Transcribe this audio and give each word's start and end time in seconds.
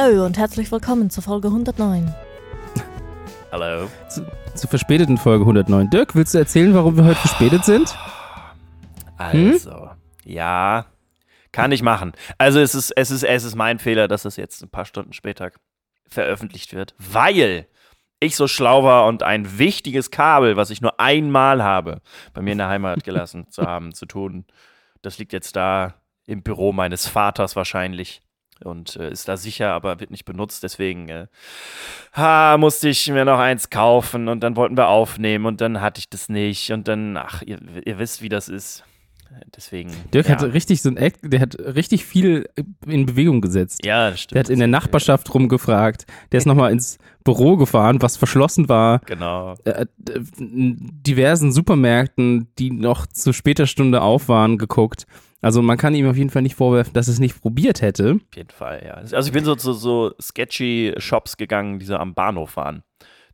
Hallo 0.00 0.24
und 0.24 0.38
herzlich 0.38 0.70
willkommen 0.70 1.10
zur 1.10 1.24
Folge 1.24 1.48
109. 1.48 2.14
Hallo. 3.50 3.90
Zu, 4.08 4.24
zur 4.54 4.70
verspäteten 4.70 5.18
Folge 5.18 5.42
109. 5.42 5.90
Dirk, 5.90 6.14
willst 6.14 6.34
du 6.34 6.38
erzählen, 6.38 6.72
warum 6.72 6.96
wir 6.96 7.04
heute 7.04 7.16
verspätet 7.16 7.64
sind? 7.64 7.98
Also, 9.16 9.90
ja, 10.24 10.86
kann 11.50 11.72
ich 11.72 11.82
machen. 11.82 12.12
Also 12.38 12.60
es 12.60 12.76
ist, 12.76 12.92
es 12.92 13.10
ist, 13.10 13.24
es 13.24 13.42
ist 13.42 13.56
mein 13.56 13.80
Fehler, 13.80 14.06
dass 14.06 14.24
es 14.24 14.36
jetzt 14.36 14.62
ein 14.62 14.68
paar 14.68 14.84
Stunden 14.84 15.14
später 15.14 15.50
veröffentlicht 16.06 16.74
wird, 16.74 16.94
weil 16.98 17.66
ich 18.20 18.36
so 18.36 18.46
schlau 18.46 18.84
war 18.84 19.04
und 19.06 19.24
ein 19.24 19.58
wichtiges 19.58 20.12
Kabel, 20.12 20.56
was 20.56 20.70
ich 20.70 20.80
nur 20.80 21.00
einmal 21.00 21.64
habe, 21.64 22.02
bei 22.34 22.40
mir 22.40 22.52
in 22.52 22.58
der 22.58 22.68
Heimat 22.68 23.02
gelassen 23.02 23.46
zu 23.50 23.64
haben, 23.64 23.92
zu 23.92 24.06
tun. 24.06 24.44
Das 25.02 25.18
liegt 25.18 25.32
jetzt 25.32 25.56
da 25.56 25.94
im 26.24 26.44
Büro 26.44 26.72
meines 26.72 27.08
Vaters 27.08 27.56
wahrscheinlich 27.56 28.22
und 28.64 28.96
äh, 28.96 29.10
ist 29.10 29.28
da 29.28 29.36
sicher, 29.36 29.72
aber 29.72 30.00
wird 30.00 30.10
nicht 30.10 30.24
benutzt. 30.24 30.62
Deswegen 30.62 31.08
äh, 31.08 31.26
ha, 32.14 32.56
musste 32.58 32.88
ich 32.88 33.08
mir 33.08 33.24
noch 33.24 33.38
eins 33.38 33.70
kaufen 33.70 34.28
und 34.28 34.40
dann 34.40 34.56
wollten 34.56 34.76
wir 34.76 34.88
aufnehmen 34.88 35.46
und 35.46 35.60
dann 35.60 35.80
hatte 35.80 35.98
ich 35.98 36.08
das 36.08 36.28
nicht 36.28 36.72
und 36.72 36.88
dann, 36.88 37.16
ach, 37.16 37.42
ihr, 37.42 37.58
ihr 37.84 37.98
wisst, 37.98 38.22
wie 38.22 38.28
das 38.28 38.48
ist. 38.48 38.84
Deswegen. 39.54 39.90
Dirk 40.12 40.28
ja. 40.28 40.36
hat 40.36 40.52
richtig 40.52 40.82
so 40.82 40.88
ein 40.88 40.96
Act, 40.96 41.20
der 41.22 41.40
hat 41.40 41.58
richtig 41.58 42.04
viel 42.04 42.48
in 42.86 43.06
Bewegung 43.06 43.40
gesetzt. 43.40 43.84
Ja, 43.84 44.16
stimmt. 44.16 44.34
Der 44.34 44.40
hat 44.40 44.50
in 44.50 44.58
der 44.58 44.68
Nachbarschaft 44.68 45.32
rumgefragt. 45.34 46.06
Der 46.32 46.38
ist 46.38 46.46
nochmal 46.46 46.72
ins 46.72 46.98
Büro 47.24 47.56
gefahren, 47.56 48.00
was 48.00 48.16
verschlossen 48.16 48.68
war. 48.68 49.00
Genau. 49.00 49.54
Äh, 49.64 49.82
äh, 49.82 49.86
diversen 50.38 51.52
Supermärkten, 51.52 52.48
die 52.58 52.70
noch 52.70 53.06
zu 53.06 53.32
später 53.32 53.66
Stunde 53.66 54.02
auf 54.02 54.28
waren, 54.28 54.58
geguckt. 54.58 55.06
Also 55.40 55.62
man 55.62 55.78
kann 55.78 55.94
ihm 55.94 56.08
auf 56.08 56.16
jeden 56.16 56.30
Fall 56.30 56.42
nicht 56.42 56.56
vorwerfen, 56.56 56.92
dass 56.94 57.08
er 57.08 57.12
es 57.12 57.20
nicht 57.20 57.40
probiert 57.40 57.80
hätte. 57.80 58.18
Auf 58.30 58.36
jeden 58.36 58.50
Fall, 58.50 58.82
ja. 58.84 58.94
Also 58.94 59.28
ich 59.28 59.32
bin 59.32 59.44
so 59.44 59.54
zu 59.54 59.72
so, 59.72 60.12
sketchy 60.20 60.94
Shops 60.98 61.36
gegangen, 61.36 61.78
die 61.78 61.86
so 61.86 61.96
am 61.96 62.14
Bahnhof 62.14 62.56
waren. 62.56 62.82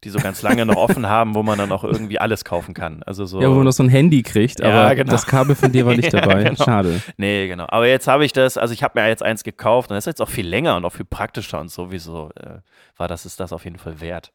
Die 0.04 0.10
so 0.10 0.18
ganz 0.18 0.42
lange 0.42 0.66
noch 0.66 0.76
offen 0.76 1.08
haben, 1.08 1.34
wo 1.34 1.42
man 1.42 1.58
dann 1.58 1.72
auch 1.72 1.82
irgendwie 1.82 2.18
alles 2.20 2.44
kaufen 2.44 2.74
kann. 2.74 3.02
Also 3.04 3.24
so. 3.24 3.40
Ja, 3.40 3.48
wo 3.50 3.54
man 3.54 3.64
noch 3.64 3.72
so 3.72 3.82
ein 3.82 3.88
Handy 3.88 4.22
kriegt, 4.22 4.60
Ja, 4.60 4.84
aber 4.86 4.94
genau. 4.94 5.10
das 5.10 5.26
Kabel 5.26 5.56
von 5.56 5.72
dir 5.72 5.86
war 5.86 5.94
nicht 5.96 6.04
Ja, 6.12 6.20
dabei. 6.20 6.44
genau. 6.44 6.62
Schade. 6.62 7.00
Nee, 7.16 7.48
genau. 7.48 7.64
Aber 7.68 7.88
jetzt 7.88 8.06
habe 8.06 8.24
ich 8.24 8.32
das, 8.32 8.56
also 8.58 8.74
ich 8.74 8.82
habe 8.82 9.00
mir 9.00 9.08
jetzt 9.08 9.22
eins 9.22 9.42
gekauft 9.44 9.90
und 9.90 9.94
das 9.96 10.02
ist 10.04 10.06
jetzt 10.06 10.20
auch 10.22 10.28
viel 10.28 10.46
länger 10.46 10.76
und 10.76 10.84
auch 10.84 10.92
viel 10.92 11.06
praktischer 11.06 11.58
und 11.60 11.70
sowieso 11.70 12.30
äh, 12.36 12.58
war 12.96 13.08
das 13.08 13.24
ist 13.26 13.40
das 13.40 13.52
auf 13.52 13.64
jeden 13.64 13.78
Fall 13.78 14.00
wert. 14.00 14.32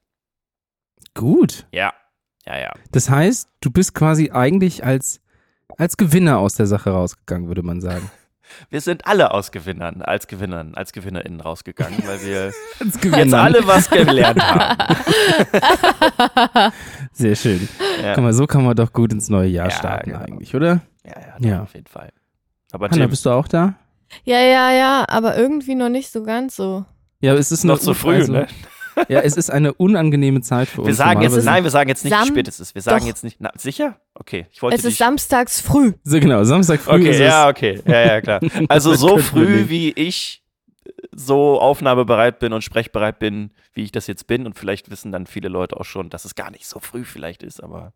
Gut. 1.14 1.68
Ja. 1.72 1.94
Ja, 2.46 2.58
ja. 2.58 2.72
Das 2.92 3.10
heißt, 3.10 3.48
du 3.62 3.70
bist 3.72 3.94
quasi 3.94 4.32
eigentlich 4.32 4.84
als, 4.84 5.22
als 5.78 5.98
Gewinner 5.98 6.40
aus 6.40 6.56
der 6.56 6.66
Sache 6.66 6.90
rausgegangen, 6.90 7.48
würde 7.48 7.62
man 7.64 7.80
sagen. 7.82 8.10
Wir 8.70 8.82
sind 8.82 9.06
alle 9.08 9.32
aus 9.34 9.52
Gewinnern, 9.52 10.02
als 10.02 10.28
Gewinnern, 10.28 10.74
als 10.76 10.92
GewinnerInnen 10.94 11.42
rausgegangen, 11.42 12.00
weil 12.06 12.22
wir 12.22 12.52
jetzt 13.20 13.34
alle 13.34 13.66
was 13.68 13.90
gelernt 13.90 14.42
haben. 14.42 14.96
Sehr 17.14 17.36
schön. 17.36 17.68
Ja, 18.04 18.14
Guck 18.16 18.24
mal, 18.24 18.34
so 18.34 18.48
kann 18.48 18.64
man 18.64 18.76
doch 18.76 18.94
gut 18.94 19.12
ins 19.14 19.30
neue 19.30 19.48
Jahr 19.50 19.70
Ja, 19.70 19.76
starten 19.76 20.12
genau. 20.12 20.24
eigentlich, 20.24 20.56
oder? 20.56 20.82
ja, 21.06 21.14
ja, 21.40 21.50
Ja. 21.50 21.64
auf 21.64 21.74
jeden 21.74 21.88
Fall. 21.88 22.12
Aber 22.72 22.88
Hanna, 22.90 23.02
Tim, 23.04 23.10
bist 23.10 23.26
du 23.26 23.32
auch 23.32 23.48
da? 23.48 23.76
Ja, 24.24 24.40
ja, 24.40 24.72
ja, 24.72 25.06
aber 25.08 25.38
irgendwie 25.38 25.76
noch 25.76 25.90
nicht 25.90 26.12
so 26.12 26.24
ganz 26.24 26.56
so. 26.56 26.86
Ja, 27.22 27.34
es 27.36 27.52
ist 27.52 27.64
noch 27.64 27.76
eine- 27.76 27.82
zu 27.84 27.94
früh, 27.94 28.16
also, 28.16 28.32
ne? 28.34 28.48
Ja, 29.08 29.22
es 29.22 29.38
ist 29.38 29.50
eine 29.50 29.74
unangenehme 29.74 30.42
Zeit 30.42 30.68
für 30.68 30.82
uns. 30.82 30.88
Wir 30.88 30.96
sagen 30.96 31.22
jetzt, 31.22 31.44
nein, 31.44 31.64
wir 31.64 31.72
sagen 31.72 31.90
jetzt 31.90 32.04
nicht, 32.04 32.14
wie 32.14 32.18
Sam- 32.18 32.28
spät 32.28 32.48
es 32.48 32.60
ist. 32.60 32.76
Wir 32.76 32.82
sagen 32.82 33.00
Doch. 33.02 33.08
jetzt 33.08 33.24
nicht, 33.24 33.38
na, 33.40 33.52
sicher? 33.58 34.00
Okay, 34.14 34.48
ich 34.52 34.62
wollte 34.62 34.76
Es 34.78 34.86
ist 34.86 34.98
samstags 34.98 35.62
früh. 35.62 35.94
So, 36.04 36.20
genau, 36.20 36.44
Samstag 36.44 36.82
früh 36.82 36.96
Okay, 36.96 37.10
ist 37.12 37.20
ja, 37.20 37.50
es. 37.50 37.56
okay. 37.56 37.82
Ja, 37.86 38.06
ja, 38.06 38.22
klar. 38.22 38.40
Also 38.70 38.94
so 38.96 39.18
früh, 39.18 39.70
wie 39.70 39.92
ich 39.92 40.44
so 41.16 41.60
aufnahmebereit 41.60 42.40
bin 42.40 42.52
und 42.54 42.64
sprechbereit 42.64 43.20
bin, 43.20 43.52
wie 43.74 43.84
ich 43.84 43.92
das 43.92 44.08
jetzt 44.08 44.28
bin. 44.28 44.46
Und 44.46 44.58
vielleicht 44.58 44.90
wissen 44.92 45.12
dann 45.12 45.28
viele 45.28 45.48
Leute 45.50 45.78
auch 45.80 45.86
schon, 45.86 46.10
dass 46.10 46.26
es 46.26 46.36
gar 46.36 46.52
nicht 46.52 46.66
so 46.68 46.80
früh 46.80 47.04
vielleicht 47.04 47.44
ist, 47.44 47.64
aber 47.64 47.94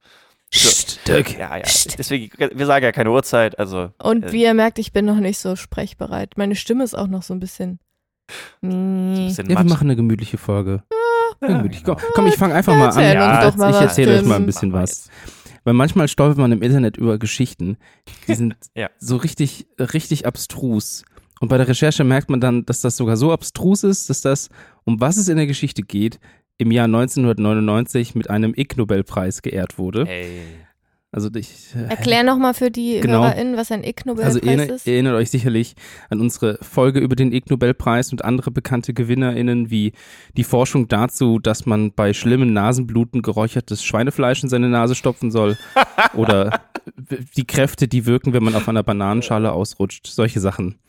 Psst, 0.52 1.08
Dirk. 1.08 1.32
ja, 1.38 1.58
ja. 1.58 1.64
Deswegen, 1.98 2.32
wir 2.38 2.66
sagen 2.68 2.86
ja 2.86 2.92
keine 2.92 3.10
Uhrzeit, 3.12 3.58
also 3.58 3.90
Und 4.02 4.26
Äh. 4.26 4.32
wie 4.32 4.44
ihr 4.44 4.54
merkt, 4.54 4.78
ich 4.78 4.94
bin 4.94 5.04
noch 5.06 5.16
nicht 5.20 5.40
so 5.40 5.56
sprechbereit. 5.56 6.38
Meine 6.38 6.56
Stimme 6.56 6.84
ist 6.84 6.94
auch 6.96 7.08
noch 7.08 7.24
so 7.24 7.34
ein 7.34 7.40
bisschen. 7.40 7.80
Nee. 8.62 9.28
bisschen 9.28 9.50
Ja, 9.50 9.58
wir 9.58 9.70
machen 9.70 9.88
eine 9.88 9.96
gemütliche 9.96 10.38
Folge. 10.38 10.84
Ja, 11.42 11.48
Gemütlich. 11.48 11.84
genau. 11.84 11.96
Komm, 11.98 12.06
komm, 12.16 12.28
ich 12.28 12.36
fange 12.36 12.54
einfach 12.54 12.76
mal 12.76 12.90
an. 12.90 13.02
Ja, 13.04 13.50
doch 13.50 13.58
mal 13.58 13.70
ich 13.72 13.76
erzähle 13.76 14.18
euch 14.20 14.26
mal 14.26 14.36
ein 14.36 14.46
bisschen 14.46 14.72
was. 14.72 15.10
Weil 15.66 15.74
manchmal 15.74 16.08
stolpert 16.08 16.38
man 16.38 16.52
im 16.52 16.62
Internet 16.62 16.98
über 16.98 17.18
Geschichten, 17.18 17.78
die 18.28 18.36
sind 18.36 18.56
Ja. 18.76 18.90
so 19.00 19.18
richtig, 19.18 19.68
richtig 19.80 20.26
abstrus. 20.26 21.04
Und 21.40 21.50
bei 21.50 21.58
der 21.58 21.68
Recherche 21.68 22.04
merkt 22.04 22.30
man 22.30 22.40
dann, 22.40 22.66
dass 22.66 22.82
das 22.82 22.96
sogar 22.96 23.18
so 23.18 23.32
abstrus 23.34 23.84
ist, 23.84 24.10
dass 24.10 24.22
das, 24.22 24.50
um 24.86 25.02
was 25.02 25.18
es 25.18 25.28
in 25.28 25.36
der 25.38 25.48
Geschichte 25.48 25.82
geht, 25.82 26.20
im 26.58 26.72
Jahr 26.72 26.86
1999 26.86 28.16
mit 28.16 28.30
einem 28.30 28.54
Ig 28.56 28.76
Nobelpreis 28.78 29.42
geehrt 29.42 29.78
wurde. 29.78 30.08
Ey. 30.08 30.42
Also 31.14 31.30
ich, 31.36 31.76
äh, 31.76 31.90
Erklär 31.92 32.24
nochmal 32.24 32.56
für 32.56 32.72
die 32.72 33.00
Genau. 33.00 33.22
HörerInnen, 33.22 33.56
was 33.56 33.72
ein 33.72 33.84
Ig 33.84 33.98
also 34.00 34.10
Nobelpreis 34.10 34.36
erinnert, 34.38 34.72
ist. 34.72 34.88
erinnert 34.88 35.14
euch 35.14 35.30
sicherlich 35.30 35.76
an 36.10 36.20
unsere 36.20 36.58
Folge 36.64 37.00
über 37.00 37.16
den 37.16 37.32
Ig 37.32 37.52
Nobelpreis 37.52 38.12
und 38.12 38.26
andere 38.26 38.50
bekannte 38.50 38.96
GewinnerInnen, 38.96 39.70
wie 39.70 39.94
die 40.36 40.44
Forschung 40.44 40.88
dazu, 40.88 41.38
dass 41.38 41.68
man 41.68 41.94
bei 41.94 42.14
schlimmen 42.14 42.52
Nasenbluten 42.52 43.22
geräuchertes 43.22 43.84
Schweinefleisch 43.84 44.42
in 44.42 44.50
seine 44.50 44.70
Nase 44.70 44.96
stopfen 44.96 45.30
soll. 45.30 45.56
Oder 46.16 46.62
die 47.38 47.46
Kräfte, 47.46 47.88
die 47.88 48.08
wirken, 48.08 48.34
wenn 48.34 48.44
man 48.44 48.56
auf 48.56 48.68
einer 48.68 48.84
Bananenschale 48.84 49.52
ausrutscht. 49.52 50.08
Solche 50.08 50.40
Sachen. 50.40 50.80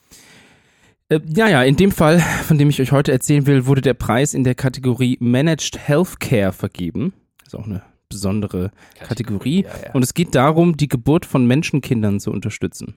Äh, 1.11 1.21
ja, 1.37 1.49
ja, 1.49 1.63
in 1.63 1.77
dem 1.77 1.93
Fall, 1.93 2.19
von 2.21 2.57
dem 2.57 2.71
ich 2.71 2.81
euch 2.81 2.93
heute 2.93 3.13
erzählen 3.13 3.47
will, 3.47 3.67
wurde 3.67 3.83
der 3.83 3.93
Preis 3.93 4.33
in 4.33 4.43
der 4.43 4.55
Kategorie 4.55 5.19
Managed 5.21 5.79
Healthcare 5.87 6.53
vergeben. 6.53 7.13
Das 7.41 7.49
ist 7.49 7.55
auch 7.57 7.67
eine 7.67 7.83
besondere 8.15 8.71
Kategorie. 9.01 9.65
Ja, 9.65 9.71
ja. 9.87 9.93
Und 9.93 10.03
es 10.03 10.15
geht 10.15 10.35
darum, 10.35 10.77
die 10.77 10.89
Geburt 10.89 11.27
von 11.27 11.47
Menschenkindern 11.47 12.21
zu 12.21 12.31
unterstützen. 12.31 12.97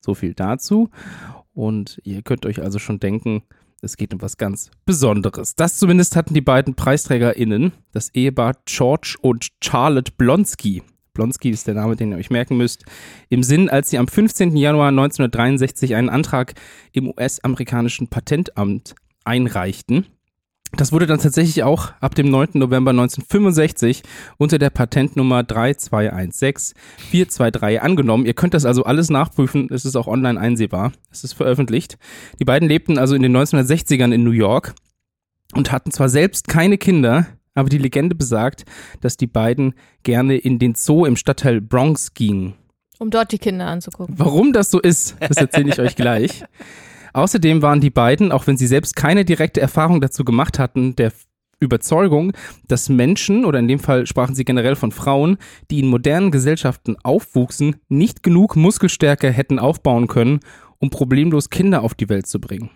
So 0.00 0.14
viel 0.14 0.34
dazu. 0.34 0.90
Und 1.54 2.00
ihr 2.04 2.22
könnt 2.22 2.44
euch 2.44 2.60
also 2.60 2.78
schon 2.78 2.98
denken, 2.98 3.42
es 3.82 3.96
geht 3.96 4.12
um 4.12 4.20
was 4.20 4.36
ganz 4.36 4.70
Besonderes. 4.84 5.54
Das 5.54 5.76
zumindest 5.78 6.16
hatten 6.16 6.34
die 6.34 6.40
beiden 6.40 6.74
PreisträgerInnen, 6.74 7.72
das 7.92 8.10
Ehepaar 8.14 8.54
George 8.64 9.16
und 9.20 9.48
Charlotte 9.62 10.12
Blonsky. 10.16 10.82
Blonsky 11.14 11.50
ist 11.50 11.66
der 11.66 11.74
Name, 11.74 11.94
den 11.94 12.12
ihr 12.12 12.18
euch 12.18 12.30
merken 12.30 12.56
müsst. 12.56 12.84
Im 13.28 13.42
Sinn, 13.42 13.68
als 13.68 13.90
sie 13.90 13.98
am 13.98 14.08
15. 14.08 14.56
Januar 14.56 14.88
1963 14.88 15.94
einen 15.94 16.08
Antrag 16.08 16.54
im 16.92 17.08
US-amerikanischen 17.08 18.08
Patentamt 18.08 18.94
einreichten. 19.24 20.06
Das 20.76 20.90
wurde 20.90 21.06
dann 21.06 21.20
tatsächlich 21.20 21.62
auch 21.64 21.92
ab 22.00 22.14
dem 22.14 22.30
9. 22.30 22.52
November 22.54 22.92
1965 22.92 24.02
unter 24.38 24.56
der 24.58 24.70
Patentnummer 24.70 25.40
3216423 25.40 27.76
angenommen. 27.78 28.24
Ihr 28.24 28.32
könnt 28.32 28.54
das 28.54 28.64
also 28.64 28.84
alles 28.84 29.10
nachprüfen. 29.10 29.68
Es 29.70 29.84
ist 29.84 29.96
auch 29.96 30.06
online 30.06 30.40
einsehbar. 30.40 30.92
Es 31.10 31.24
ist 31.24 31.34
veröffentlicht. 31.34 31.98
Die 32.40 32.46
beiden 32.46 32.68
lebten 32.68 32.96
also 32.96 33.14
in 33.14 33.20
den 33.22 33.36
1960ern 33.36 34.14
in 34.14 34.24
New 34.24 34.30
York 34.30 34.72
und 35.54 35.72
hatten 35.72 35.90
zwar 35.90 36.08
selbst 36.08 36.48
keine 36.48 36.78
Kinder, 36.78 37.26
aber 37.54 37.68
die 37.68 37.76
Legende 37.78 38.14
besagt, 38.14 38.64
dass 39.02 39.18
die 39.18 39.26
beiden 39.26 39.74
gerne 40.04 40.38
in 40.38 40.58
den 40.58 40.74
Zoo 40.74 41.04
im 41.04 41.16
Stadtteil 41.16 41.60
Bronx 41.60 42.14
gingen. 42.14 42.54
Um 42.98 43.10
dort 43.10 43.32
die 43.32 43.38
Kinder 43.38 43.66
anzugucken. 43.66 44.14
Warum 44.18 44.54
das 44.54 44.70
so 44.70 44.80
ist, 44.80 45.16
das 45.20 45.36
erzähle 45.36 45.68
ich 45.70 45.80
euch 45.80 45.96
gleich. 45.96 46.44
Außerdem 47.12 47.62
waren 47.62 47.80
die 47.80 47.90
beiden, 47.90 48.32
auch 48.32 48.46
wenn 48.46 48.56
sie 48.56 48.66
selbst 48.66 48.96
keine 48.96 49.24
direkte 49.24 49.60
Erfahrung 49.60 50.00
dazu 50.00 50.24
gemacht 50.24 50.58
hatten, 50.58 50.96
der 50.96 51.12
Überzeugung, 51.60 52.32
dass 52.66 52.88
Menschen, 52.88 53.44
oder 53.44 53.58
in 53.58 53.68
dem 53.68 53.78
Fall 53.78 54.06
sprachen 54.06 54.34
sie 54.34 54.44
generell 54.44 54.76
von 54.76 54.92
Frauen, 54.92 55.38
die 55.70 55.78
in 55.78 55.86
modernen 55.88 56.30
Gesellschaften 56.30 56.96
aufwuchsen, 57.02 57.76
nicht 57.88 58.22
genug 58.22 58.56
Muskelstärke 58.56 59.30
hätten 59.30 59.58
aufbauen 59.58 60.08
können, 60.08 60.40
um 60.78 60.90
problemlos 60.90 61.48
Kinder 61.48 61.82
auf 61.82 61.94
die 61.94 62.08
Welt 62.08 62.26
zu 62.26 62.40
bringen. 62.40 62.70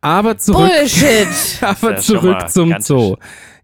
Aber 0.00 0.38
zurück, 0.38 0.70
Bullshit! 0.70 1.26
aber 1.62 1.96
zurück 1.96 2.48
zum 2.48 2.74
Zoo. 2.78 3.16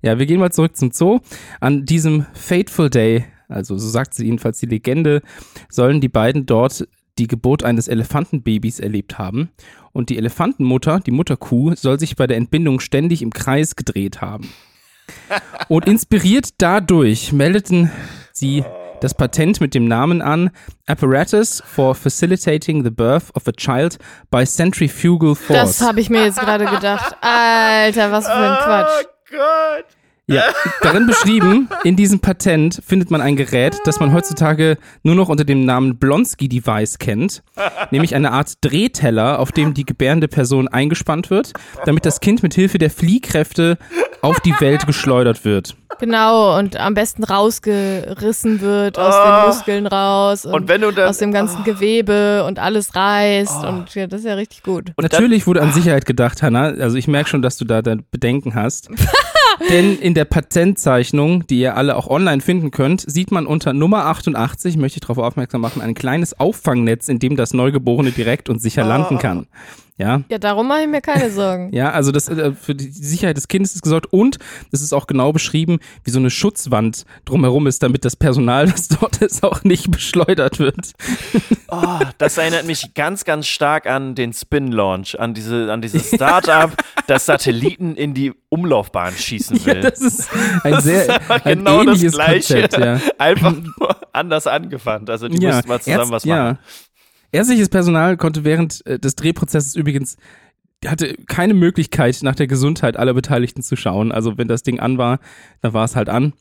Ja, 0.02 0.18
wir 0.18 0.26
gehen 0.26 0.40
mal 0.40 0.50
zurück 0.50 0.76
zum 0.76 0.90
Zoo. 0.90 1.20
An 1.60 1.84
diesem 1.84 2.26
Fateful 2.32 2.90
Day, 2.90 3.24
also 3.48 3.78
so 3.78 3.88
sagt 3.88 4.14
sie 4.14 4.24
jedenfalls 4.24 4.58
die 4.58 4.66
Legende, 4.66 5.22
sollen 5.68 6.00
die 6.00 6.08
beiden 6.08 6.44
dort 6.46 6.88
die 7.18 7.26
Geburt 7.26 7.62
eines 7.62 7.88
Elefantenbabys 7.88 8.80
erlebt 8.80 9.18
haben. 9.18 9.50
Und 9.92 10.08
die 10.08 10.18
Elefantenmutter, 10.18 11.00
die 11.00 11.10
Mutterkuh, 11.10 11.74
soll 11.74 11.98
sich 11.98 12.16
bei 12.16 12.26
der 12.26 12.36
Entbindung 12.36 12.80
ständig 12.80 13.22
im 13.22 13.32
Kreis 13.32 13.76
gedreht 13.76 14.20
haben. 14.20 14.48
Und 15.68 15.86
inspiriert 15.86 16.50
dadurch 16.58 17.32
meldeten 17.32 17.90
sie 18.32 18.64
das 19.00 19.14
Patent 19.14 19.60
mit 19.60 19.74
dem 19.74 19.86
Namen 19.86 20.22
an 20.22 20.50
Apparatus 20.86 21.62
for 21.66 21.94
Facilitating 21.94 22.84
the 22.84 22.90
Birth 22.90 23.34
of 23.34 23.48
a 23.48 23.52
Child 23.52 23.98
by 24.30 24.44
Centrifugal 24.44 25.34
Force. 25.34 25.78
Das 25.78 25.80
habe 25.82 26.00
ich 26.00 26.08
mir 26.08 26.24
jetzt 26.24 26.38
gerade 26.38 26.66
gedacht. 26.66 27.16
Alter, 27.20 28.12
was 28.12 28.26
für 28.26 28.32
ein 28.32 28.58
Quatsch. 28.62 29.04
Oh 29.04 29.36
Gott. 29.36 30.01
Ja, 30.28 30.44
darin 30.82 31.06
beschrieben, 31.06 31.68
in 31.82 31.96
diesem 31.96 32.20
Patent 32.20 32.80
findet 32.86 33.10
man 33.10 33.20
ein 33.20 33.34
Gerät, 33.34 33.78
das 33.84 33.98
man 33.98 34.12
heutzutage 34.14 34.78
nur 35.02 35.16
noch 35.16 35.28
unter 35.28 35.44
dem 35.44 35.64
Namen 35.64 35.98
Blonsky-Device 35.98 36.98
kennt, 36.98 37.42
nämlich 37.90 38.14
eine 38.14 38.30
Art 38.30 38.52
Drehteller, 38.60 39.40
auf 39.40 39.50
dem 39.50 39.74
die 39.74 39.84
gebärende 39.84 40.28
Person 40.28 40.68
eingespannt 40.68 41.28
wird, 41.30 41.52
damit 41.86 42.06
das 42.06 42.20
Kind 42.20 42.42
mit 42.44 42.54
Hilfe 42.54 42.78
der 42.78 42.90
Fliehkräfte 42.90 43.78
auf 44.22 44.38
die 44.40 44.54
Welt 44.60 44.86
geschleudert 44.86 45.44
wird. 45.44 45.74
Genau, 45.98 46.56
und 46.56 46.76
am 46.76 46.94
besten 46.94 47.24
rausgerissen 47.24 48.60
wird 48.60 48.98
aus 48.98 49.14
Oh. 49.14 49.26
den 49.40 49.46
Muskeln 49.48 49.86
raus 49.88 50.46
und, 50.46 50.54
Und 50.54 50.68
wenn 50.68 50.80
du 50.82 50.92
dann. 50.92 51.08
aus 51.08 51.18
dem 51.18 51.32
ganzen 51.32 51.64
Gewebe 51.64 52.44
und 52.44 52.58
alles 52.60 52.94
reißt. 52.94 53.64
Und 53.64 53.94
ja, 53.94 54.06
das 54.06 54.20
ist 54.20 54.26
ja 54.26 54.34
richtig 54.34 54.62
gut. 54.62 54.92
und 54.96 55.02
Natürlich 55.02 55.46
wurde 55.46 55.60
an 55.62 55.72
Sicherheit 55.72 56.06
gedacht, 56.06 56.42
Hannah. 56.42 56.68
Also 56.80 56.96
ich 56.96 57.08
merke 57.08 57.28
schon, 57.28 57.42
dass 57.42 57.56
du 57.56 57.64
da, 57.64 57.82
da 57.82 57.96
Bedenken 58.12 58.54
hast. 58.54 58.88
Denn 59.70 59.98
in 59.98 60.14
der 60.14 60.24
Patentzeichnung, 60.24 61.46
die 61.46 61.60
ihr 61.60 61.76
alle 61.76 61.96
auch 61.96 62.08
online 62.08 62.40
finden 62.40 62.70
könnt, 62.70 63.04
sieht 63.06 63.30
man 63.30 63.46
unter 63.46 63.72
Nummer 63.72 64.06
88, 64.06 64.76
möchte 64.76 64.96
ich 64.96 65.00
darauf 65.02 65.18
aufmerksam 65.18 65.60
machen, 65.60 65.82
ein 65.82 65.94
kleines 65.94 66.38
Auffangnetz, 66.38 67.08
in 67.08 67.18
dem 67.18 67.36
das 67.36 67.54
Neugeborene 67.54 68.10
direkt 68.10 68.48
und 68.48 68.60
sicher 68.60 68.84
landen 68.84 69.18
kann. 69.18 69.46
Ja, 69.98 70.22
Ja, 70.30 70.38
darum 70.38 70.68
mache 70.68 70.80
ich 70.82 70.88
mir 70.88 71.00
keine 71.02 71.30
Sorgen. 71.32 71.70
ja, 71.74 71.90
also 71.90 72.12
das 72.12 72.28
äh, 72.28 72.52
für 72.52 72.74
die 72.74 72.90
Sicherheit 72.90 73.36
des 73.36 73.46
Kindes 73.48 73.74
ist 73.74 73.82
gesorgt 73.82 74.06
und 74.12 74.38
es 74.72 74.80
ist 74.80 74.92
auch 74.92 75.06
genau 75.06 75.32
beschrieben, 75.32 75.78
wie 76.04 76.10
so 76.10 76.18
eine 76.18 76.30
Schutzwand 76.30 77.04
drumherum 77.26 77.66
ist, 77.66 77.82
damit 77.82 78.04
das 78.04 78.16
Personal, 78.16 78.66
das 78.70 78.88
dort 78.88 79.18
ist, 79.18 79.44
auch 79.44 79.64
nicht 79.64 79.90
beschleudert 79.90 80.58
wird. 80.58 80.92
Oh, 81.68 81.98
das 82.18 82.38
erinnert 82.38 82.66
mich 82.66 82.94
ganz, 82.94 83.24
ganz 83.24 83.46
stark 83.46 83.86
an 83.86 84.14
den 84.14 84.32
Spin-Launch, 84.32 85.20
an, 85.20 85.34
diese, 85.34 85.70
an 85.72 85.82
dieses 85.82 86.08
Startup, 86.08 86.70
das 87.06 87.26
Satelliten 87.26 87.94
in 87.94 88.14
die 88.14 88.32
Umlaufbahn 88.48 89.12
schießen 89.14 89.58
Ja, 89.58 89.66
will. 89.66 89.80
das 89.82 90.00
ist 90.00 90.28
ein 90.64 90.80
sehr 90.80 91.20
ein 91.44 91.58
genau 91.58 91.84
das 91.84 91.96
ähnliches 91.98 92.12
Gleiche. 92.14 92.60
Konzept, 92.62 92.78
ja. 92.84 93.00
Einfach 93.18 93.52
nur 93.52 93.96
anders 94.12 94.46
angefangen. 94.46 95.08
Also 95.08 95.28
die 95.28 95.44
mussten 95.46 95.68
mal 95.68 95.80
zusammen 95.80 96.00
Ärzt- 96.04 96.12
was 96.12 96.24
ja. 96.24 96.58
Ärztliches 97.32 97.68
Personal 97.68 98.16
konnte 98.16 98.44
während 98.44 98.84
äh, 98.86 98.98
des 98.98 99.16
Drehprozesses 99.16 99.74
übrigens 99.74 100.16
hatte 100.86 101.14
keine 101.26 101.54
Möglichkeit, 101.54 102.18
nach 102.22 102.34
der 102.34 102.46
Gesundheit 102.46 102.96
aller 102.96 103.14
Beteiligten 103.14 103.62
zu 103.62 103.76
schauen. 103.76 104.12
Also 104.12 104.36
wenn 104.36 104.48
das 104.48 104.62
Ding 104.62 104.80
an 104.80 104.98
war, 104.98 105.20
dann 105.60 105.72
war 105.72 105.84
es 105.84 105.96
halt 105.96 106.08
an. 106.08 106.32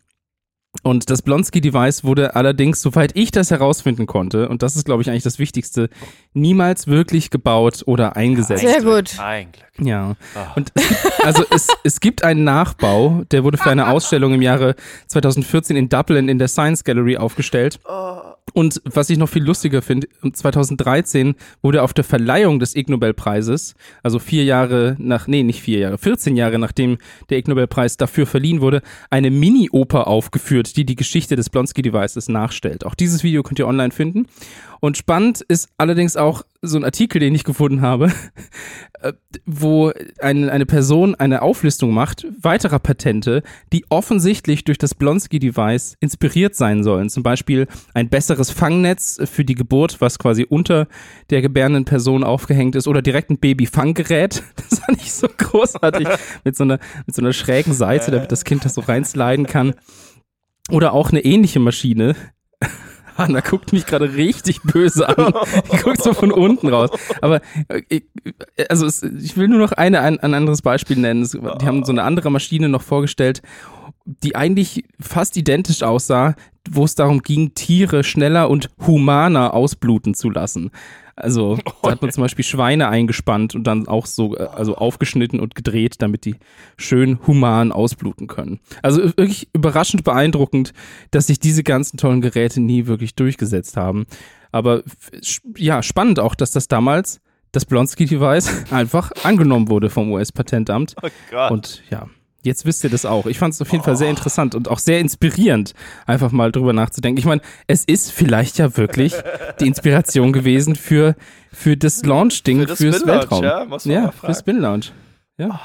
Und 0.83 1.09
das 1.09 1.21
Blonsky-Device 1.21 2.05
wurde 2.05 2.35
allerdings, 2.35 2.81
soweit 2.81 3.11
ich 3.15 3.31
das 3.31 3.51
herausfinden 3.51 4.05
konnte, 4.05 4.47
und 4.47 4.63
das 4.63 4.77
ist, 4.77 4.85
glaube 4.85 5.01
ich, 5.01 5.09
eigentlich 5.09 5.23
das 5.23 5.37
Wichtigste, 5.37 5.89
niemals 6.33 6.87
wirklich 6.87 7.29
gebaut 7.29 7.83
oder 7.85 8.15
eingesetzt. 8.15 8.61
Sehr 8.61 8.81
gut. 8.81 9.19
Ein 9.19 9.51
Glück. 9.51 9.87
Ja. 9.87 10.15
Ah. 10.33 10.53
Und 10.55 10.71
es 10.73 10.87
gibt, 10.87 11.25
also 11.25 11.43
es, 11.51 11.67
es 11.83 11.99
gibt 11.99 12.23
einen 12.23 12.45
Nachbau, 12.45 13.23
der 13.31 13.43
wurde 13.43 13.57
für 13.57 13.69
eine 13.69 13.87
Ausstellung 13.91 14.33
im 14.33 14.41
Jahre 14.41 14.75
2014 15.07 15.75
in 15.75 15.89
Dublin 15.89 16.29
in 16.29 16.39
der 16.39 16.47
Science 16.47 16.85
Gallery 16.85 17.17
aufgestellt. 17.17 17.79
Und 18.53 18.81
was 18.85 19.09
ich 19.09 19.17
noch 19.17 19.29
viel 19.29 19.43
lustiger 19.43 19.81
finde, 19.81 20.07
2013 20.31 21.35
wurde 21.61 21.83
auf 21.83 21.93
der 21.93 22.03
Verleihung 22.03 22.59
des 22.59 22.75
Ig 22.75 22.89
Nobelpreises, 22.89 23.75
also 24.03 24.19
vier 24.19 24.43
Jahre 24.43 24.95
nach, 24.99 25.27
nee, 25.27 25.43
nicht 25.43 25.61
vier 25.61 25.79
Jahre, 25.79 25.97
14 25.97 26.35
Jahre 26.35 26.59
nachdem 26.59 26.97
der 27.29 27.37
Ig 27.37 27.47
Nobelpreis 27.47 27.97
dafür 27.97 28.25
verliehen 28.25 28.61
wurde, 28.61 28.81
eine 29.09 29.31
Mini-Oper 29.31 30.07
aufgeführt, 30.07 30.75
die 30.77 30.85
die 30.85 30.95
Geschichte 30.95 31.35
des 31.35 31.49
Blonsky-Devices 31.49 32.29
nachstellt. 32.29 32.85
Auch 32.85 32.95
dieses 32.95 33.23
Video 33.23 33.43
könnt 33.43 33.59
ihr 33.59 33.67
online 33.67 33.91
finden. 33.91 34.27
Und 34.81 34.97
spannend 34.97 35.41
ist 35.41 35.69
allerdings 35.77 36.17
auch 36.17 36.41
so 36.63 36.75
ein 36.77 36.83
Artikel, 36.83 37.19
den 37.19 37.35
ich 37.35 37.43
gefunden 37.43 37.81
habe, 37.81 38.11
äh, 39.01 39.13
wo 39.45 39.91
eine, 40.19 40.51
eine 40.51 40.65
Person 40.65 41.13
eine 41.13 41.43
Auflistung 41.43 41.93
macht 41.93 42.25
weiterer 42.41 42.79
Patente, 42.79 43.43
die 43.71 43.85
offensichtlich 43.89 44.63
durch 44.63 44.79
das 44.79 44.95
Blonsky-Device 44.95 45.97
inspiriert 45.99 46.55
sein 46.55 46.83
sollen. 46.83 47.11
Zum 47.11 47.21
Beispiel 47.21 47.67
ein 47.93 48.09
besseres 48.09 48.49
Fangnetz 48.49 49.19
für 49.25 49.45
die 49.45 49.53
Geburt, 49.53 50.01
was 50.01 50.17
quasi 50.17 50.47
unter 50.49 50.87
der 51.29 51.43
gebärenden 51.43 51.85
Person 51.85 52.23
aufgehängt 52.23 52.75
ist, 52.75 52.87
oder 52.87 53.03
direkt 53.03 53.29
ein 53.29 53.37
Babyfanggerät. 53.37 54.43
Das 54.71 54.79
fand 54.79 55.01
ich 55.01 55.11
so 55.11 55.27
großartig. 55.27 56.07
mit, 56.43 56.55
so 56.55 56.63
einer, 56.63 56.79
mit 57.05 57.13
so 57.13 57.21
einer 57.21 57.33
schrägen 57.33 57.73
Seite, 57.73 58.09
damit 58.09 58.31
das 58.31 58.45
Kind 58.45 58.63
das 58.63 58.73
so 58.75 58.81
reinsliden 58.81 59.45
kann. 59.45 59.73
Oder 60.69 60.93
auch 60.93 61.11
eine 61.11 61.23
ähnliche 61.25 61.59
Maschine. 61.59 62.15
Hanna 63.17 63.41
guckt 63.41 63.73
mich 63.73 63.85
gerade 63.85 64.13
richtig 64.13 64.61
böse 64.63 65.07
an. 65.07 65.33
Die 65.71 65.77
guckt 65.77 66.01
so 66.01 66.13
von 66.13 66.31
unten 66.31 66.67
raus. 66.67 66.89
Aber 67.21 67.41
äh, 67.67 67.81
ich, 67.89 68.03
also 68.69 68.85
es, 68.85 69.03
ich 69.03 69.37
will 69.37 69.47
nur 69.47 69.59
noch 69.59 69.71
eine, 69.71 70.01
ein, 70.01 70.19
ein 70.19 70.33
anderes 70.33 70.61
Beispiel 70.61 70.97
nennen. 70.97 71.23
Es, 71.23 71.31
die 71.31 71.65
haben 71.65 71.83
so 71.83 71.91
eine 71.91 72.03
andere 72.03 72.31
Maschine 72.31 72.69
noch 72.69 72.81
vorgestellt, 72.81 73.41
die 74.05 74.35
eigentlich 74.35 74.85
fast 74.99 75.37
identisch 75.37 75.83
aussah, 75.83 76.35
wo 76.69 76.85
es 76.85 76.95
darum 76.95 77.21
ging, 77.21 77.53
Tiere 77.53 78.03
schneller 78.03 78.49
und 78.49 78.69
humaner 78.85 79.53
ausbluten 79.53 80.13
zu 80.13 80.29
lassen. 80.29 80.71
Also 81.15 81.57
da 81.83 81.91
hat 81.91 82.01
man 82.01 82.11
zum 82.11 82.23
Beispiel 82.23 82.45
Schweine 82.45 82.87
eingespannt 82.87 83.55
und 83.55 83.65
dann 83.65 83.87
auch 83.87 84.05
so 84.05 84.35
äh, 84.37 84.43
also 84.43 84.75
aufgeschnitten 84.75 85.39
und 85.39 85.55
gedreht, 85.55 85.95
damit 85.99 86.25
die 86.25 86.35
schön 86.77 87.19
human 87.27 87.71
ausbluten 87.71 88.27
können. 88.27 88.59
Also 88.81 89.03
wirklich 89.03 89.49
überraschend 89.53 90.03
beeindruckend, 90.03 90.73
dass 91.11 91.27
sich 91.27 91.39
diese 91.39 91.63
ganzen 91.63 91.97
tollen 91.97 92.21
Geräte 92.21 92.61
nie 92.61 92.87
wirklich 92.87 93.15
durchgesetzt 93.15 93.77
haben. 93.77 94.05
Aber 94.51 94.83
ja, 95.55 95.81
spannend 95.81 96.19
auch, 96.19 96.35
dass 96.35 96.51
das 96.51 96.67
damals 96.67 97.21
das 97.51 97.65
Blonsky-Device 97.65 98.65
einfach 98.71 99.11
angenommen 99.23 99.69
wurde 99.69 99.89
vom 99.89 100.11
US-Patentamt. 100.11 100.95
Oh 101.01 101.07
Gott. 101.29 101.51
Und 101.51 101.83
ja, 101.89 102.07
jetzt 102.43 102.65
wisst 102.65 102.83
ihr 102.83 102.89
das 102.89 103.05
auch. 103.05 103.25
Ich 103.25 103.37
fand 103.39 103.53
es 103.53 103.61
auf 103.61 103.71
jeden 103.71 103.83
Fall 103.83 103.95
sehr 103.95 104.09
interessant 104.09 104.55
und 104.55 104.67
auch 104.69 104.79
sehr 104.79 104.99
inspirierend, 104.99 105.73
einfach 106.05 106.31
mal 106.31 106.51
drüber 106.51 106.73
nachzudenken. 106.73 107.19
Ich 107.19 107.25
meine, 107.25 107.41
es 107.67 107.83
ist 107.85 108.11
vielleicht 108.11 108.57
ja 108.57 108.75
wirklich 108.77 109.13
die 109.59 109.67
Inspiration 109.67 110.33
gewesen 110.33 110.75
für, 110.75 111.15
für 111.51 111.77
das 111.77 112.03
Launch-Ding 112.03 112.61
Für 112.61 112.65
das 112.67 112.77
fürs 112.79 112.95
Spin-Launch, 112.97 113.21
Weltraum. 113.31 113.43
ja, 113.43 113.65
ja 113.85 114.11
für 114.11 114.17
fragen. 114.17 114.35
Spin-Lounge. 114.35 114.85
Ja, 115.37 115.59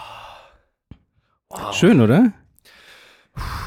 wow. 1.48 1.74
schön, 1.74 2.00
oder? 2.00 2.32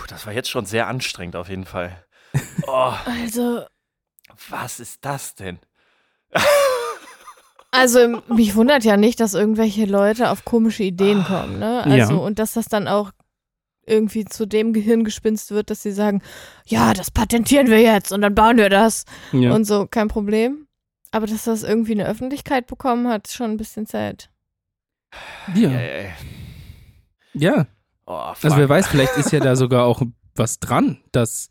Das 0.08 0.26
war 0.26 0.34
jetzt 0.34 0.50
schon 0.50 0.66
sehr 0.66 0.88
anstrengend 0.88 1.36
auf 1.36 1.50
jeden 1.50 1.66
Fall. 1.66 2.04
Oh, 2.68 2.94
Also, 3.06 3.64
was 4.50 4.80
ist 4.80 5.04
das 5.04 5.34
denn? 5.36 5.58
also 7.72 8.22
mich 8.28 8.56
wundert 8.56 8.84
ja 8.84 8.98
nicht, 8.98 9.20
dass 9.20 9.34
irgendwelche 9.34 9.86
Leute 9.86 10.30
auf 10.32 10.46
komische 10.46 10.84
Ideen 10.84 11.24
kommen, 11.24 11.60
ne? 11.60 11.84
Also, 11.84 12.14
Ja. 12.14 12.20
und 12.20 12.40
dass 12.40 12.54
das 12.54 12.66
dann 12.66 12.88
auch 12.88 13.12
irgendwie 13.86 14.26
zu 14.26 14.46
dem 14.46 14.72
Gehirngespinst 14.74 15.52
wird, 15.52 15.70
dass 15.72 15.82
sie 15.82 15.92
sagen, 15.92 16.22
ja, 16.68 16.94
das 16.94 17.10
patentieren 17.12 17.68
wir 17.68 17.80
jetzt 17.82 18.12
und 18.12 18.22
dann 18.22 18.36
bauen 18.36 18.58
wir 18.58 18.70
das 18.70 19.06
Ja. 19.32 19.52
und 19.54 19.66
so, 19.66 19.88
kein 19.88 20.08
Problem. 20.08 20.68
Aber 21.12 21.26
dass 21.26 21.46
das 21.46 21.64
irgendwie 21.64 21.94
eine 21.94 22.06
Öffentlichkeit 22.08 22.68
bekommen 22.68 23.08
hat, 23.08 23.28
schon 23.30 23.50
ein 23.52 23.58
bisschen 23.58 23.88
sad. 23.88 24.30
ja. 25.56 25.72
Ja. 27.34 27.66
Oh. 28.06 28.14
Also 28.14 28.58
wer 28.58 28.70
weiß, 28.70 28.88
vielleicht 28.88 29.18
ist 29.18 29.32
ja 29.32 29.40
da 29.40 29.56
sogar 29.56 29.86
auch 29.86 30.02
was 30.36 30.60
dran, 30.60 31.00
dass, 31.12 31.50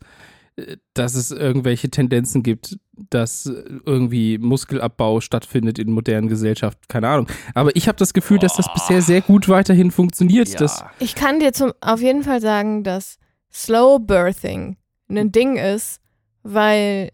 dass 0.93 1.15
es 1.15 1.31
irgendwelche 1.31 1.89
Tendenzen 1.89 2.43
gibt, 2.43 2.77
dass 3.09 3.45
irgendwie 3.85 4.37
Muskelabbau 4.37 5.21
stattfindet 5.21 5.79
in 5.79 5.91
modernen 5.91 6.27
Gesellschaften. 6.27 6.81
Keine 6.87 7.07
Ahnung. 7.07 7.27
Aber 7.53 7.75
ich 7.75 7.87
habe 7.87 7.97
das 7.97 8.13
Gefühl, 8.13 8.39
dass 8.39 8.55
das 8.55 8.67
Oh. 8.69 8.73
bisher 8.73 9.01
sehr 9.01 9.21
gut 9.21 9.47
weiterhin 9.49 9.91
funktioniert. 9.91 10.49
ja. 10.49 10.57
Dass, 10.59 10.83
Ich 10.99 11.15
kann 11.15 11.39
dir 11.39 11.53
zum, 11.53 11.71
auf 11.81 12.01
jeden 12.01 12.23
Fall 12.23 12.41
sagen, 12.41 12.83
dass 12.83 13.17
Slow 13.51 13.99
Birthing 13.99 14.77
ein 15.09 15.31
Ding 15.31 15.55
ist, 15.57 15.99
weil 16.43 17.11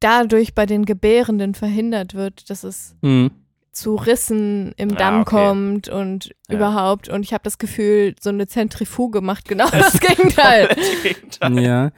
dadurch 0.00 0.54
bei 0.54 0.66
den 0.66 0.84
Gebärenden 0.84 1.54
verhindert 1.54 2.14
wird, 2.14 2.48
dass 2.50 2.64
es 2.64 2.96
Hm. 3.02 3.30
Zu 3.72 3.94
Rissen 3.94 4.72
im 4.76 4.92
Ah, 4.92 4.94
Damm 4.96 5.20
okay. 5.22 5.30
kommt 5.36 5.88
und 5.88 6.26
Ja. 6.48 6.56
überhaupt. 6.56 7.08
Und 7.08 7.22
ich 7.24 7.32
habe 7.32 7.42
das 7.44 7.58
Gefühl, 7.58 8.14
so 8.20 8.30
eine 8.30 8.46
Zentrifuge 8.46 9.20
macht 9.20 9.46
genau 9.48 9.68
das 9.70 10.00
Gegenteil. 10.00 10.68
Ja. 11.52 11.90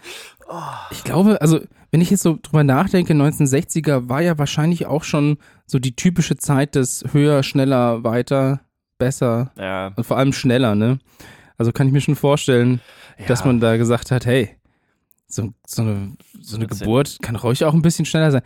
Oh. 0.48 0.60
Ich 0.90 1.02
glaube, 1.04 1.40
also, 1.40 1.60
wenn 1.90 2.00
ich 2.00 2.10
jetzt 2.10 2.22
so 2.22 2.38
drüber 2.42 2.64
nachdenke, 2.64 3.14
1960er 3.14 4.08
war 4.08 4.20
ja 4.20 4.38
wahrscheinlich 4.38 4.86
auch 4.86 5.04
schon 5.04 5.38
so 5.66 5.78
die 5.78 5.96
typische 5.96 6.36
Zeit 6.36 6.74
des 6.74 7.04
höher, 7.12 7.42
schneller, 7.42 8.04
weiter, 8.04 8.60
besser 8.98 9.52
Ja, 9.56 9.92
und 9.96 10.04
vor 10.04 10.18
allem 10.18 10.32
schneller, 10.32 10.74
ne? 10.74 10.98
Also 11.58 11.72
kann 11.72 11.86
ich 11.86 11.92
mir 11.92 12.00
schon 12.00 12.16
vorstellen, 12.16 12.80
ja. 13.18 13.26
dass 13.26 13.44
man 13.44 13.60
da 13.60 13.76
gesagt 13.76 14.10
hat, 14.10 14.26
hey, 14.26 14.56
so, 15.26 15.52
so 15.66 15.82
eine, 15.82 16.16
so 16.40 16.56
eine 16.56 16.66
Das 16.66 16.80
Geburt 16.80 17.18
kann 17.22 17.36
ruhig 17.36 17.64
auch 17.64 17.72
ein 17.74 17.82
bisschen 17.82 18.04
schneller 18.04 18.30
sein. 18.30 18.42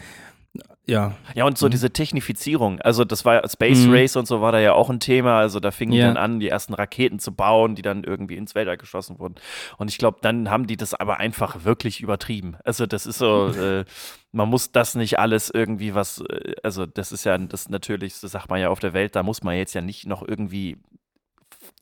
Ja, 0.88 1.16
Ja, 1.34 1.44
und 1.46 1.58
so 1.58 1.68
diese 1.68 1.90
Technifizierung. 1.90 2.80
Also, 2.80 3.04
das 3.04 3.24
war 3.24 3.46
Space 3.48 3.86
Mhm. 3.86 3.92
Race 3.92 4.14
und 4.14 4.28
so 4.28 4.40
war 4.40 4.52
da 4.52 4.60
ja 4.60 4.72
auch 4.72 4.88
ein 4.88 5.00
Thema. 5.00 5.38
Also, 5.40 5.58
da 5.58 5.72
fingen 5.72 5.90
die 5.92 5.98
Ja. 5.98 6.06
dann 6.06 6.16
an, 6.16 6.38
die 6.38 6.48
ersten 6.48 6.74
Raketen 6.74 7.18
zu 7.18 7.32
bauen, 7.34 7.74
die 7.74 7.82
dann 7.82 8.04
irgendwie 8.04 8.36
ins 8.36 8.54
Weltall 8.54 8.76
geschossen 8.76 9.18
wurden. 9.18 9.34
Und 9.78 9.90
ich 9.90 9.98
glaube, 9.98 10.18
dann 10.22 10.48
haben 10.48 10.68
die 10.68 10.76
das 10.76 10.94
aber 10.94 11.18
einfach 11.18 11.64
wirklich 11.64 12.00
übertrieben. 12.00 12.56
Also, 12.64 12.86
das 12.86 13.04
ist 13.06 13.18
so, 13.18 13.48
äh, 13.80 13.84
man 14.30 14.48
muss 14.48 14.70
das 14.70 14.94
nicht 14.94 15.18
alles 15.18 15.50
irgendwie 15.52 15.94
was, 15.96 16.20
äh, 16.20 16.54
also, 16.62 16.86
das 16.86 17.10
ist 17.10 17.24
ja 17.24 17.36
das 17.36 17.68
Natürlichste, 17.68 18.28
sagt 18.28 18.48
man 18.48 18.60
ja 18.60 18.68
auf 18.68 18.78
der 18.78 18.92
Welt. 18.92 19.16
Da 19.16 19.24
muss 19.24 19.42
man 19.42 19.56
jetzt 19.56 19.74
ja 19.74 19.80
nicht 19.80 20.06
noch 20.06 20.26
irgendwie 20.26 20.76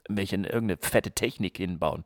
welche 0.08 0.36
irgendeine 0.36 0.76
fette 0.80 1.10
Technik 1.12 1.56
hinbauen. 1.56 2.02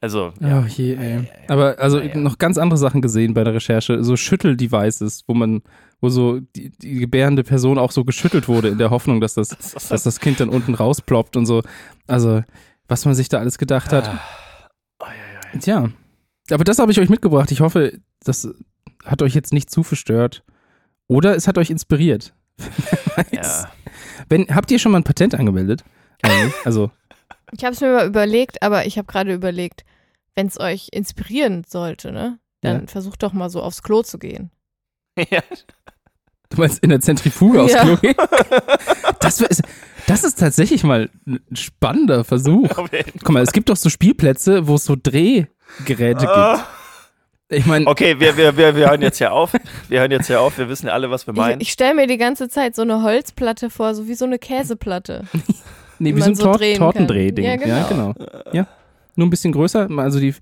Also, 0.00 0.32
ja. 0.40 0.60
Oh 0.60 0.66
je, 0.66 0.94
ey. 0.96 1.30
Aber 1.48 1.78
also 1.78 1.98
Ja, 1.98 2.06
ja. 2.06 2.16
noch 2.16 2.38
ganz 2.38 2.56
andere 2.58 2.78
Sachen 2.78 3.00
gesehen 3.02 3.34
bei 3.34 3.44
der 3.44 3.54
Recherche. 3.54 4.02
So 4.04 4.16
Schüttel-Devices, 4.16 5.24
wo 5.26 5.34
man, 5.34 5.62
wo 6.02 6.10
so 6.10 6.40
die, 6.40 6.68
die 6.70 6.96
gebärende 6.98 7.42
Person 7.44 7.78
auch 7.78 7.92
so 7.92 8.04
geschüttelt 8.04 8.48
wurde 8.48 8.68
in 8.68 8.76
der 8.78 8.90
Hoffnung, 8.90 9.20
dass 9.22 9.34
das, 9.34 9.48
dass 9.88 10.02
das 10.02 10.20
Kind 10.20 10.40
dann 10.40 10.50
unten 10.50 10.74
rausploppt 10.74 11.36
und 11.38 11.46
so. 11.46 11.62
Also, 12.06 12.42
was 12.88 13.06
man 13.06 13.14
sich 13.14 13.30
da 13.30 13.38
alles 13.38 13.56
gedacht 13.56 13.92
hat. 13.92 14.08
Ai. 14.98 15.14
Tja. 15.60 15.88
Aber 16.50 16.64
das 16.64 16.78
habe 16.78 16.92
ich 16.92 17.00
euch 17.00 17.08
mitgebracht. 17.08 17.50
Ich 17.52 17.60
hoffe, 17.60 17.98
das 18.24 18.48
hat 19.04 19.22
euch 19.22 19.34
jetzt 19.34 19.52
nicht 19.54 19.70
zu 19.70 19.82
verstört. 19.82 20.44
Oder 21.08 21.34
es 21.36 21.46
hat 21.48 21.56
euch 21.56 21.70
inspiriert. 21.70 22.34
Wer 22.58 23.16
weiß. 23.16 23.26
Ja. 23.32 23.72
Wenn, 24.28 24.54
habt 24.54 24.70
ihr 24.70 24.78
schon 24.78 24.92
mal 24.92 24.98
ein 24.98 25.04
Patent 25.04 25.34
angemeldet? 25.34 25.84
Eigentlich? 26.22 26.54
Also, 26.64 26.90
Ich 27.54 27.64
habe 27.64 27.74
es 27.74 27.80
mir 27.80 27.92
mal 27.92 28.06
überlegt, 28.06 28.62
aber 28.62 28.86
ich 28.86 28.96
habe 28.98 29.06
gerade 29.06 29.32
überlegt, 29.34 29.84
wenn 30.34 30.46
es 30.46 30.58
euch 30.58 30.88
inspirieren 30.90 31.64
sollte, 31.68 32.10
ne? 32.10 32.38
Dann 32.62 32.80
Ja. 32.82 32.86
versucht 32.86 33.22
doch 33.22 33.34
mal 33.34 33.50
so 33.50 33.62
aufs 33.62 33.82
Klo 33.82 34.02
zu 34.02 34.18
gehen. 34.18 34.50
ja. 35.30 35.42
Du 36.54 36.60
meinst 36.60 36.78
in 36.82 36.90
der 36.90 37.00
Zentrifuge 37.00 37.60
aufs 37.62 37.72
Ja. 37.72 37.82
Klo 37.84 37.96
gehen? 37.96 38.14
Das, 39.20 39.40
ist, 39.40 39.62
das 40.06 40.24
ist 40.24 40.38
tatsächlich 40.38 40.84
mal 40.84 41.10
ein 41.26 41.40
spannender 41.54 42.24
Versuch. 42.24 42.68
Guck 43.24 43.30
mal, 43.30 43.42
es 43.42 43.52
gibt 43.52 43.68
doch 43.68 43.76
so 43.76 43.88
Spielplätze, 43.90 44.66
wo 44.66 44.74
es 44.76 44.84
so 44.84 44.96
Drehgeräte 45.00 46.28
Ah. 46.28 46.54
gibt. 46.54 46.66
Ich 47.60 47.66
meine, 47.66 47.86
Okay, 47.86 48.18
wir, 48.18 48.34
wir, 48.38 48.56
wir, 48.56 48.74
wir 48.76 48.88
hören 48.88 49.02
jetzt 49.02 49.18
hier 49.18 49.30
auf. 49.32 49.52
Wir 49.90 50.00
hören 50.00 50.10
jetzt 50.10 50.26
hier 50.28 50.40
auf. 50.40 50.56
Wir 50.56 50.70
wissen 50.70 50.86
ja 50.86 50.94
alle, 50.94 51.10
was 51.10 51.26
wir 51.26 51.34
meinen. 51.34 51.60
Ich, 51.60 51.68
ich 51.68 51.72
stelle 51.74 51.94
mir 51.94 52.06
die 52.06 52.16
ganze 52.16 52.48
Zeit 52.48 52.74
so 52.74 52.80
eine 52.80 53.02
Holzplatte 53.02 53.68
vor, 53.68 53.94
so 53.94 54.08
wie 54.08 54.14
so 54.14 54.24
eine 54.24 54.38
Käseplatte. 54.38 55.24
nee, 55.98 56.14
wie 56.16 56.20
so 56.22 56.30
ein 56.30 56.34
so 56.34 56.44
Tor 56.44 56.56
drehen 56.56 56.78
kann. 56.78 56.92
Tortendrehding. 56.92 57.44
Ja, 57.44 57.56
Ja, 57.56 57.86
genau. 57.88 58.14
Ja, 58.52 58.66
nur 59.16 59.26
ein 59.26 59.30
bisschen 59.30 59.52
größer. 59.52 59.86
Also 59.98 60.18
die- 60.18 60.34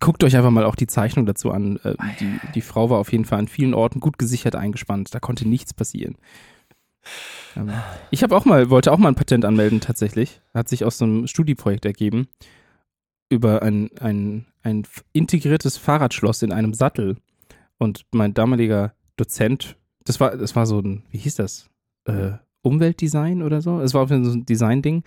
guckt 0.00 0.24
euch 0.24 0.36
einfach 0.36 0.50
mal 0.50 0.64
auch 0.64 0.74
die 0.76 0.86
Zeichnung 0.86 1.26
dazu 1.26 1.50
an. 1.50 1.78
Äh, 1.84 1.94
Die, 2.20 2.40
die 2.54 2.60
Frau 2.60 2.90
war 2.90 2.98
auf 2.98 3.12
jeden 3.12 3.24
Fall 3.24 3.38
an 3.38 3.48
vielen 3.48 3.74
Orten 3.74 4.00
gut 4.00 4.18
gesichert 4.18 4.56
eingespannt. 4.56 5.14
Da 5.14 5.20
konnte 5.20 5.48
nichts 5.48 5.74
passieren. 5.74 6.16
Ähm, 7.56 7.70
Ich 8.10 8.22
habe 8.22 8.36
auch 8.36 8.44
mal, 8.44 8.70
wollte 8.70 8.92
auch 8.92 8.98
mal 8.98 9.08
ein 9.08 9.14
Patent 9.14 9.44
anmelden 9.44 9.80
tatsächlich. 9.80 10.40
Hat 10.54 10.68
sich 10.68 10.84
aus 10.84 10.98
so 10.98 11.04
einem 11.04 11.26
Studieprojekt 11.26 11.84
ergeben 11.84 12.28
über 13.28 13.62
ein, 13.62 13.90
ein, 13.98 14.46
ein 14.62 14.86
integriertes 15.12 15.76
Fahrradschloss 15.78 16.42
in 16.42 16.52
einem 16.52 16.74
Sattel. 16.74 17.16
Und 17.78 18.04
mein 18.12 18.34
damaliger 18.34 18.94
Dozent, 19.16 19.76
das 20.04 20.20
war, 20.20 20.36
das 20.36 20.54
war 20.54 20.66
so 20.66 20.80
ein, 20.80 21.04
wie 21.10 21.18
hieß 21.18 21.36
das? 21.36 21.68
Äh, 22.04 22.32
Umweltdesign 22.62 23.42
oder 23.42 23.60
so? 23.60 23.80
Es 23.80 23.94
war 23.94 24.02
auf 24.02 24.10
jeden 24.10 24.24
Fall 24.24 24.32
so 24.32 24.38
ein 24.38 24.46
Design-Ding. 24.46 25.02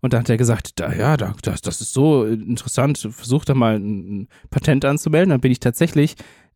Und 0.00 0.12
da 0.12 0.18
hat 0.20 0.28
er 0.28 0.36
gesagt, 0.36 0.78
da, 0.80 0.92
ja, 0.92 1.16
da, 1.16 1.34
das, 1.42 1.60
das 1.60 1.80
ist 1.80 1.92
so 1.92 2.24
interessant, 2.24 2.98
versuch 3.10 3.44
da 3.44 3.54
mal 3.54 3.76
ein, 3.76 4.28
Patent 4.50 4.84
anzumelden. 4.84 5.30
Dann 5.30 5.40
bin 5.40 5.50
ich 5.52 5.60
tatsächlich 5.60 6.14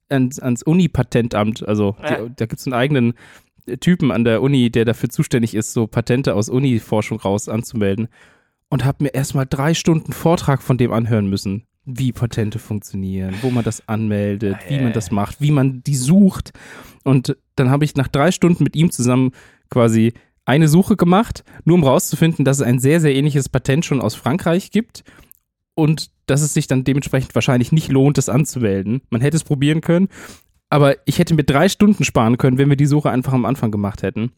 ans, 0.09 0.39
ans 0.39 0.63
Uni-Patentamt, 0.63 1.67
also 1.67 1.97
Ja. 2.03 2.23
die, 2.23 2.35
da 2.37 2.47
gibt 2.47 2.61
es 2.61 2.67
einen 2.67 2.75
eigenen 2.75 3.15
Typen 3.81 4.11
an 4.11 4.25
der 4.25 4.43
Uni, 4.43 4.71
der 4.71 4.85
dafür 4.85 5.09
zuständig 5.09 5.55
ist, 5.55 5.73
so 5.73 5.87
Patente 5.87 6.35
aus 6.35 6.49
Uni-Forschung 6.49 7.21
raus 7.21 7.49
anzumelden. 7.49 8.09
Und 8.69 8.85
habe 8.85 9.05
mir 9.05 9.15
erstmal 9.15 9.47
drei 9.47 9.75
Stunden 9.75 10.13
Vortrag 10.13 10.63
von 10.63 10.79
dem 10.79 10.93
anhören 10.93 11.29
müssen, 11.29 11.65
wie 11.85 12.13
Patente 12.13 12.59
funktionieren, 12.59 13.35
wo 13.43 13.51
man 13.51 13.65
das 13.65 13.87
anmeldet, 13.89 14.57
wie 14.69 14.81
man 14.81 14.93
das 14.93 15.11
macht, 15.11 15.41
wie 15.41 15.51
man 15.51 15.83
die 15.83 15.97
sucht. 15.97 16.53
Und 17.05 17.37
dann 17.57 17.71
habe 17.71 17.85
ich 17.85 17.97
nach 17.97 18.09
drei 18.09 18.31
Stunden 18.31 18.65
mit 18.65 18.75
ihm 18.77 18.91
zusammen 18.91 19.33
quasi 19.69 20.15
eine 20.45 20.69
Suche 20.69 20.97
gemacht, 20.97 21.45
nur 21.65 21.77
um 21.77 21.85
rauszufinden, 21.85 22.45
dass 22.45 22.59
es 22.59 22.63
ein 22.63 22.79
sehr, 22.79 23.01
sehr 23.01 23.15
ähnliches 23.15 23.49
Patent 23.49 23.85
schon 23.85 24.01
aus 24.01 24.15
Frankreich 24.15 24.71
gibt 24.71 25.05
und 25.75 26.11
dass 26.27 26.43
es 26.43 26.55
sich 26.55 26.67
dann 26.67 26.85
dementsprechend 26.85 27.35
wahrscheinlich 27.35 27.73
nicht 27.73 27.91
lohnt, 27.91 28.19
das 28.19 28.29
anzumelden. 28.29 29.03
Man 29.11 29.21
hätte 29.21 29.37
es 29.37 29.45
probieren 29.45 29.81
können, 29.81 30.09
aber 30.73 30.97
ich 31.05 31.19
hätte 31.19 31.35
mir 31.35 31.45
drei 31.45 31.69
Stunden 31.69 32.03
sparen 32.05 32.39
können, 32.39 32.59
wenn 32.59 32.69
wir 32.69 32.77
die 32.77 32.87
Suche 32.87 33.11
einfach 33.11 33.33
am 33.33 33.45
Anfang 33.45 33.71
gemacht 33.71 34.03
hätten. 34.03 34.33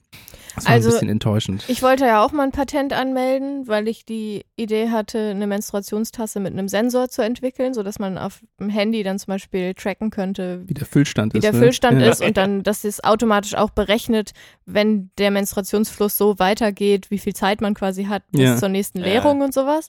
Das 0.54 0.66
war 0.66 0.72
Also- 0.72 0.88
ein 0.88 0.92
bisschen 0.92 1.08
enttäuschend. 1.08 1.64
Ich 1.66 1.82
wollte 1.82 2.04
ja 2.06 2.24
auch 2.24 2.30
mal 2.30 2.44
ein 2.44 2.52
Patent 2.52 2.92
anmelden, 2.92 3.66
weil 3.66 3.88
ich 3.88 4.04
die 4.04 4.44
Idee 4.54 4.90
hatte, 4.90 5.30
eine 5.30 5.48
Menstruationstasse 5.48 6.38
mit 6.38 6.52
einem 6.52 6.68
Sensor 6.68 7.08
zu 7.08 7.22
entwickeln, 7.22 7.74
sodass 7.74 7.98
man 7.98 8.18
auf 8.18 8.40
dem 8.60 8.68
Handy 8.68 9.02
dann 9.02 9.18
zum 9.18 9.32
Beispiel 9.32 9.74
tracken 9.74 10.10
könnte, 10.10 10.62
Wie 10.66 10.74
der 10.74 10.86
Füllstand 10.86 11.34
wie 11.34 11.38
ist. 11.38 11.42
der 11.44 11.54
ne? 11.54 11.58
Füllstand 11.58 12.00
ja. 12.00 12.08
ist 12.08 12.20
und 12.22 12.36
dann, 12.36 12.62
dass 12.62 12.84
es 12.84 13.02
automatisch 13.02 13.56
auch 13.56 13.70
berechnet, 13.70 14.30
wenn 14.64 15.10
der 15.18 15.32
Menstruationsfluss 15.32 16.16
so 16.16 16.38
weitergeht, 16.38 17.10
wie 17.10 17.18
viel 17.18 17.34
Zeit 17.34 17.60
man 17.60 17.74
quasi 17.74 18.04
hat 18.04 18.22
bis 18.30 18.40
Ja. 18.42 18.56
zur 18.56 18.68
nächsten 18.68 18.98
Ja. 19.00 19.06
Leerung 19.06 19.40
und 19.40 19.52
sowas. 19.52 19.88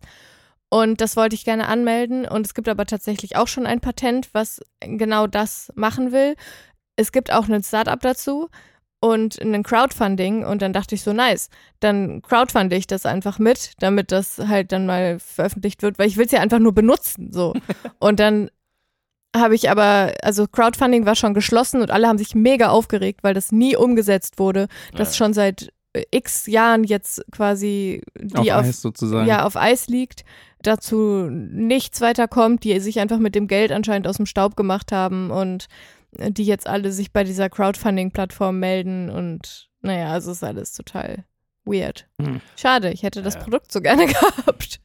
Und 0.75 0.99
das 0.99 1.15
wollte 1.15 1.35
ich 1.35 1.45
gerne 1.45 1.69
anmelden. 1.69 2.25
Und 2.27 2.45
es 2.45 2.53
gibt 2.53 2.67
aber 2.67 2.85
tatsächlich 2.85 3.37
auch 3.37 3.47
schon 3.47 3.65
ein 3.65 3.79
Patent, 3.79 4.27
was 4.33 4.59
genau 4.81 5.25
das 5.25 5.71
machen 5.75 6.11
will. 6.11 6.35
Es 6.97 7.13
gibt 7.13 7.31
auch 7.31 7.47
ein 7.47 7.63
Startup 7.63 7.97
dazu 7.97 8.49
und 8.99 9.39
ein 9.41 9.63
Crowdfunding. 9.63 10.43
Und 10.43 10.61
dann 10.61 10.73
dachte 10.73 10.93
ich 10.93 11.01
so, 11.01 11.13
nice, 11.13 11.47
dann 11.79 12.21
crowdfunde 12.21 12.75
ich 12.75 12.87
das 12.87 13.05
einfach 13.05 13.39
mit, 13.39 13.71
damit 13.79 14.11
das 14.11 14.37
halt 14.37 14.73
dann 14.73 14.85
mal 14.85 15.17
veröffentlicht 15.17 15.81
wird, 15.81 15.97
weil 15.97 16.09
ich 16.09 16.17
will 16.17 16.25
es 16.25 16.33
ja 16.33 16.41
einfach 16.41 16.59
nur 16.59 16.73
benutzen. 16.73 17.31
So. 17.31 17.53
Und 17.99 18.19
dann 18.19 18.49
habe 19.33 19.55
ich 19.55 19.69
aber, 19.69 20.11
also 20.23 20.45
Crowdfunding 20.45 21.05
war 21.05 21.15
schon 21.15 21.33
geschlossen 21.33 21.81
und 21.81 21.91
alle 21.91 22.07
haben 22.07 22.17
sich 22.17 22.35
mega 22.35 22.69
aufgeregt, 22.69 23.21
weil 23.21 23.33
das 23.33 23.51
nie 23.51 23.75
umgesetzt 23.75 24.39
wurde. 24.39 24.67
Das 24.93 25.09
Ja. 25.09 25.25
schon 25.25 25.33
seit 25.33 25.71
x 26.11 26.45
Jahren 26.47 26.83
jetzt 26.83 27.23
quasi 27.31 28.01
die 28.19 28.35
auf 28.51 28.59
auf, 28.59 28.65
Eis 28.65 28.81
sozusagen. 28.81 29.27
ja, 29.27 29.45
auf 29.45 29.55
Eis 29.55 29.87
liegt, 29.87 30.23
dazu 30.61 31.27
nichts 31.29 32.01
weiter 32.01 32.27
kommt, 32.27 32.63
die 32.63 32.79
sich 32.79 32.99
einfach 32.99 33.19
mit 33.19 33.35
dem 33.35 33.47
Geld 33.47 33.71
anscheinend 33.71 34.07
aus 34.07 34.17
dem 34.17 34.25
Staub 34.25 34.55
gemacht 34.55 34.91
haben 34.91 35.31
und 35.31 35.67
die 36.17 36.45
jetzt 36.45 36.67
alle 36.67 36.91
sich 36.91 37.11
bei 37.11 37.23
dieser 37.23 37.49
Crowdfunding-Plattform 37.49 38.59
melden 38.59 39.09
und 39.09 39.69
naja, 39.81 40.11
also 40.11 40.31
ist 40.31 40.43
alles 40.43 40.73
total 40.73 41.25
weird. 41.65 42.07
Hm. 42.21 42.41
Schade, 42.55 42.91
ich 42.91 43.03
hätte 43.03 43.21
das 43.21 43.35
Ja. 43.35 43.41
Produkt 43.41 43.71
so 43.71 43.81
gerne 43.81 44.05
gehabt. 44.07 44.79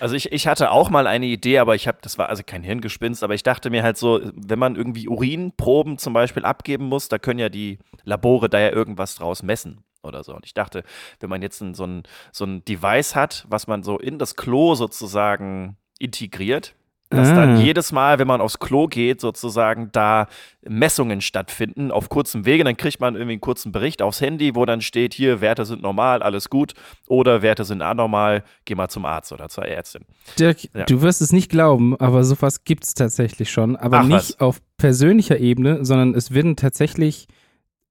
Also 0.00 0.14
ich, 0.14 0.32
ich 0.32 0.46
hatte 0.46 0.70
auch 0.70 0.90
mal 0.90 1.06
eine 1.06 1.26
Idee, 1.26 1.58
aber 1.58 1.74
ich 1.74 1.88
habe, 1.88 1.98
das 2.02 2.18
war 2.18 2.28
also 2.28 2.42
kein 2.44 2.62
Hirngespinst, 2.62 3.24
aber 3.24 3.34
ich 3.34 3.42
dachte 3.42 3.70
mir 3.70 3.82
halt 3.82 3.96
so, 3.96 4.20
wenn 4.34 4.58
man 4.58 4.76
irgendwie 4.76 5.08
Urinproben 5.08 5.98
zum 5.98 6.12
Beispiel 6.12 6.44
abgeben 6.44 6.86
muss, 6.86 7.08
da 7.08 7.18
können 7.18 7.40
ja 7.40 7.48
die 7.48 7.78
Labore 8.04 8.48
da 8.48 8.60
ja 8.60 8.70
irgendwas 8.70 9.16
draus 9.16 9.42
messen 9.42 9.80
oder 10.06 10.24
so. 10.24 10.34
Und 10.34 10.46
ich 10.46 10.54
dachte, 10.54 10.82
wenn 11.20 11.28
man 11.28 11.42
jetzt 11.42 11.58
so, 11.58 11.84
ein, 11.84 12.02
so 12.32 12.44
ein 12.44 12.64
Device 12.64 13.14
hat, 13.14 13.44
was 13.50 13.66
man 13.66 13.82
so 13.82 13.98
in 13.98 14.18
das 14.18 14.36
Klo 14.36 14.74
sozusagen 14.74 15.76
integriert, 15.98 16.74
dass 17.08 17.28
dann 17.28 17.50
Ah. 17.56 17.60
jedes 17.60 17.92
Mal, 17.92 18.18
wenn 18.18 18.26
man 18.26 18.40
aufs 18.40 18.58
Klo 18.58 18.88
geht, 18.88 19.20
sozusagen 19.20 19.90
da 19.92 20.26
Messungen 20.68 21.20
stattfinden 21.20 21.92
auf 21.92 22.08
kurzem 22.08 22.44
Wege. 22.44 22.64
Dann 22.64 22.76
kriegt 22.76 22.98
man 22.98 23.14
irgendwie 23.14 23.34
einen 23.34 23.40
kurzen 23.40 23.70
Bericht 23.70 24.02
aufs 24.02 24.20
Handy, 24.20 24.56
wo 24.56 24.64
dann 24.64 24.80
steht, 24.80 25.14
hier, 25.14 25.40
Werte 25.40 25.64
sind 25.64 25.82
normal, 25.82 26.20
alles 26.24 26.50
gut. 26.50 26.74
Oder 27.06 27.42
Werte 27.42 27.64
sind 27.64 27.80
anormal, 27.80 28.42
geh 28.64 28.74
mal 28.74 28.88
zum 28.88 29.04
Arzt 29.04 29.30
oder 29.30 29.48
zur 29.48 29.66
Ärztin. 29.66 30.04
Dirk, 30.36 30.64
Ja. 30.74 30.84
du 30.86 31.00
wirst 31.00 31.22
es 31.22 31.30
nicht 31.32 31.48
glauben, 31.48 31.94
aber 32.00 32.24
sowas 32.24 32.64
gibt 32.64 32.82
es 32.82 32.94
tatsächlich 32.94 33.52
schon. 33.52 33.76
Aber 33.76 33.98
Ach, 34.00 34.02
nicht 34.06 34.14
was. 34.30 34.40
auf 34.40 34.60
persönlicher 34.76 35.38
Ebene, 35.38 35.84
sondern 35.84 36.12
es 36.12 36.34
werden 36.34 36.56
tatsächlich 36.56 37.28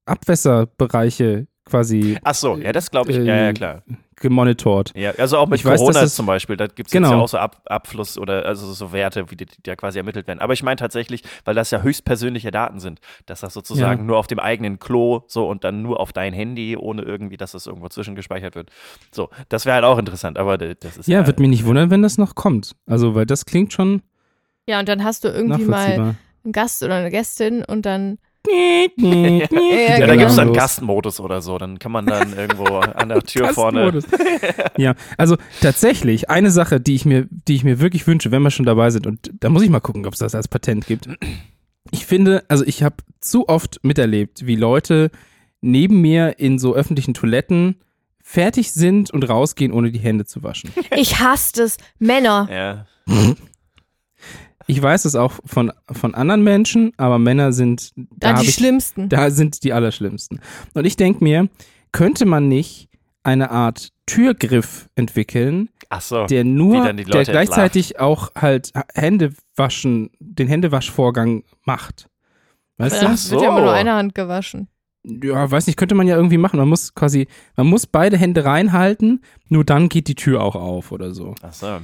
Abwässerbereiche 0.05 1.47
quasi 1.65 2.17
Ach 2.23 2.35
so, 2.35 2.57
ja, 2.57 2.71
das 2.71 2.91
glaube 2.91 3.11
ich. 3.11 3.17
Äh, 3.17 3.23
ja, 3.23 3.35
ja, 3.45 3.53
klar. 3.53 3.81
gemonitort. 4.17 4.91
Ja, 4.95 5.11
also 5.17 5.37
auch 5.37 5.47
mit 5.47 5.59
ich 5.59 5.65
weiß, 5.65 5.79
Corona 5.79 6.01
es- 6.03 6.15
zum 6.15 6.25
Beispiel, 6.25 6.55
da 6.57 6.67
gibt 6.67 6.87
es 6.87 6.91
Genau. 6.93 7.07
jetzt 7.09 7.17
ja 7.17 7.23
auch 7.23 7.27
so 7.27 7.37
Ab 7.37 7.61
Abfluss 7.65 8.17
oder 8.17 8.45
also 8.45 8.71
so 8.71 8.93
Werte, 8.93 9.29
wie 9.29 9.35
die, 9.35 9.45
die 9.45 9.53
ja 9.67 9.75
quasi 9.75 9.97
ermittelt 9.97 10.27
werden. 10.27 10.39
Aber 10.39 10.53
ich 10.53 10.63
meine 10.63 10.77
tatsächlich, 10.77 11.23
weil 11.43 11.53
das 11.55 11.71
ja 11.71 11.81
höchstpersönliche 11.81 12.49
Daten 12.51 12.79
sind, 12.79 12.99
dass 13.25 13.41
das 13.41 13.53
sozusagen 13.53 14.01
Ja. 14.01 14.05
nur 14.05 14.17
auf 14.17 14.27
dem 14.27 14.39
eigenen 14.39 14.79
Klo 14.79 15.23
so 15.27 15.47
und 15.49 15.63
dann 15.63 15.81
nur 15.81 15.99
auf 15.99 16.13
dein 16.13 16.33
Handy, 16.33 16.77
ohne 16.77 17.01
irgendwie, 17.01 17.35
dass 17.37 17.51
das 17.51 17.67
irgendwo 17.67 17.89
zwischengespeichert 17.89 18.55
wird. 18.55 18.69
So, 19.11 19.29
das 19.49 19.65
wäre 19.65 19.75
halt 19.75 19.85
auch 19.85 19.97
interessant, 19.97 20.37
aber 20.37 20.57
das 20.57 20.97
ist 20.97 21.07
Ja, 21.07 21.27
wird 21.27 21.39
mich 21.39 21.49
nicht 21.49 21.65
wundern, 21.65 21.89
wenn 21.89 22.01
das 22.01 22.17
noch 22.17 22.35
kommt. 22.35 22.75
Also, 22.85 23.15
weil 23.15 23.25
das 23.25 23.45
klingt 23.45 23.73
schon 23.73 24.01
Ja, 24.67 24.79
und 24.79 24.87
dann 24.89 25.03
hast 25.03 25.23
du 25.25 25.27
irgendwie 25.27 25.65
mal 25.65 26.15
einen 26.43 26.51
Gast 26.53 26.83
oder 26.83 26.95
eine 26.95 27.11
Gästin 27.11 27.63
und 27.65 27.85
dann 27.85 28.17
ja, 28.47 28.87
Ja, 28.97 29.47
da 29.99 30.05
genau. 30.05 30.13
gibt 30.17 30.29
es 30.29 30.35
dann. 30.35 30.53
Gastmodus 30.53 31.19
oder 31.19 31.41
so. 31.41 31.57
Dann 31.57 31.79
kann 31.79 31.91
man 31.91 32.05
dann 32.05 32.33
irgendwo 32.37 32.65
an 32.77 33.09
der 33.09 33.21
Tür 33.23 33.53
vorne. 33.53 34.01
Ja, 34.77 34.93
also 35.17 35.37
tatsächlich 35.61 36.29
eine 36.29 36.51
Sache, 36.51 36.81
die 36.81 36.95
ich 36.95 37.05
mir, 37.05 37.27
die 37.29 37.55
ich 37.55 37.63
mir 37.63 37.79
wirklich 37.79 38.05
wünsche, 38.07 38.31
wenn 38.31 38.41
wir 38.41 38.51
schon 38.51 38.65
dabei 38.65 38.89
sind, 38.89 39.07
und 39.07 39.31
da 39.39 39.49
muss 39.49 39.61
ich 39.63 39.69
mal 39.69 39.79
gucken, 39.79 40.05
ob 40.05 40.13
es 40.13 40.19
das 40.19 40.35
als 40.35 40.47
Patent 40.49 40.85
gibt. 40.85 41.07
Ich 41.91 42.05
finde, 42.05 42.43
also 42.49 42.65
ich 42.65 42.83
habe 42.83 42.95
zu 43.21 43.47
oft 43.47 43.79
miterlebt, 43.83 44.45
wie 44.45 44.55
Leute 44.55 45.11
neben 45.61 46.01
mir 46.01 46.39
in 46.39 46.59
so 46.59 46.75
öffentlichen 46.75 47.13
Toiletten 47.13 47.77
fertig 48.21 48.71
sind 48.73 49.11
und 49.11 49.23
rausgehen, 49.29 49.71
ohne 49.71 49.91
die 49.91 49.99
Hände 49.99 50.25
zu 50.25 50.43
waschen. 50.43 50.71
ich 50.95 51.19
hasse 51.19 51.63
es. 51.63 51.77
Männer. 51.99 52.49
Ja. 52.51 52.85
Ich 54.67 54.81
weiß 54.81 55.05
es 55.05 55.15
auch 55.15 55.33
von, 55.45 55.71
von 55.91 56.15
anderen 56.15 56.43
Menschen, 56.43 56.91
aber 56.97 57.19
Männer 57.19 57.53
sind 57.53 57.91
da 57.95 58.33
Da 58.33 58.41
die 58.41 58.47
ich, 58.47 58.55
schlimmsten. 58.55 59.09
Da 59.09 59.29
sind 59.29 59.63
die 59.63 59.73
allerschlimmsten. 59.73 60.39
Und 60.73 60.85
ich 60.85 60.97
denke 60.97 61.23
mir, 61.23 61.49
könnte 61.91 62.25
man 62.25 62.47
nicht 62.47 62.89
eine 63.23 63.51
Art 63.51 63.89
Türgriff 64.05 64.89
entwickeln, 64.95 65.69
Ach 65.89 66.01
so. 66.01 66.25
der 66.25 66.43
nur, 66.43 66.93
der 66.93 67.23
gleichzeitig 67.23 67.99
auch 67.99 68.31
halt 68.35 68.71
Hände 68.93 69.33
waschen, 69.55 70.11
den 70.19 70.47
Händewaschvorgang 70.47 71.43
macht. 71.63 72.09
Weißt 72.77 73.01
du? 73.01 73.07
Ach 73.07 73.31
wird 73.31 73.41
ja 73.41 73.47
immer 73.49 73.61
nur 73.61 73.69
so. 73.69 73.75
eine 73.75 73.93
Hand 73.93 74.15
gewaschen. 74.15 74.67
Ja, 75.03 75.49
weiß 75.49 75.67
nicht, 75.67 75.77
könnte 75.77 75.95
man 75.95 76.07
ja 76.07 76.15
irgendwie 76.15 76.37
machen. 76.37 76.57
Man 76.57 76.67
muss 76.67 76.93
quasi, 76.95 77.27
man 77.55 77.67
muss 77.67 77.85
beide 77.85 78.17
Hände 78.17 78.43
reinhalten, 78.43 79.23
nur 79.49 79.63
dann 79.63 79.87
geht 79.87 80.07
die 80.07 80.15
Tür 80.15 80.41
auch 80.41 80.55
auf 80.55 80.91
oder 80.91 81.13
so. 81.13 81.35
Ach 81.41 81.53
so. 81.53 81.79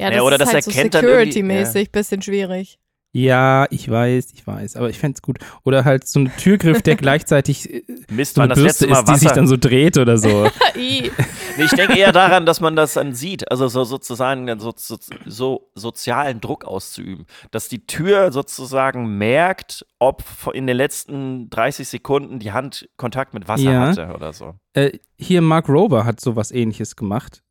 Ja, 0.00 0.06
Ja, 0.06 0.16
das 0.16 0.22
oder 0.22 0.34
ist 0.36 0.40
das 0.40 0.52
halt 0.54 0.64
so 0.64 0.70
erkennt 0.70 0.94
dann 0.94 1.04
irgendwie- 1.04 1.32
Security-mäßig, 1.32 1.92
bisschen 1.92 2.22
schwierig. 2.22 2.78
Ja, 3.12 3.66
ich 3.70 3.90
weiß, 3.90 4.28
ich 4.34 4.46
weiß, 4.46 4.76
aber 4.76 4.88
ich 4.88 4.96
fände 5.00 5.16
es 5.16 5.22
gut. 5.22 5.38
Oder 5.64 5.84
halt 5.84 6.06
so 6.06 6.20
ein 6.20 6.30
Türgriff, 6.36 6.80
der 6.82 6.94
gleichzeitig 6.96 7.82
Misst 8.08 8.36
so 8.36 8.40
eine 8.42 8.54
Bürste 8.54 8.86
ist, 8.86 9.02
die 9.08 9.16
sich 9.16 9.32
dann 9.32 9.48
so 9.48 9.56
dreht 9.56 9.98
oder 9.98 10.16
so. 10.16 10.46
I. 10.76 11.10
Nee, 11.56 11.64
ich 11.64 11.72
denke 11.72 11.98
eher 11.98 12.12
daran, 12.12 12.46
dass 12.46 12.60
man 12.60 12.76
das 12.76 12.92
dann 12.94 13.12
sieht, 13.12 13.50
also 13.50 13.66
so 13.66 13.82
sozusagen 13.82 14.46
so, 14.60 14.72
so, 14.76 14.96
so 15.26 15.70
sozialen 15.74 16.40
Druck 16.40 16.64
auszuüben, 16.64 17.26
dass 17.50 17.68
die 17.68 17.84
Tür 17.84 18.30
sozusagen 18.30 19.18
merkt, 19.18 19.84
ob 19.98 20.22
in 20.54 20.68
den 20.68 20.76
letzten 20.76 21.50
30 21.50 21.88
Sekunden 21.88 22.38
die 22.38 22.52
Hand 22.52 22.88
Kontakt 22.96 23.34
mit 23.34 23.48
Wasser 23.48 23.72
Ja. 23.72 23.80
hatte 23.88 24.12
oder 24.14 24.32
so. 24.32 24.54
äh, 24.74 24.92
hier 25.18 25.42
Mark 25.42 25.68
Rober 25.68 26.04
hat 26.04 26.20
sowas 26.20 26.52
ähnliches 26.52 26.94
gemacht. 26.94 27.42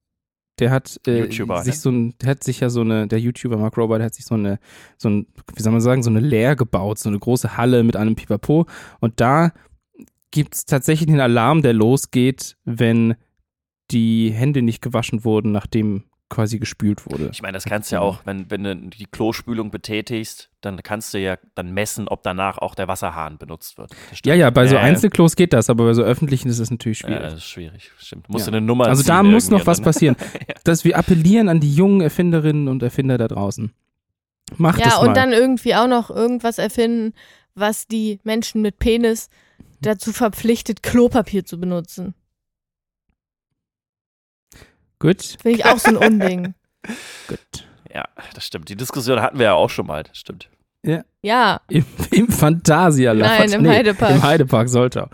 Der 0.60 0.72
hat 0.72 1.00
äh, 1.08 1.22
YouTuber, 1.22 1.64
sich 1.64 1.76
ne? 1.76 1.80
so 1.80 1.90
ein, 1.90 2.14
der 2.22 2.30
hat 2.30 2.44
sich 2.44 2.60
ja 2.60 2.70
so 2.70 2.82
eine, 2.82 3.08
der 3.08 3.20
YouTuber 3.20 3.58
Mark 3.58 3.78
Rober, 3.78 3.98
der 3.98 4.06
hat 4.06 4.16
sich 4.16 4.26
so 4.26 4.36
eine, 4.36 4.60
so 4.98 5.10
ein, 5.10 5.28
wie 5.56 5.62
soll 5.62 5.72
man 5.72 5.82
sagen, 5.82 6.04
so 6.04 6.10
eine 6.10 6.20
Lehr 6.20 6.56
gebaut, 6.56 7.00
so 7.00 7.10
eine 7.10 7.20
große 7.20 7.58
Halle 7.58 7.84
mit 7.84 7.96
einem 7.96 8.16
Pipapo. 8.16 8.66
Und 9.00 9.20
da 9.22 9.52
gibt 10.32 10.56
es 10.56 10.66
tatsächlich 10.66 11.08
den 11.08 11.22
Alarm, 11.22 11.62
der 11.62 11.74
losgeht, 11.74 12.58
wenn 12.66 13.16
die 13.92 14.32
Hände 14.32 14.62
nicht 14.62 14.82
gewaschen 14.82 15.24
wurden, 15.24 15.52
nachdem 15.52 16.04
quasi 16.30 16.60
gespült 16.60 17.06
wurde. 17.06 17.30
Ich 17.34 17.42
meine, 17.42 17.54
das 17.54 17.66
kannst 17.66 17.92
du 17.92 17.96
ja 17.96 18.02
auch, 18.02 18.20
wenn, 18.26 18.50
wenn 18.52 18.64
du 18.64 18.76
die 18.76 19.06
Klospülung 19.06 19.72
betätigst, 19.72 20.50
dann 20.62 20.82
kannst 20.84 21.14
du 21.14 21.18
ja 21.20 21.38
dann 21.56 21.74
messen, 21.74 22.08
ob 22.08 22.22
danach 22.24 22.58
auch 22.60 22.76
der 22.76 22.88
Wasserhahn 22.88 23.38
benutzt 23.38 23.78
wird. 23.78 23.92
Ja, 24.24 24.36
ja, 24.36 24.50
bei 24.50 24.68
so 24.68 24.76
Ja, 24.76 24.82
ja. 24.82 24.88
Einzelklos 24.88 25.36
geht 25.36 25.54
das, 25.54 25.70
aber 25.70 25.86
bei 25.86 25.94
so 25.94 26.04
öffentlichen 26.04 26.48
ist 26.50 26.60
es 26.60 26.70
natürlich 26.70 27.02
Ja, 27.02 27.08
schwierig. 27.08 27.24
das 27.24 27.34
ist 27.34 27.46
schwierig, 27.46 27.92
stimmt. 27.98 28.30
Musst 28.30 28.46
Ja. 28.46 28.52
du 28.52 28.58
eine 28.58 28.66
Nummer 28.66 28.86
Also 28.88 29.04
da 29.04 29.24
muss 29.24 29.50
noch 29.50 29.66
was 29.66 29.78
dann- 29.78 29.86
passieren. 29.86 30.16
Dass 30.64 30.84
wir 30.86 30.98
appellieren 30.98 31.50
an 31.50 31.60
die 31.60 31.74
jungen 31.74 32.02
Erfinderinnen 32.02 32.68
und 32.68 32.84
Erfinder 32.84 33.18
da 33.18 33.28
draußen. 33.28 33.74
Macht 34.58 34.80
es 34.82 34.86
Ja, 34.86 34.98
und 35.00 35.16
dann 35.18 35.32
irgendwie 35.32 35.76
auch 35.76 35.88
noch 35.88 36.10
irgendwas 36.10 36.58
erfinden, 36.58 37.14
was 37.56 37.88
die 37.88 38.20
Menschen 38.24 38.62
mit 38.62 38.80
Penis 38.80 39.30
dazu 39.82 40.12
verpflichtet, 40.12 40.84
Klopapier 40.84 41.46
zu 41.46 41.60
benutzen. 41.60 42.14
Gut, 45.00 45.22
Finde 45.42 45.58
ich 45.58 45.66
auch 45.66 45.78
so 45.80 45.90
ein 45.90 45.98
Unding. 45.98 46.54
gut. 47.28 47.40
Ja, 47.94 48.06
das 48.36 48.46
stimmt. 48.46 48.70
Die 48.70 48.76
Diskussion 48.76 49.22
hatten 49.22 49.40
wir 49.40 49.46
ja 49.48 49.54
auch 49.54 49.70
schon 49.70 49.88
mal, 49.88 50.04
das 50.04 50.18
stimmt. 50.18 50.50
Ja, 51.22 51.60
Im, 51.68 51.86
im 52.12 52.30
Phantasialand. 52.30 53.22
Nein, 53.52 53.52
im 53.52 53.68
Heidepark. 53.70 54.12
Im 54.16 54.24
Heidepark 54.24 54.70
Soltau. 54.70 55.10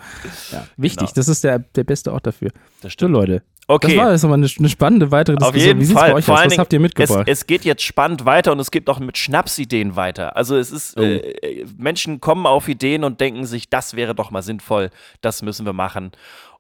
Ja, 0.51 0.67
wichtig, 0.77 1.07
Genau. 1.07 1.11
das 1.15 1.27
ist 1.27 1.43
der, 1.43 1.57
der 1.57 1.83
beste 1.83 2.13
Ort 2.13 2.27
dafür. 2.27 2.49
Das 2.49 2.81
So, 2.81 2.89
stimmt. 2.89 3.13
Leute, 3.13 3.41
Okay. 3.67 3.95
das 3.95 3.97
war 3.97 4.11
jetzt 4.11 4.21
nochmal 4.21 4.37
eine, 4.37 4.47
eine 4.59 4.69
spannende 4.69 5.09
weitere 5.11 5.37
Auf 5.37 5.53
Diskussion. 5.53 5.67
jeden 5.67 5.79
Wie 5.79 5.85
sieht's 5.85 5.99
Fall. 5.99 6.11
bei 6.11 6.15
euch 6.17 6.25
Vor 6.25 6.35
aus? 6.35 6.41
Was 6.41 6.47
Dingen, 6.49 6.59
habt 6.59 6.73
ihr 6.73 6.77
Es, 6.79 6.83
mitgebracht? 6.83 7.27
es 7.27 7.47
geht 7.47 7.65
jetzt 7.65 7.81
spannend 7.81 8.25
weiter 8.25 8.51
und 8.51 8.59
es 8.59 8.69
geht 8.69 8.87
auch 8.87 8.99
mit 8.99 9.17
Schnapsideen 9.17 9.95
weiter. 9.95 10.35
Also 10.35 10.55
es 10.55 10.69
ist, 10.69 10.99
Oh. 10.99 11.01
äh, 11.01 11.65
Menschen 11.77 12.21
kommen 12.21 12.45
auf 12.45 12.67
Ideen 12.67 13.03
und 13.03 13.19
denken 13.19 13.45
sich, 13.47 13.67
das 13.67 13.95
wäre 13.95 14.13
doch 14.13 14.29
mal 14.29 14.43
sinnvoll, 14.43 14.91
das 15.21 15.41
müssen 15.41 15.65
wir 15.65 15.73
machen. 15.73 16.11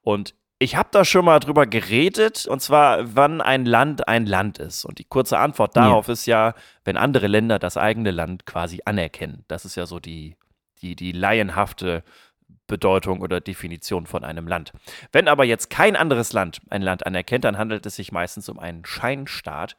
Und 0.01 0.33
ich 0.65 0.75
habe 0.75 0.89
da 0.91 1.05
schon 1.05 1.25
mal 1.25 1.39
drüber 1.39 1.67
geredet, 1.67 2.47
und 2.47 2.59
zwar, 2.59 3.15
wann 3.15 3.39
ein 3.39 3.65
Land 3.65 4.07
ein 4.07 4.25
Land 4.25 4.57
ist. 4.57 4.83
Und 4.83 4.97
die 4.97 5.03
kurze 5.03 5.37
Antwort 5.37 5.77
darauf 5.77 6.09
ist 6.09 6.25
ja, 6.25 6.55
wenn 6.83 6.97
andere 6.97 7.27
Länder 7.27 7.59
das 7.59 7.77
eigene 7.77 8.09
Land 8.09 8.47
quasi 8.47 8.81
anerkennen. 8.83 9.45
Das 9.47 9.63
ist 9.63 9.75
ja 9.75 9.85
so 9.85 9.99
die, 9.99 10.35
die, 10.81 10.95
die 10.95 11.11
laienhafte 11.11 12.03
Bedeutung 12.65 13.21
oder 13.21 13.41
Definition 13.41 14.07
von 14.07 14.23
einem 14.23 14.47
Land. 14.47 14.73
Wenn 15.11 15.27
aber 15.27 15.45
jetzt 15.45 15.69
kein 15.69 15.95
anderes 15.95 16.33
Land 16.33 16.61
ein 16.71 16.81
Land 16.81 17.05
anerkennt, 17.05 17.43
dann 17.43 17.59
handelt 17.59 17.85
es 17.85 17.95
sich 17.95 18.11
meistens 18.11 18.49
um 18.49 18.57
einen 18.57 18.85
Scheinstaat, 18.85 19.77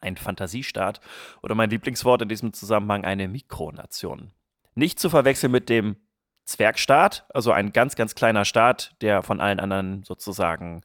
einen 0.00 0.18
Fantasiestaat 0.18 1.00
oder 1.42 1.54
mein 1.54 1.70
Lieblingswort 1.70 2.20
in 2.20 2.28
diesem 2.28 2.52
Zusammenhang 2.52 3.06
eine 3.06 3.28
Mikronation. 3.28 4.32
Nicht 4.74 5.00
zu 5.00 5.08
verwechseln 5.08 5.52
mit 5.52 5.70
dem 5.70 5.96
Zwergstaat, 6.46 7.26
also 7.34 7.52
ein 7.52 7.72
ganz, 7.72 7.96
ganz 7.96 8.14
kleiner 8.14 8.44
Staat, 8.44 8.94
der 9.00 9.22
von 9.22 9.40
allen 9.40 9.60
anderen 9.60 10.04
sozusagen 10.04 10.82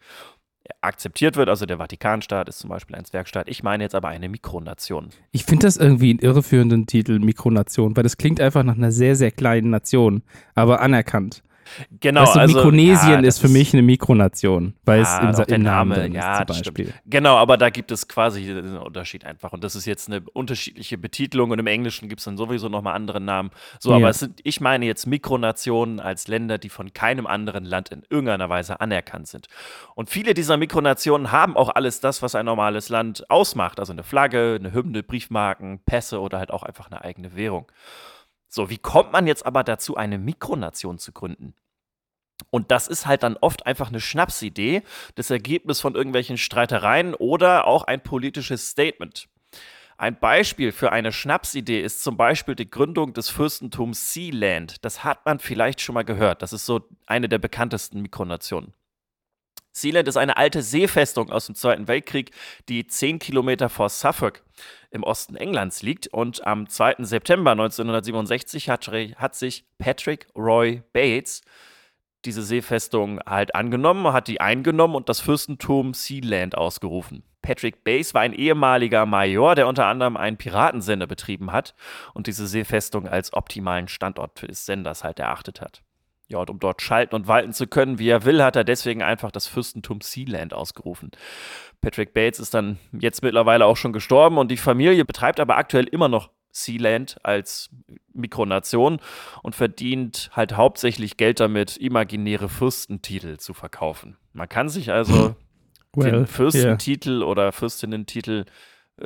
akzeptiert 0.81 1.35
wird. 1.35 1.49
Also 1.49 1.65
der 1.65 1.77
Vatikanstaat 1.77 2.49
ist 2.49 2.59
zum 2.59 2.69
Beispiel 2.69 2.95
ein 2.95 3.05
Zwergstaat. 3.05 3.47
Ich 3.47 3.63
meine 3.63 3.83
jetzt 3.83 3.95
aber 3.95 4.07
eine 4.07 4.29
Mikronation. 4.29 5.09
Ich 5.31 5.45
finde 5.45 5.67
das 5.67 5.77
irgendwie 5.77 6.11
einen 6.11 6.19
irreführenden 6.19 6.87
Titel, 6.87 7.19
Mikronation, 7.19 7.95
weil 7.95 8.03
das 8.03 8.17
klingt 8.17 8.39
einfach 8.39 8.63
nach 8.63 8.75
einer 8.75 8.91
sehr, 8.91 9.15
sehr 9.15 9.31
kleinen 9.31 9.69
Nation, 9.69 10.23
aber 10.55 10.81
anerkannt. 10.81 11.43
Genau, 11.99 12.21
weißt 12.21 12.35
du, 12.35 12.39
also, 12.39 12.55
Mikronesien 12.57 13.21
ja, 13.23 13.27
ist 13.27 13.39
für 13.39 13.47
mich 13.49 13.73
eine 13.73 13.81
Mikronation, 13.81 14.73
weil 14.83 15.03
Ah, 15.03 15.29
es 15.31 15.39
im, 15.39 15.55
im 15.55 15.61
Namen 15.63 15.89
Name, 15.89 16.01
drin 16.01 16.13
ja, 16.13 16.41
ist 16.41 16.47
zum. 16.47 16.57
Beispiel. 16.57 16.93
Genau, 17.05 17.37
aber 17.37 17.57
da 17.57 17.69
gibt 17.69 17.91
es 17.91 18.07
quasi 18.07 18.49
einen 18.49 18.77
Unterschied 18.77 19.25
einfach. 19.25 19.53
Und 19.53 19.63
das 19.63 19.75
ist 19.75 19.85
jetzt 19.85 20.07
eine 20.09 20.21
unterschiedliche 20.33 20.97
Betitelung 20.97 21.51
und 21.51 21.59
im 21.59 21.67
Englischen 21.67 22.09
gibt 22.09 22.19
es 22.19 22.25
dann 22.25 22.37
sowieso 22.37 22.69
nochmal 22.69 22.95
andere 22.95 23.21
Namen. 23.21 23.51
So, 23.79 23.91
Ja. 23.91 23.97
aber 23.97 24.09
es 24.09 24.19
sind, 24.19 24.39
ich 24.43 24.59
meine 24.61 24.85
jetzt 24.85 25.05
Mikronationen 25.07 25.99
als 25.99 26.27
Länder, 26.27 26.57
die 26.57 26.69
von 26.69 26.93
keinem 26.93 27.27
anderen 27.27 27.63
Land 27.65 27.89
in 27.89 28.03
irgendeiner 28.09 28.49
Weise 28.49 28.81
anerkannt 28.81 29.27
sind. 29.27 29.47
Und 29.95 30.09
viele 30.09 30.33
dieser 30.33 30.57
Mikronationen 30.57 31.31
haben 31.31 31.55
auch 31.55 31.69
alles 31.69 31.99
das, 31.99 32.21
was 32.21 32.35
ein 32.35 32.45
normales 32.45 32.89
Land 32.89 33.29
ausmacht. 33.29 33.79
Also 33.79 33.93
eine 33.93 34.03
Flagge, 34.03 34.57
eine 34.59 34.73
Hymne, 34.73 35.03
Briefmarken, 35.03 35.79
Pässe 35.85 36.19
oder 36.19 36.39
halt 36.39 36.51
auch 36.51 36.63
einfach 36.63 36.91
eine 36.91 37.03
eigene 37.03 37.35
Währung. 37.35 37.71
So, 38.53 38.69
wie 38.69 38.77
kommt 38.77 39.13
man 39.13 39.27
jetzt 39.27 39.45
aber 39.45 39.63
dazu, 39.63 39.95
eine 39.95 40.17
Mikronation 40.17 40.99
zu 40.99 41.13
gründen? 41.13 41.55
Und 42.49 42.69
das 42.69 42.89
ist 42.89 43.05
halt 43.05 43.23
dann 43.23 43.37
oft 43.37 43.65
einfach 43.65 43.87
eine 43.87 44.01
Schnapsidee, 44.01 44.81
das 45.15 45.29
Ergebnis 45.29 45.79
von 45.79 45.95
irgendwelchen 45.95 46.37
Streitereien 46.37 47.13
oder 47.13 47.65
auch 47.65 47.85
ein 47.85 48.03
politisches 48.03 48.69
Statement. 48.69 49.29
Ein 49.97 50.19
Beispiel 50.19 50.73
für 50.73 50.91
eine 50.91 51.13
Schnapsidee 51.13 51.79
ist 51.79 52.03
zum 52.03 52.17
Beispiel 52.17 52.55
die 52.55 52.69
Gründung 52.69 53.13
des 53.13 53.29
Fürstentums 53.29 54.11
Sealand. 54.11 54.83
Das 54.83 55.05
hat 55.05 55.25
man 55.25 55.39
vielleicht 55.39 55.79
schon 55.79 55.93
mal 55.93 56.03
gehört. 56.03 56.41
Das 56.41 56.51
ist 56.51 56.65
so 56.65 56.89
eine 57.05 57.29
der 57.29 57.37
bekanntesten 57.37 58.01
Mikronationen. 58.01 58.73
Sealand 59.71 60.07
ist 60.07 60.17
eine 60.17 60.37
alte 60.37 60.61
Seefestung 60.61 61.31
aus 61.31 61.45
dem 61.45 61.55
Zweiten 61.55 61.87
Weltkrieg, 61.87 62.31
die 62.69 62.85
10 62.87 63.19
Kilometer 63.19 63.69
vor 63.69 63.89
Suffolk 63.89 64.43
im 64.89 65.03
Osten 65.03 65.35
Englands 65.35 65.81
liegt. 65.81 66.07
Und 66.07 66.45
am 66.45 66.67
2. 66.67 66.95
September 66.99 67.51
1967 67.51 68.69
hat, 68.69 68.87
hat 68.87 69.35
sich 69.35 69.65
Patrick 69.77 70.27
Roy 70.35 70.83
Bates 70.93 71.41
diese 72.25 72.43
Seefestung 72.43 73.19
halt 73.25 73.55
angenommen, 73.55 74.13
hat 74.13 74.27
die 74.27 74.41
eingenommen 74.41 74.95
und 74.95 75.09
das 75.09 75.21
Fürstentum 75.21 75.93
Sealand 75.93 76.55
ausgerufen. 76.55 77.23
Patrick 77.41 77.83
Bates 77.83 78.13
war 78.13 78.21
ein 78.21 78.33
ehemaliger 78.33 79.05
Major, 79.07 79.55
der 79.55 79.67
unter 79.67 79.87
anderem 79.87 80.15
einen 80.15 80.37
Piratensender 80.37 81.07
betrieben 81.07 81.51
hat 81.51 81.73
und 82.13 82.27
diese 82.27 82.45
Seefestung 82.45 83.07
als 83.07 83.33
optimalen 83.33 83.87
Standort 83.87 84.39
für 84.39 84.47
des 84.47 84.65
Senders 84.65 85.03
halt 85.03 85.17
erachtet 85.19 85.61
hat. 85.61 85.81
Ja, 86.31 86.39
und 86.39 86.49
um 86.49 86.59
dort 86.59 86.81
schalten 86.81 87.13
und 87.13 87.27
walten 87.27 87.51
zu 87.51 87.67
können, 87.67 87.99
wie 87.99 88.07
er 88.07 88.23
will, 88.23 88.41
hat 88.41 88.55
er 88.55 88.63
deswegen 88.63 89.03
einfach 89.03 89.31
das 89.31 89.47
Fürstentum 89.47 89.99
Sealand 89.99 90.53
ausgerufen. 90.53 91.11
Patrick 91.81 92.13
Bates 92.13 92.39
ist 92.39 92.53
dann 92.53 92.77
jetzt 92.93 93.21
mittlerweile 93.21 93.65
auch 93.65 93.75
schon 93.75 93.91
gestorben 93.91 94.37
und 94.37 94.49
die 94.49 94.57
Familie 94.57 95.03
betreibt 95.03 95.41
aber 95.41 95.57
aktuell 95.57 95.87
immer 95.87 96.07
noch 96.07 96.29
Sealand 96.53 97.17
als 97.23 97.69
Mikronation 98.13 98.99
und 99.43 99.55
verdient 99.55 100.29
halt 100.33 100.55
hauptsächlich 100.55 101.17
Geld 101.17 101.41
damit, 101.41 101.75
imaginäre 101.75 102.47
Fürstentitel 102.47 103.37
zu 103.37 103.53
verkaufen. 103.53 104.17
Man 104.31 104.47
kann 104.47 104.69
sich 104.69 104.91
also 104.91 105.35
Well, 105.93 106.11
den 106.11 106.27
Fürstentitel 106.27 107.23
oder 107.23 107.51
Fürstinnentitel 107.51 108.45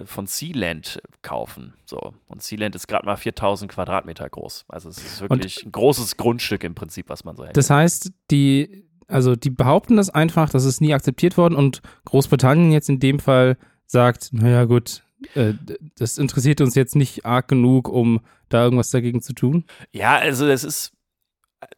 von 0.05 0.27
Sealand 0.27 1.01
kaufen. 1.21 1.73
So. 1.85 2.13
Und 2.27 2.43
Sealand 2.43 2.75
ist 2.75 2.87
gerade 2.87 3.05
mal 3.05 3.15
4000 3.15 3.71
Quadratmeter 3.71 4.29
groß. 4.29 4.65
Also 4.67 4.89
es 4.89 4.97
ist 4.97 5.21
wirklich 5.21 5.65
ein 5.65 5.71
großes 5.71 6.17
Grundstück 6.17 6.63
im 6.63 6.75
Prinzip, 6.75 7.09
was 7.09 7.23
man 7.23 7.35
so 7.35 7.45
hält. 7.45 7.55
Das 7.55 7.69
heißt, 7.69 8.11
die, 8.31 8.85
also 9.07 9.35
die 9.35 9.49
behaupten 9.49 9.97
das 9.97 10.09
einfach, 10.09 10.49
das 10.49 10.65
ist 10.65 10.81
nie 10.81 10.93
akzeptiert 10.93 11.37
worden 11.37 11.55
und 11.55 11.81
Großbritannien 12.05 12.71
jetzt 12.71 12.89
in 12.89 12.99
dem 12.99 13.19
Fall 13.19 13.57
sagt, 13.85 14.29
naja 14.33 14.65
gut, 14.65 15.03
äh, 15.33 15.53
das 15.97 16.17
interessiert 16.17 16.61
uns 16.61 16.75
jetzt 16.75 16.95
nicht 16.95 17.25
arg 17.25 17.47
genug, 17.47 17.87
um 17.89 18.21
da 18.49 18.63
irgendwas 18.63 18.91
dagegen 18.91 19.21
zu 19.21 19.33
tun. 19.33 19.65
Ja, 19.91 20.17
also 20.17 20.47
es 20.47 20.63
ist. 20.63 20.91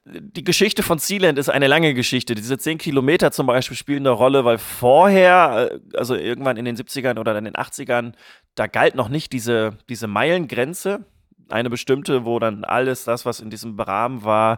Die 0.06 0.43
Geschichte 0.43 0.84
von 0.84 1.00
Sealand 1.00 1.38
ist 1.38 1.50
eine 1.50 1.67
lange 1.67 1.93
Geschichte. 1.93 2.36
Diese 2.36 2.58
10 2.58 2.78
Kilometer 2.78 3.32
zum 3.32 3.47
Beispiel 3.47 3.78
spielen 3.78 4.08
eine 4.08 4.12
Rolle, 4.12 4.45
weil 4.45 4.58
vorher, 4.58 5.69
äh, 5.71 5.97
also 5.97 6.15
irgendwann 6.15 6.58
in 6.58 6.65
den 6.65 6.76
70ern 6.76 7.19
oder 7.19 7.38
in 7.38 7.45
den 7.45 7.56
80ern, 7.56 8.13
da 8.56 8.67
galt 8.67 8.95
noch 8.95 9.10
nicht 9.10 9.34
diese, 9.34 9.78
diese 9.89 10.08
Meilengrenze. 10.08 11.06
eine 11.50 11.69
bestimmte, 11.69 12.26
wo 12.26 12.39
dann 12.39 12.65
alles 12.65 13.06
das, 13.06 13.26
was 13.26 13.39
in 13.39 13.50
diesem 13.50 13.80
Rahmen 13.80 14.23
war, 14.23 14.58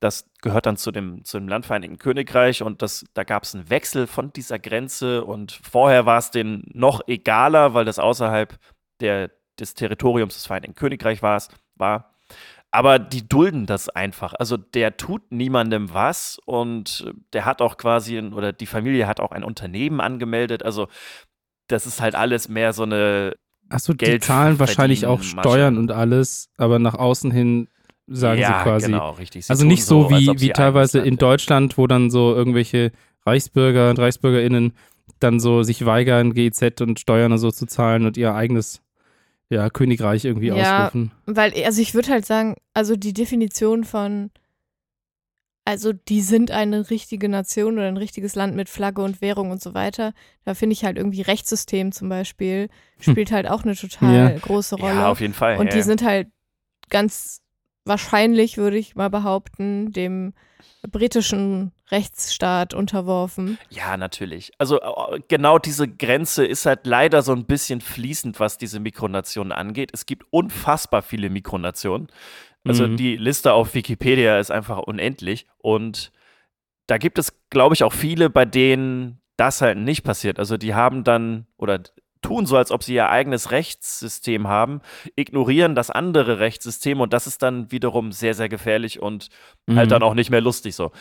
das 0.00 0.30
gehört 0.40 0.64
dann 0.64 0.78
zu 0.78 0.90
dem, 0.90 1.22
zu 1.24 1.38
dem 1.38 1.48
Landvereinigten 1.48 1.98
Königreich 1.98 2.62
und 2.62 2.80
das, 2.80 3.04
da 3.12 3.24
gab 3.24 3.42
es 3.42 3.54
einen 3.54 3.68
Wechsel 3.68 4.06
von 4.06 4.32
dieser 4.32 4.58
Grenze 4.58 5.24
und 5.24 5.52
vorher 5.52 6.06
war 6.06 6.18
es 6.18 6.30
denen 6.30 6.64
noch 6.72 7.02
egaler, 7.06 7.74
weil 7.74 7.84
das 7.84 7.98
außerhalb 7.98 8.58
der, 9.00 9.30
des 9.58 9.74
Territoriums 9.74 10.34
des 10.34 10.46
Vereinigten 10.46 10.74
Königreichs 10.74 11.22
war. 11.22 12.09
Aber 12.72 12.98
die 13.00 13.28
dulden 13.28 13.66
das 13.66 13.88
einfach. 13.88 14.32
Also 14.38 14.56
der 14.56 14.96
tut 14.96 15.32
niemandem 15.32 15.92
was 15.92 16.38
und 16.44 17.12
der 17.32 17.44
hat 17.44 17.62
auch 17.62 17.76
quasi, 17.76 18.20
oder 18.20 18.52
die 18.52 18.66
Familie 18.66 19.08
hat 19.08 19.18
auch 19.18 19.32
ein 19.32 19.42
Unternehmen 19.42 20.00
angemeldet. 20.00 20.62
Also 20.62 20.86
das 21.66 21.86
ist 21.86 22.00
halt 22.00 22.14
alles 22.14 22.48
mehr 22.48 22.72
so 22.72 22.84
eine. 22.84 23.34
Achso, 23.68 23.92
die 23.92 24.18
zahlen 24.18 24.58
wahrscheinlich 24.58 25.06
auch 25.06 25.22
Steuern 25.22 25.78
und 25.78 25.90
alles, 25.92 26.50
aber 26.56 26.78
nach 26.78 26.94
außen 26.94 27.30
hin 27.30 27.68
sagen 28.06 28.40
ja, 28.40 28.58
sie 28.58 28.64
quasi. 28.64 28.86
Genau, 28.86 29.10
richtig. 29.12 29.46
Sie 29.46 29.50
also 29.50 29.64
nicht 29.64 29.84
so, 29.84 30.08
so 30.08 30.10
wie, 30.10 30.40
wie 30.40 30.50
teilweise 30.50 30.98
in 30.98 31.16
Deutschland, 31.16 31.78
wo 31.78 31.86
dann 31.86 32.10
so 32.10 32.34
irgendwelche 32.34 32.92
Reichsbürger 33.24 33.90
und 33.90 33.98
ReichsbürgerInnen 33.98 34.72
dann 35.20 35.38
so 35.38 35.62
sich 35.62 35.84
weigern, 35.84 36.34
GEZ 36.34 36.80
und 36.80 36.98
Steuern 36.98 37.32
und 37.32 37.38
so 37.38 37.50
zu 37.50 37.66
zahlen 37.66 38.06
und 38.06 38.16
ihr 38.16 38.34
eigenes 38.34 38.80
ja, 39.50 39.68
Königreich 39.68 40.24
irgendwie 40.24 40.46
ja, 40.46 40.84
ausrufen. 40.86 41.10
Weil, 41.26 41.52
also 41.64 41.82
ich 41.82 41.94
würde 41.94 42.08
halt 42.08 42.24
sagen, 42.24 42.56
also 42.72 42.96
die 42.96 43.12
Definition 43.12 43.84
von, 43.84 44.30
also 45.64 45.92
die 45.92 46.22
sind 46.22 46.52
eine 46.52 46.88
richtige 46.88 47.28
Nation 47.28 47.74
oder 47.74 47.88
ein 47.88 47.96
richtiges 47.96 48.36
Land 48.36 48.54
mit 48.54 48.68
Flagge 48.68 49.02
und 49.02 49.20
Währung 49.20 49.50
und 49.50 49.60
so 49.60 49.74
weiter. 49.74 50.12
Da 50.44 50.54
finde 50.54 50.74
ich 50.74 50.84
halt 50.84 50.96
irgendwie 50.96 51.22
Rechtssystem 51.22 51.90
zum 51.90 52.08
Beispiel 52.08 52.68
hm. 52.98 53.12
spielt 53.12 53.30
hm. 53.30 53.36
halt 53.36 53.48
auch 53.48 53.64
eine 53.64 53.74
total 53.74 54.14
ja. 54.14 54.38
große 54.38 54.76
Rolle. 54.76 54.94
Ja, 54.94 55.10
auf 55.10 55.20
jeden 55.20 55.34
Fall. 55.34 55.58
Und 55.58 55.66
ja. 55.66 55.74
die 55.74 55.82
sind 55.82 56.02
halt 56.02 56.28
ganz 56.88 57.42
wahrscheinlich, 57.84 58.56
würde 58.56 58.78
ich 58.78 58.96
mal 58.96 59.10
behaupten, 59.10 59.92
dem 59.92 60.34
britischen 60.90 61.72
Rechtsstaat 61.90 62.74
unterworfen. 62.74 63.58
Ja, 63.68 63.96
natürlich. 63.96 64.52
Also 64.58 64.78
genau 65.28 65.58
diese 65.58 65.88
Grenze 65.88 66.44
ist 66.46 66.66
halt 66.66 66.86
leider 66.86 67.22
so 67.22 67.32
ein 67.32 67.44
bisschen 67.44 67.80
fließend, 67.80 68.40
was 68.40 68.58
diese 68.58 68.80
Mikronationen 68.80 69.52
angeht. 69.52 69.90
Es 69.92 70.06
gibt 70.06 70.24
unfassbar 70.30 71.02
viele 71.02 71.30
Mikronationen. 71.30 72.08
Also 72.64 72.86
mhm. 72.86 72.96
die 72.96 73.16
Liste 73.16 73.52
auf 73.52 73.74
Wikipedia 73.74 74.38
ist 74.38 74.50
einfach 74.50 74.78
unendlich 74.78 75.46
und 75.58 76.12
da 76.86 76.98
gibt 76.98 77.18
es, 77.18 77.32
glaube 77.50 77.74
ich, 77.74 77.84
auch 77.84 77.92
viele, 77.92 78.28
bei 78.30 78.44
denen 78.44 79.20
das 79.36 79.62
halt 79.62 79.78
nicht 79.78 80.02
passiert. 80.02 80.38
Also 80.38 80.56
die 80.56 80.74
haben 80.74 81.04
dann 81.04 81.46
oder 81.56 81.80
tun 82.22 82.46
so, 82.46 82.56
als 82.56 82.70
ob 82.70 82.82
sie 82.82 82.94
ihr 82.94 83.08
eigenes 83.08 83.50
Rechtssystem 83.50 84.48
haben, 84.48 84.80
ignorieren 85.16 85.74
das 85.74 85.90
andere 85.90 86.38
Rechtssystem 86.38 87.00
und 87.00 87.12
das 87.12 87.26
ist 87.26 87.42
dann 87.42 87.70
wiederum 87.70 88.12
sehr, 88.12 88.34
sehr 88.34 88.48
gefährlich 88.48 89.00
und 89.00 89.28
mhm. 89.66 89.76
halt 89.76 89.90
dann 89.90 90.02
auch 90.02 90.14
nicht 90.14 90.30
mehr 90.30 90.40
lustig 90.40 90.74
so. 90.74 90.92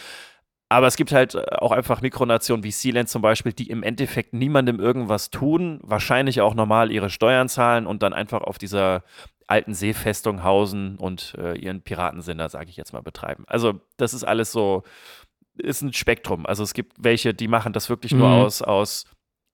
Aber 0.72 0.86
es 0.86 0.98
gibt 0.98 1.12
halt 1.12 1.36
auch 1.52 1.72
einfach 1.72 2.02
Mikronationen 2.02 2.64
wie 2.64 2.72
Sealand 2.72 3.10
zum 3.10 3.24
Beispiel, 3.24 3.54
die 3.54 3.72
im 3.72 3.82
Endeffekt 3.82 4.34
niemandem 4.34 4.80
irgendwas 4.80 5.32
tun, 5.32 5.80
wahrscheinlich 5.82 6.42
auch 6.42 6.54
normal 6.54 6.92
ihre 6.92 7.10
Steuern 7.10 7.50
zahlen 7.50 7.88
und 7.88 8.04
dann 8.04 8.14
einfach 8.14 8.42
auf 8.42 8.60
dieser 8.60 9.04
alten 9.48 9.74
Seefestung 9.74 10.44
hausen 10.44 10.98
und 10.98 11.36
äh, 11.40 11.58
ihren 11.58 11.82
Piratensender, 11.82 12.50
sage 12.50 12.70
ich 12.70 12.78
jetzt 12.78 12.94
mal, 12.94 13.02
betreiben. 13.02 13.46
Also 13.48 13.82
das 13.98 14.14
ist 14.14 14.24
alles 14.24 14.52
so, 14.52 14.84
ist 15.58 15.82
ein 15.82 15.92
Spektrum. 15.92 16.46
Also 16.46 16.62
es 16.62 16.76
gibt 16.76 16.94
welche, 17.00 17.34
die 17.34 17.48
machen 17.48 17.74
das 17.74 17.90
wirklich 17.90 18.14
mhm. 18.14 18.20
nur 18.20 18.30
aus, 18.30 18.62
aus 18.62 19.06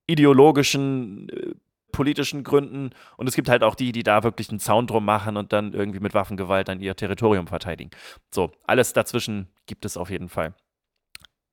ideologischen, 0.07 1.29
äh, 1.29 1.55
politischen 1.91 2.43
Gründen. 2.43 2.89
Und 3.15 3.27
es 3.27 3.35
gibt 3.35 3.47
halt 3.47 3.63
auch 3.63 3.75
die, 3.75 3.91
die 3.91 4.03
da 4.03 4.23
wirklich 4.23 4.49
einen 4.49 4.59
Zaun 4.59 4.85
drum 4.85 5.05
machen 5.05 5.37
und 5.37 5.53
dann 5.53 5.73
irgendwie 5.73 6.01
mit 6.01 6.13
Waffengewalt 6.13 6.67
dann 6.67 6.81
ihr 6.81 6.95
Territorium 6.95 7.47
verteidigen. 7.47 7.89
So, 8.33 8.51
alles 8.67 8.91
dazwischen 8.93 9.47
gibt 9.65 9.85
es 9.85 9.95
auf 9.95 10.09
jeden 10.09 10.27
Fall. 10.27 10.53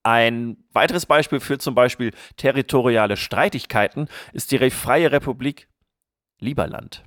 Ein 0.02 0.56
weiteres 0.72 1.06
Beispiel 1.06 1.38
für 1.38 1.58
zum 1.58 1.76
Beispiel 1.76 2.10
territoriale 2.36 3.16
Streitigkeiten 3.16 4.08
ist 4.32 4.50
die 4.50 4.70
Freie 4.70 5.12
Republik 5.12 5.68
Lieberland. 6.40 7.04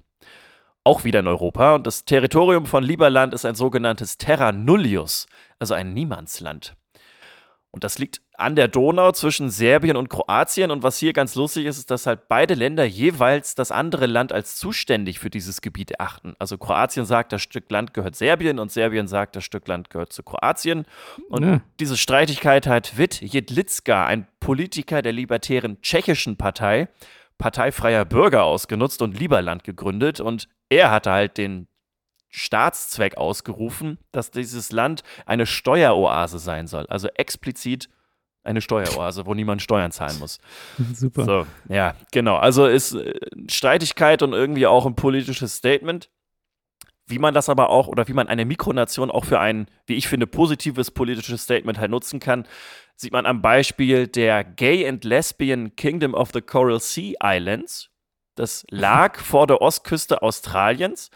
Auch 0.85 1.03
wieder 1.03 1.19
in 1.19 1.27
Europa. 1.27 1.75
Und 1.75 1.87
das 1.87 2.05
Territorium 2.05 2.65
von 2.65 2.83
Lieberland 2.83 3.33
ist 3.33 3.43
ein 3.43 3.55
sogenanntes 3.55 4.17
Terra 4.17 4.53
Nullius, 4.53 5.27
also 5.59 5.73
ein 5.73 5.93
Niemandsland. 5.93 6.77
Und 7.75 7.83
das 7.83 7.99
liegt 7.99 8.21
an 8.37 8.55
der 8.55 8.69
Donau 8.69 9.11
zwischen 9.11 9.49
Serbien 9.49 9.97
und 9.97 10.07
Kroatien. 10.07 10.71
Und 10.71 10.81
was 10.81 10.97
hier 10.97 11.11
ganz 11.11 11.35
lustig 11.35 11.65
ist, 11.65 11.77
ist, 11.77 11.91
dass 11.91 12.07
halt 12.07 12.29
beide 12.29 12.53
Länder 12.53 12.85
jeweils 12.85 13.53
das 13.53 13.69
andere 13.69 14.05
Land 14.05 14.31
als 14.31 14.55
zuständig 14.55 15.19
für 15.19 15.29
dieses 15.29 15.59
Gebiet 15.59 15.91
erachten. 15.91 16.35
Also 16.39 16.57
Kroatien 16.57 17.05
sagt, 17.05 17.33
das 17.33 17.41
Stück 17.41 17.69
Land 17.69 17.93
gehört 17.93 18.15
Serbien 18.15 18.59
und 18.59 18.71
Serbien 18.71 19.09
sagt, 19.09 19.35
das 19.35 19.43
Stück 19.43 19.67
Land 19.67 19.89
gehört 19.89 20.13
zu 20.13 20.23
Kroatien. 20.23 20.85
Und 21.27 21.43
ja. 21.43 21.61
diese 21.81 21.97
Streitigkeit 21.97 22.65
hat 22.65 22.97
Wit 22.97 23.19
Jedlicka, 23.19 24.05
ein 24.05 24.25
Politiker 24.39 25.01
der 25.01 25.11
libertären 25.11 25.81
tschechischen 25.81 26.37
Partei, 26.37 26.87
Partei 27.37 27.73
Freier 27.73 28.05
Bürger 28.05 28.45
ausgenutzt 28.45 29.01
und 29.01 29.19
Lieberland 29.19 29.65
gegründet. 29.65 30.21
Und 30.21 30.47
er 30.69 30.91
hatte 30.91 31.11
halt 31.11 31.37
den 31.37 31.67
Staatszweck 32.35 33.15
ausgerufen, 33.15 33.97
dass 34.11 34.29
dieses 34.29 34.71
Land 34.73 35.03
eine 35.25 35.45
Steueroase 35.45 36.37
sein 36.37 36.67
soll. 36.67 36.85
Also 36.87 37.07
explizit 37.15 37.89
eine 38.43 38.61
Steueroase, 38.61 39.25
wo 39.25 39.33
niemand 39.33 39.61
Steuern 39.61 39.91
zahlen 39.91 40.19
muss. 40.19 40.39
Super. 40.93 41.23
So, 41.23 41.47
ja, 41.69 41.95
genau. 42.11 42.35
Also 42.35 42.65
ist 42.65 42.93
äh, 42.93 43.13
Streitigkeit 43.49 44.21
und 44.21 44.33
irgendwie 44.33 44.67
auch 44.67 44.85
ein 44.85 44.95
politisches 44.95 45.55
Statement. 45.55 46.09
Wie 47.07 47.19
man 47.19 47.33
das 47.33 47.49
aber 47.49 47.69
auch 47.69 47.87
oder 47.87 48.07
wie 48.07 48.13
man 48.13 48.27
eine 48.27 48.45
Mikronation 48.45 49.11
auch 49.11 49.25
für 49.25 49.39
ein, 49.39 49.67
wie 49.85 49.93
ich 49.93 50.07
finde, 50.07 50.27
positives 50.27 50.91
politisches 50.91 51.43
Statement 51.43 51.77
halt 51.77 51.91
nutzen 51.91 52.19
kann, 52.19 52.47
sieht 52.95 53.13
man 53.13 53.25
am 53.25 53.41
Beispiel 53.41 54.07
der 54.07 54.43
Gay 54.43 54.87
and 54.87 55.03
Lesbian 55.05 55.75
Kingdom 55.75 56.13
of 56.13 56.31
the 56.33 56.41
Coral 56.41 56.79
Sea 56.79 57.13
Islands. 57.23 57.89
Das 58.35 58.65
lag 58.69 59.19
vor 59.23 59.47
der 59.47 59.61
Ostküste 59.61 60.21
Australiens 60.21 61.09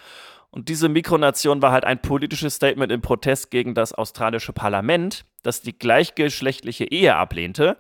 und 0.52 0.68
diese 0.68 0.90
Mikronation 0.90 1.62
war 1.62 1.72
halt 1.72 1.84
ein 1.84 2.02
politisches 2.02 2.56
Statement 2.56 2.92
im 2.92 3.02
Protest 3.02 3.52
gegen 3.52 3.76
das 3.76 3.94
australische 3.94 4.52
Parlament, 4.52 5.26
das 5.44 5.62
die 5.62 5.78
gleichgeschlechtliche 5.78 6.86
Ehe 6.86 7.16
ablehnte. 7.16 7.78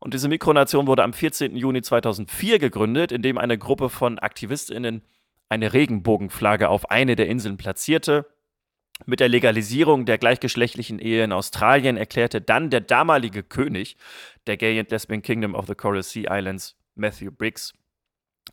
Und 0.00 0.12
diese 0.12 0.28
Mikronation 0.28 0.86
wurde 0.86 1.02
am 1.02 1.14
14. 1.14 1.56
Juni 1.56 1.80
2004 1.80 2.58
gegründet, 2.58 3.10
indem 3.10 3.38
eine 3.38 3.56
Gruppe 3.56 3.88
von 3.88 4.18
AktivistInnen 4.18 5.02
eine 5.48 5.72
Regenbogenflagge 5.72 6.68
auf 6.68 6.90
eine 6.90 7.16
der 7.16 7.26
Inseln 7.26 7.56
platzierte. 7.56 8.26
Mit 9.06 9.20
der 9.20 9.30
Legalisierung 9.30 10.04
der 10.04 10.18
gleichgeschlechtlichen 10.18 10.98
Ehe 10.98 11.24
in 11.24 11.32
Australien 11.32 11.96
erklärte 11.96 12.42
dann 12.42 12.68
der 12.68 12.82
damalige 12.82 13.42
König 13.42 13.96
der 14.46 14.58
Gay 14.58 14.78
and 14.78 14.90
Lesbian 14.90 15.22
Kingdom 15.22 15.54
of 15.54 15.66
the 15.66 15.74
Coral 15.74 16.02
Sea 16.02 16.26
Islands, 16.30 16.76
Matthew 16.94 17.30
Briggs, 17.30 17.72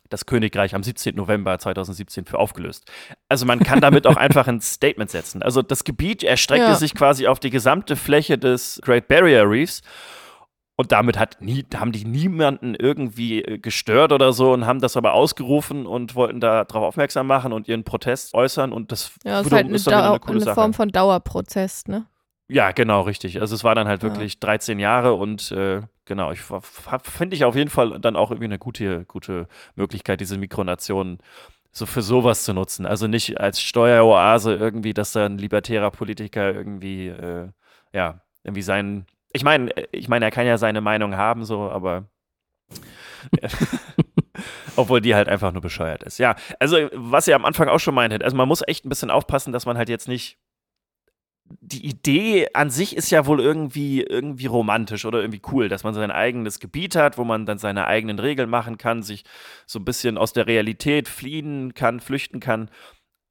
das 0.08 0.26
Königreich 0.26 0.74
am 0.74 0.82
17. 0.82 1.14
November 1.14 1.58
2017 1.58 2.24
für 2.24 2.38
aufgelöst. 2.38 2.90
Also 3.28 3.46
man 3.46 3.60
kann 3.60 3.80
damit 3.80 4.06
auch 4.06 4.16
einfach 4.16 4.46
ein 4.48 4.60
Statement 4.60 5.10
setzen. 5.10 5.42
Also 5.42 5.62
das 5.62 5.84
Gebiet 5.84 6.22
erstreckte 6.22 6.68
ja. 6.68 6.74
sich 6.74 6.94
quasi 6.94 7.26
auf 7.26 7.40
die 7.40 7.50
gesamte 7.50 7.96
Fläche 7.96 8.38
des 8.38 8.80
Great 8.84 9.08
Barrier 9.08 9.48
Reefs 9.48 9.82
und 10.76 10.92
damit 10.92 11.18
hat 11.18 11.38
nie, 11.40 11.66
haben 11.74 11.90
die 11.90 12.04
niemanden 12.04 12.76
irgendwie 12.76 13.42
äh, 13.42 13.58
gestört 13.58 14.12
oder 14.12 14.32
so 14.32 14.52
und 14.52 14.64
haben 14.64 14.80
das 14.80 14.96
aber 14.96 15.12
ausgerufen 15.12 15.86
und 15.86 16.14
wollten 16.14 16.40
da 16.40 16.64
darauf 16.64 16.84
aufmerksam 16.84 17.26
machen 17.26 17.52
und 17.52 17.66
ihren 17.66 17.82
Protest 17.82 18.32
äußern 18.32 18.72
und 18.72 18.92
das 18.92 19.10
ja, 19.24 19.40
ist 19.40 19.50
halt 19.50 19.66
eine, 19.66 19.74
ist 19.74 19.88
eine, 19.88 20.22
eine 20.22 20.54
Form 20.54 20.74
von 20.74 20.90
Dauerprozess, 20.90 21.88
ne? 21.88 22.06
Ja, 22.50 22.70
genau, 22.70 23.02
richtig. 23.02 23.40
Also 23.40 23.56
es 23.56 23.64
war 23.64 23.74
dann 23.74 23.88
halt 23.88 24.02
wirklich 24.02 24.34
ja. 24.34 24.40
13 24.40 24.78
Jahre 24.78 25.14
und 25.14 25.50
äh, 25.50 25.82
genau, 26.08 26.32
ich 26.32 26.40
finde 26.40 27.36
ich 27.36 27.44
auf 27.44 27.54
jeden 27.54 27.70
Fall 27.70 28.00
dann 28.00 28.16
auch 28.16 28.30
irgendwie 28.30 28.46
eine 28.46 28.58
gute, 28.58 29.04
gute 29.04 29.46
Möglichkeit, 29.76 30.20
diese 30.20 30.38
Mikronationen 30.38 31.18
so 31.70 31.86
für 31.86 32.02
sowas 32.02 32.42
zu 32.42 32.52
nutzen. 32.52 32.86
Also 32.86 33.06
nicht 33.06 33.38
als 33.40 33.60
Steueroase 33.62 34.54
irgendwie, 34.54 34.94
dass 34.94 35.12
da 35.12 35.26
ein 35.26 35.38
libertärer 35.38 35.92
Politiker 35.92 36.52
irgendwie, 36.52 37.08
äh, 37.08 37.48
ja, 37.92 38.22
irgendwie 38.42 38.62
sein. 38.62 39.06
Ich 39.32 39.44
meine, 39.44 39.70
ich 39.92 40.08
meine, 40.08 40.24
er 40.24 40.30
kann 40.32 40.46
ja 40.46 40.58
seine 40.58 40.80
Meinung 40.80 41.16
haben, 41.16 41.44
so, 41.44 41.70
aber 41.70 42.08
Obwohl 44.76 45.00
die 45.00 45.14
halt 45.14 45.28
einfach 45.28 45.52
nur 45.52 45.62
bescheuert 45.62 46.02
ist. 46.02 46.18
Ja, 46.18 46.36
also 46.60 46.88
was 46.92 47.26
ihr 47.26 47.34
am 47.34 47.44
Anfang 47.44 47.68
auch 47.68 47.80
schon 47.80 47.94
meintet, 47.94 48.22
also 48.22 48.36
man 48.36 48.48
muss 48.48 48.62
echt 48.66 48.84
ein 48.84 48.88
bisschen 48.88 49.10
aufpassen, 49.10 49.52
dass 49.52 49.66
man 49.66 49.76
halt 49.76 49.88
jetzt 49.88 50.08
nicht 50.08 50.38
die 51.68 51.86
Idee 51.86 52.48
an 52.54 52.70
sich 52.70 52.96
ist 52.96 53.10
ja 53.10 53.26
wohl 53.26 53.40
irgendwie, 53.40 54.02
irgendwie 54.02 54.46
romantisch 54.46 55.04
oder 55.04 55.20
irgendwie 55.20 55.42
cool, 55.52 55.68
dass 55.68 55.84
man 55.84 55.94
sein 55.94 56.10
eigenes 56.10 56.58
Gebiet 56.60 56.96
hat, 56.96 57.18
wo 57.18 57.24
man 57.24 57.46
dann 57.46 57.58
seine 57.58 57.86
eigenen 57.86 58.18
Regeln 58.18 58.50
machen 58.50 58.78
kann, 58.78 59.02
sich 59.02 59.24
so 59.66 59.78
ein 59.78 59.84
bisschen 59.84 60.18
aus 60.18 60.32
der 60.32 60.46
Realität 60.46 61.08
fliehen 61.08 61.74
kann, 61.74 62.00
flüchten 62.00 62.40
kann. 62.40 62.70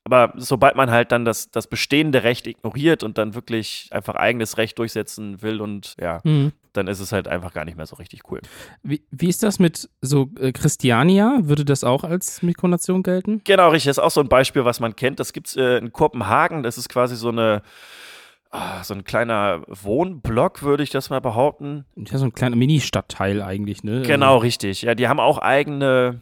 aber 0.05 0.31
sobald 0.37 0.77
man 0.77 0.89
halt 0.89 1.11
dann 1.11 1.25
das, 1.25 1.51
das 1.51 1.67
bestehende 1.67 2.23
Recht 2.23 2.47
ignoriert 2.47 3.03
und 3.03 3.17
dann 3.17 3.35
wirklich 3.35 3.89
einfach 3.91 4.15
eigenes 4.15 4.57
Recht 4.57 4.79
durchsetzen 4.79 5.41
will 5.41 5.59
und 5.59 5.95
ja, 5.99 6.21
Mhm. 6.23 6.53
dann 6.71 6.87
ist 6.87 7.01
es 7.01 7.11
halt 7.11 7.27
einfach 7.27 7.51
gar 7.53 7.65
nicht 7.65 7.75
mehr 7.75 7.85
so 7.87 7.97
richtig 7.97 8.21
cool. 8.31 8.39
Wie, 8.83 9.03
wie 9.11 9.27
ist 9.27 9.43
das 9.43 9.59
mit 9.59 9.89
so 9.99 10.29
äh, 10.39 10.53
Christiania? 10.53 11.39
Würde 11.41 11.65
das 11.65 11.83
auch 11.83 12.05
als 12.05 12.41
Mikronation 12.41 13.03
gelten? 13.03 13.41
Genau, 13.43 13.67
richtig. 13.69 13.89
Das 13.89 13.97
ist 13.97 14.03
auch 14.03 14.11
so 14.11 14.21
ein 14.21 14.29
Beispiel, 14.29 14.63
was 14.63 14.79
man 14.79 14.95
kennt. 14.95 15.19
Das 15.19 15.33
gibt 15.33 15.47
es 15.47 15.57
äh, 15.57 15.77
in 15.79 15.91
Kopenhagen. 15.91 16.63
Das 16.63 16.77
ist 16.77 16.87
quasi 16.87 17.17
so 17.17 17.27
eine, 17.27 17.61
ah, 18.51 18.83
so 18.83 18.93
ein 18.93 19.03
kleiner 19.03 19.61
Wohnblock, 19.67 20.61
würde 20.63 20.83
ich 20.83 20.89
das 20.89 21.09
mal 21.09 21.21
behaupten. 21.21 21.85
Ja, 21.95 22.17
so 22.17 22.25
ein 22.25 22.33
kleiner 22.33 22.55
Mini-Stadtteil 22.55 23.41
eigentlich, 23.41 23.83
ne? 23.83 24.01
Genau, 24.03 24.37
richtig. 24.37 24.81
Ja, 24.83 24.95
die 24.95 25.07
haben 25.07 25.19
auch 25.19 25.37
eigene 25.39 26.21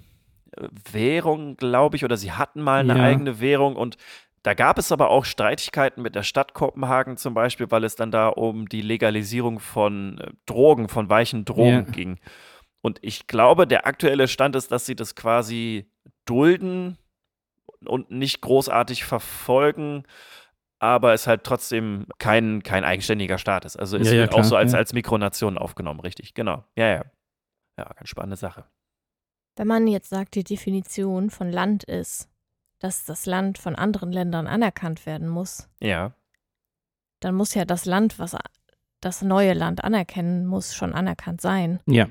äh, 0.58 0.68
Währung, 0.92 1.58
glaube 1.58 1.96
ich, 1.96 2.04
oder 2.06 2.18
sie 2.18 2.32
hatten 2.32 2.62
mal 2.62 2.82
eine 2.82 2.98
Ja. 2.98 3.04
eigene 3.04 3.40
Währung 3.40 3.76
und 3.76 3.98
da 4.44 4.54
gab 4.54 4.78
es 4.78 4.92
aber 4.92 5.10
auch 5.10 5.26
Streitigkeiten 5.26 6.04
mit 6.04 6.14
der 6.14 6.22
Stadt 6.22 6.54
Kopenhagen 6.54 7.18
zum 7.18 7.34
Beispiel, 7.34 7.72
weil 7.72 7.84
es 7.84 7.96
dann 7.96 8.12
da 8.12 8.28
um 8.28 8.70
die 8.70 8.82
Legalisierung 8.82 9.60
von 9.60 10.20
äh, 10.20 10.32
Drogen, 10.46 10.88
von 10.88 11.10
weichen 11.10 11.46
Drogen 11.46 11.86
Ja. 11.88 11.92
ging. 11.92 12.20
Und 12.82 13.00
ich 13.02 13.26
glaube, 13.26 13.66
der 13.66 13.88
aktuelle 13.88 14.28
Stand 14.28 14.56
ist, 14.56 14.72
dass 14.72 14.86
sie 14.86 14.96
das 14.96 15.16
quasi 15.16 15.90
dulden 16.26 17.00
und 17.86 18.12
nicht 18.12 18.42
großartig 18.42 19.04
verfolgen, 19.04 20.04
aber 20.80 21.14
es 21.14 21.28
halt 21.28 21.44
trotzdem 21.44 22.06
kein, 22.20 22.62
kein 22.64 22.84
eigenständiger 22.84 23.38
Staat 23.38 23.66
ist. 23.66 23.78
Also 23.78 23.98
es 23.98 24.08
Ja, 24.08 24.14
ja, 24.14 24.20
wird 24.22 24.32
auch 24.32 24.38
klar, 24.38 24.44
so 24.46 24.56
als, 24.56 24.72
ja. 24.74 24.78
als 24.80 24.94
Mikronation 24.94 25.58
aufgenommen, 25.58 26.00
richtig, 26.02 26.34
genau. 26.34 26.64
Ja, 26.76 26.88
ja. 26.88 27.06
Ja, 27.78 27.86
ganz 27.94 28.10
spannende 28.10 28.38
Sache. 28.38 28.66
Wenn 29.58 29.68
man 29.68 29.88
jetzt 29.88 30.10
sagt, 30.10 30.36
die 30.36 30.44
Definition 30.44 31.30
von 31.30 31.50
Land 31.50 31.84
ist, 31.86 32.30
dass 32.80 33.06
das 33.06 33.26
Land 33.26 33.58
von 33.58 33.76
anderen 33.76 34.12
Ländern 34.12 34.48
anerkannt 34.48 35.06
werden 35.06 35.28
muss, 35.30 35.70
Ja. 35.80 36.14
dann 37.22 37.36
muss 37.36 37.54
ja 37.54 37.64
das 37.66 37.86
Land, 37.86 38.20
was 38.20 38.36
das 39.02 39.22
neue 39.22 39.54
Land 39.54 39.84
anerkennen 39.84 40.46
muss, 40.46 40.74
schon 40.76 40.94
anerkannt 40.94 41.40
sein. 41.42 41.80
Ja. 41.86 42.08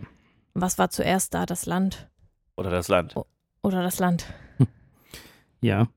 Was 0.55 0.79
war 0.79 0.89
zuerst 0.91 1.35
da, 1.35 1.45
das 1.47 1.67
Land 1.67 2.09
Oder 2.57 2.71
das 2.71 2.89
Land. 2.89 3.15
oder 3.63 3.83
das 3.83 3.99
Land? 3.99 4.27
Ja. 5.61 5.89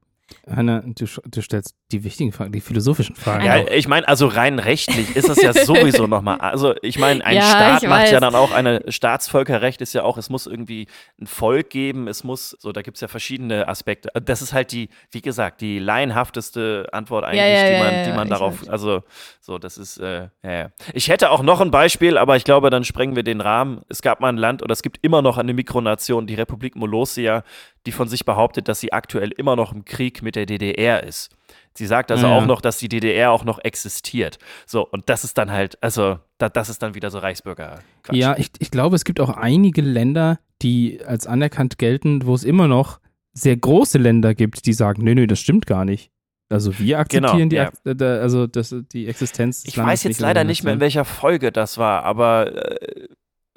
Hanna, 0.50 0.82
du, 0.82 1.06
du 1.06 1.42
stellst 1.42 1.76
die 1.92 2.04
wichtigen 2.04 2.34
Fragen, 2.34 2.52
die 2.52 2.60
philosophischen 2.60 3.16
Fragen. 3.16 3.46
Ja, 3.46 3.58
Genau. 3.60 3.72
ich 3.72 3.88
meine, 3.88 4.08
also 4.08 4.28
rein 4.28 4.60
rechtlich 4.60 5.16
ist 5.16 5.30
es 5.30 5.42
ja 5.42 5.54
sowieso 5.54 6.06
nochmal. 6.06 6.38
Also, 6.40 6.76
ich 6.82 7.00
meine, 7.00 7.24
ein 7.26 7.38
Ja, 7.38 7.44
Staat 7.44 7.84
macht 7.84 8.12
ja 8.12 8.20
dann 8.20 8.36
auch, 8.36 8.52
eine 8.52 8.84
Staatsvölkerrecht 8.90 9.80
ist 9.82 9.94
ja 9.94 10.04
auch, 10.04 10.18
es 10.18 10.30
muss 10.30 10.48
irgendwie 10.48 10.88
ein 11.22 11.28
Volk 11.28 11.70
geben, 11.70 12.08
es 12.10 12.26
muss, 12.26 12.50
so, 12.60 12.74
da 12.74 12.82
gibt 12.82 12.98
es 12.98 13.02
ja 13.02 13.08
verschiedene 13.08 13.68
Aspekte. 13.70 14.10
Das 14.22 14.42
ist 14.42 14.52
halt 14.52 14.74
die, 14.74 14.90
wie 15.12 15.22
gesagt, 15.22 15.62
die 15.62 15.80
laienhafteste 15.80 16.90
Antwort 16.92 17.24
eigentlich, 17.24 17.40
ja, 17.42 17.70
die 17.72 17.84
man, 17.84 17.94
ja, 17.94 18.04
die 18.04 18.10
ja, 18.10 18.16
man 18.16 18.30
darauf, 18.30 18.62
weiß. 18.64 18.70
also, 18.70 19.04
so, 19.40 19.58
das 19.58 19.78
ist, 19.78 19.98
äh, 19.98 20.28
ja, 20.44 20.52
ja. 20.52 20.70
Ich 20.94 21.08
hätte 21.08 21.32
auch 21.32 21.42
noch 21.42 21.62
ein 21.62 21.72
Beispiel, 21.72 22.18
aber 22.18 22.36
ich 22.36 22.44
glaube, 22.44 22.70
dann 22.70 22.84
sprengen 22.84 23.16
wir 23.16 23.24
den 23.24 23.40
Rahmen. 23.40 23.82
Es 23.88 24.02
gab 24.02 24.20
mal 24.20 24.30
ein 24.30 24.38
Land, 24.38 24.62
oder 24.62 24.74
es 24.74 24.82
gibt 24.82 25.00
immer 25.04 25.22
noch 25.22 25.38
eine 25.38 25.54
Mikronation, 25.54 26.28
die 26.28 26.36
Republik 26.36 26.76
Molossia, 26.76 27.44
die 27.86 27.92
von 27.94 28.10
sich 28.10 28.26
behauptet, 28.26 28.68
dass 28.68 28.82
sie 28.82 28.92
aktuell 28.92 29.32
immer 29.32 29.56
noch 29.56 29.72
im 29.72 29.86
Krieg 29.86 30.22
mit 30.22 30.36
der 30.36 30.46
DDR 30.46 31.04
ist. 31.04 31.30
Sie 31.78 31.86
sagt 31.86 32.12
also 32.12 32.26
Ja, 32.26 32.34
auch 32.38 32.46
noch, 32.48 32.60
dass 32.60 32.80
die 32.80 32.90
DDR 32.90 33.32
auch 33.32 33.46
noch 33.46 33.60
existiert. 33.60 34.40
So, 34.66 34.88
und 34.88 35.10
das 35.10 35.24
ist 35.24 35.38
dann 35.38 35.52
halt, 35.52 35.82
also, 35.84 36.18
da, 36.40 36.50
das 36.50 36.70
ist 36.70 36.82
dann 36.82 36.96
wieder 36.96 37.12
so 37.12 37.20
Reichsbürger. 37.20 37.80
-Quatsch. 38.04 38.16
Ja, 38.16 38.36
ich, 38.38 38.50
ich 38.58 38.72
glaube, 38.72 38.96
es 38.96 39.06
gibt 39.06 39.20
auch 39.20 39.30
einige 39.30 39.82
Länder, 39.82 40.40
die 40.64 41.00
als 41.06 41.28
anerkannt 41.28 41.78
gelten, 41.78 42.26
wo 42.26 42.34
es 42.34 42.44
immer 42.44 42.68
noch 42.68 43.00
sehr 43.34 43.56
große 43.56 44.00
Länder 44.00 44.34
gibt, 44.34 44.66
die 44.66 44.74
sagen, 44.74 45.04
nö, 45.04 45.14
nö, 45.14 45.28
das 45.28 45.40
stimmt 45.40 45.68
gar 45.68 45.86
nicht. 45.86 46.12
Also 46.50 46.80
wir 46.80 46.98
akzeptieren 46.98 47.50
die, 47.50 47.58
ja. 47.58 47.72
Äh, 47.86 48.04
also 48.04 48.48
das, 48.48 48.74
die 48.92 49.08
Existenz 49.08 49.64
des 49.64 49.74
Ich 49.74 49.78
weiß 49.78 50.04
jetzt 50.04 50.20
leider 50.20 50.36
der 50.36 50.44
nicht 50.46 50.64
mehr, 50.64 50.74
in 50.74 50.80
welcher 50.80 51.06
Folge 51.06 51.52
das 51.52 51.78
war, 51.78 52.04
aber 52.04 52.82
äh, 52.82 53.08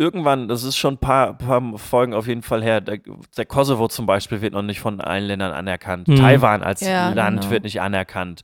irgendwann, 0.01 0.49
das 0.49 0.65
ist 0.65 0.77
schon 0.79 0.95
ein 0.95 0.99
paar, 0.99 1.35
paar 1.35 1.79
Folgen 1.79 2.15
auf 2.15 2.27
jeden 2.27 2.43
Fall 2.43 2.63
her, 2.63 2.81
der, 2.81 2.99
der 3.37 3.45
Kosovo 3.45 3.87
zum 3.87 4.07
Beispiel 4.07 4.41
wird 4.41 4.55
noch 4.55 4.63
nicht 4.63 4.81
von 4.81 5.01
allen 5.01 5.25
Ländern 5.25 5.53
anerkannt. 5.53 6.09
Mhm. 6.09 6.17
Taiwan 6.17 6.63
als 6.63 6.81
Ja, 6.81 7.11
Land 7.13 7.41
genau. 7.43 7.53
wird 7.53 7.65
nicht 7.65 7.81
anerkannt. 7.81 8.41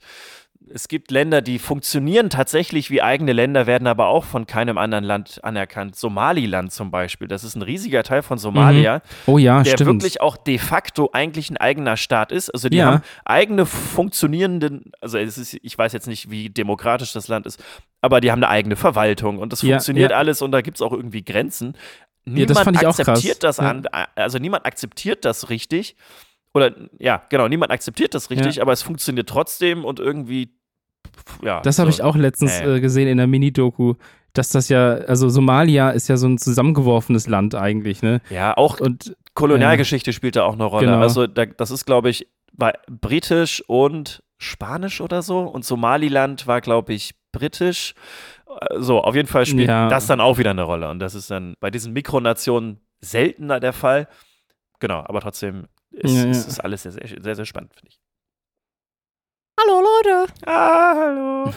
Es 0.69 0.89
gibt 0.89 1.11
Länder, 1.13 1.43
die 1.43 1.59
funktionieren 1.61 2.29
tatsächlich 2.29 2.91
wie 2.91 3.01
eigene 3.01 3.33
Länder, 3.33 3.67
werden 3.67 3.87
aber 3.87 4.07
auch 4.09 4.25
von 4.25 4.47
keinem 4.47 4.79
anderen 4.79 5.05
Land 5.05 5.39
anerkannt. 5.45 5.95
Somaliland 5.95 6.73
zum 6.73 6.91
Beispiel, 6.91 7.29
das 7.29 7.45
ist 7.45 7.55
ein 7.55 7.63
riesiger 7.63 8.03
Teil 8.03 8.23
von 8.23 8.37
Somalia. 8.39 9.01
Oh 9.27 9.39
ja, 9.39 9.63
der 9.63 9.71
stimmt. 9.73 10.03
wirklich 10.03 10.21
auch 10.21 10.37
de 10.37 10.59
facto 10.59 11.11
eigentlich 11.13 11.51
ein 11.51 11.57
eigener 11.57 11.97
Staat 11.97 12.33
ist. 12.33 12.51
Also 12.51 12.69
die 12.69 12.79
Ja. 12.79 12.87
haben 12.87 13.03
eigene 13.25 13.65
funktionierenden, 13.65 14.91
also 15.01 15.19
es 15.19 15.39
ist, 15.39 15.57
ich 15.63 15.77
weiß 15.79 15.93
jetzt 15.93 16.07
nicht, 16.09 16.31
wie 16.31 16.51
demokratisch 16.51 17.13
das 17.13 17.29
Land 17.29 17.47
ist, 17.47 17.63
aber 18.01 18.21
die 18.21 18.31
haben 18.33 18.43
eine 18.43 18.49
eigene 18.49 18.77
Verwaltung 18.77 19.39
und 19.39 19.53
das 19.53 19.63
Ja, 19.63 19.71
funktioniert 19.77 20.13
alles 20.13 20.43
und 20.43 20.53
da 20.53 20.61
gibt 20.61 20.79
es 20.79 20.83
auch 20.83 20.93
irgendwie 20.93 21.25
Grenzen. 21.25 21.77
Niemand 22.25 22.83
das 22.83 22.99
akzeptiert 22.99 23.43
das 23.45 23.61
an, 23.61 23.87
also 24.17 24.39
niemand 24.39 24.67
akzeptiert 24.67 25.25
das 25.25 25.49
richtig. 25.49 25.95
Oder 26.55 26.73
ja, 26.99 27.23
genau, 27.29 27.49
niemand 27.49 27.71
akzeptiert 27.71 28.15
das 28.15 28.31
richtig, 28.31 28.57
Ja. 28.57 28.63
aber 28.63 28.73
es 28.73 28.81
funktioniert 28.83 29.29
trotzdem 29.29 29.85
und 29.85 30.01
irgendwie, 30.01 30.56
ja. 31.43 31.61
Das 31.61 31.79
habe 31.79 31.91
so. 31.91 31.97
ich 31.97 32.03
auch 32.03 32.17
letztens 32.17 32.61
äh, 32.61 32.81
gesehen 32.81 33.09
in 33.09 33.17
der 33.19 33.27
Mini-Doku, 33.27 33.95
dass 34.33 34.51
das 34.51 34.69
ja, 34.69 34.95
also 34.95 35.29
Somalia 35.29 35.91
ist 35.91 36.09
ja 36.09 36.17
so 36.17 36.27
ein 36.29 36.39
zusammengeworfenes 36.39 37.27
Land 37.27 37.55
eigentlich, 37.55 38.03
ne? 38.03 38.21
Ja, 38.31 38.57
auch 38.57 38.81
Und 38.81 39.17
Kolonialgeschichte 39.35 40.13
spielt 40.13 40.37
da 40.37 40.45
auch 40.45 40.55
eine 40.55 40.65
Rolle. 40.65 40.87
Genau. 40.87 40.99
Also 41.01 41.27
da, 41.27 41.47
das 41.47 41.71
ist, 41.71 41.85
glaube 41.87 42.11
ich, 42.11 42.29
war 42.53 42.73
britisch 42.89 43.63
und 43.67 44.23
spanisch 44.39 45.01
oder 45.01 45.23
so. 45.23 45.41
Und 45.41 45.65
Somaliland 45.65 46.47
war, 46.47 46.61
glaube 46.61 46.93
ich, 46.95 47.15
britisch. 47.33 47.95
Äh, 48.49 48.79
So, 48.81 49.01
auf 49.03 49.15
jeden 49.15 49.29
Fall 49.29 49.47
spielt 49.47 49.69
Ja. 49.69 49.89
das 49.89 50.07
dann 50.07 50.21
auch 50.21 50.39
wieder 50.39 50.51
eine 50.51 50.63
Rolle. 50.63 50.89
Und 50.91 50.99
das 51.01 51.15
ist 51.15 51.31
dann 51.31 51.55
bei 51.61 51.71
diesen 51.71 51.93
Mikronationen 51.93 52.81
seltener 53.01 53.61
der 53.61 53.73
Fall. 53.73 54.09
Genau, 54.81 55.01
aber 55.01 55.21
trotzdem 55.21 55.67
ist, 55.91 56.15
Ja, 56.15 56.25
ja. 56.25 56.31
ist, 56.31 56.47
ist 56.49 56.61
alles 56.61 56.83
sehr, 56.83 56.93
sehr, 56.93 57.09
sehr, 57.23 57.35
sehr 57.37 57.45
spannend, 57.47 57.73
finde 57.75 57.89
ich. 57.91 58.01
Hallo 59.59 59.81
Leute! 59.81 60.33
Ah, 60.45 60.95
hallo. 60.95 61.53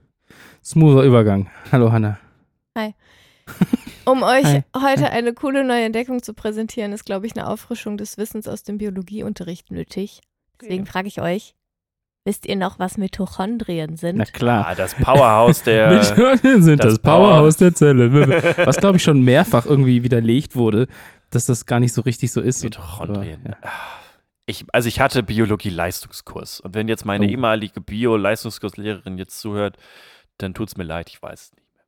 smoother 0.64 1.02
Übergang. 1.02 1.48
Hallo 1.70 1.92
Hanna. 1.92 2.18
Um 4.04 4.22
euch 4.22 4.44
Hi. 4.44 4.62
heute 4.76 5.10
eine 5.10 5.34
coole 5.34 5.64
neue 5.64 5.84
Entdeckung 5.84 6.22
zu 6.22 6.32
präsentieren, 6.32 6.92
ist, 6.92 7.04
glaube 7.04 7.26
ich, 7.26 7.36
eine 7.36 7.48
Auffrischung 7.48 7.96
des 7.96 8.18
Wissens 8.18 8.46
aus 8.46 8.62
dem 8.62 8.78
Biologieunterricht 8.78 9.72
nötig. 9.72 10.20
Deswegen 10.60 10.86
frage 10.86 11.08
ich 11.08 11.20
euch, 11.20 11.54
wisst 12.24 12.46
ihr 12.46 12.54
noch, 12.54 12.78
was 12.78 12.98
Mitochondrien 12.98 13.96
sind? 13.96 14.16
Na 14.18 14.24
klar. 14.24 14.66
Ah, 14.68 14.74
das 14.76 14.94
Powerhouse 14.94 15.64
der. 15.64 15.90
Mitochondrien 16.14 16.62
sind 16.62 16.84
das 16.84 16.94
das, 16.94 17.02
Powerhouse 17.02 17.56
der 17.56 17.74
Zelle. 17.74 18.12
Was, 18.66 18.76
glaube 18.76 18.98
ich, 18.98 19.02
schon 19.02 19.22
mehrfach 19.22 19.66
irgendwie 19.66 20.04
widerlegt 20.04 20.54
wurde, 20.54 20.86
dass 21.30 21.46
das 21.46 21.66
gar 21.66 21.80
nicht 21.80 21.92
so 21.92 22.02
richtig 22.02 22.30
so 22.30 22.40
ist. 22.40 22.62
Mitochondrien. 22.62 23.40
Aber, 23.44 23.58
ja. 23.64 23.72
Ich, 24.46 24.64
also 24.72 24.88
ich 24.88 25.00
hatte 25.00 25.22
Biologie-Leistungskurs. 25.22 26.60
Und 26.60 26.74
wenn 26.74 26.88
jetzt 26.88 27.04
meine 27.04 27.26
Oh. 27.26 27.28
ehemalige 27.28 27.80
Bio-Leistungskurslehrerin 27.80 29.18
jetzt 29.18 29.40
zuhört, 29.40 29.76
dann 30.38 30.54
tut 30.54 30.68
es 30.68 30.76
mir 30.76 30.84
leid, 30.84 31.08
ich 31.08 31.20
weiß 31.20 31.42
es 31.42 31.52
nicht 31.54 31.66
mehr. 31.74 31.84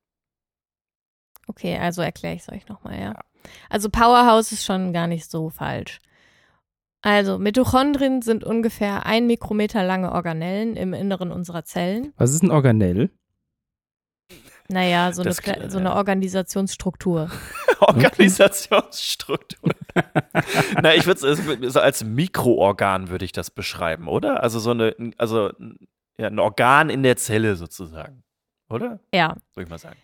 Okay, 1.47 1.77
also 1.77 2.01
erkläre 2.01 2.35
ich 2.35 2.41
es 2.41 2.49
euch 2.49 2.67
nochmal, 2.67 2.95
ja. 2.99 3.11
Ja. 3.13 3.19
Also 3.69 3.89
Powerhouse 3.89 4.51
ist 4.51 4.65
schon 4.65 4.91
gar 4.91 5.07
nicht 5.07 5.29
so 5.31 5.49
falsch. 5.49 5.99
Also 7.01 7.39
Mitochondrien 7.39 8.21
sind 8.21 8.43
ungefähr 8.43 9.05
ein 9.05 9.25
Mikrometer 9.25 9.83
lange 9.85 10.11
Organellen 10.11 10.75
im 10.75 10.93
Inneren 10.93 11.31
unserer 11.31 11.63
Zellen. 11.63 12.11
Was 12.17 12.33
ist 12.33 12.43
ein 12.43 12.51
Organell? 12.51 13.09
Naja, 14.71 15.11
so, 15.13 15.21
eine, 15.21 15.29
Das 15.29 15.41
Kle- 15.41 15.69
so 15.69 15.79
eine 15.79 15.95
Organisationsstruktur. 15.95 17.29
Organisationsstruktur. 17.79 19.71
Na, 20.81 20.93
ich 20.95 21.05
würde 21.05 21.27
es 21.27 21.73
so 21.73 21.79
als 21.79 22.03
Mikroorgan 22.03 23.09
würde 23.09 23.25
ich 23.25 23.31
das 23.31 23.49
beschreiben, 23.49 24.07
oder? 24.07 24.43
Also 24.43 24.59
so 24.59 24.71
eine, 24.71 24.95
also 25.17 25.51
ja, 26.17 26.27
ein 26.27 26.39
Organ 26.39 26.89
in 26.89 27.03
der 27.03 27.17
Zelle 27.17 27.55
sozusagen. 27.55 28.23
Oder? 28.69 28.99
Ja. 29.13 29.35
Würde 29.55 29.63
ich 29.63 29.69
mal 29.69 29.79
sagen. 29.79 29.97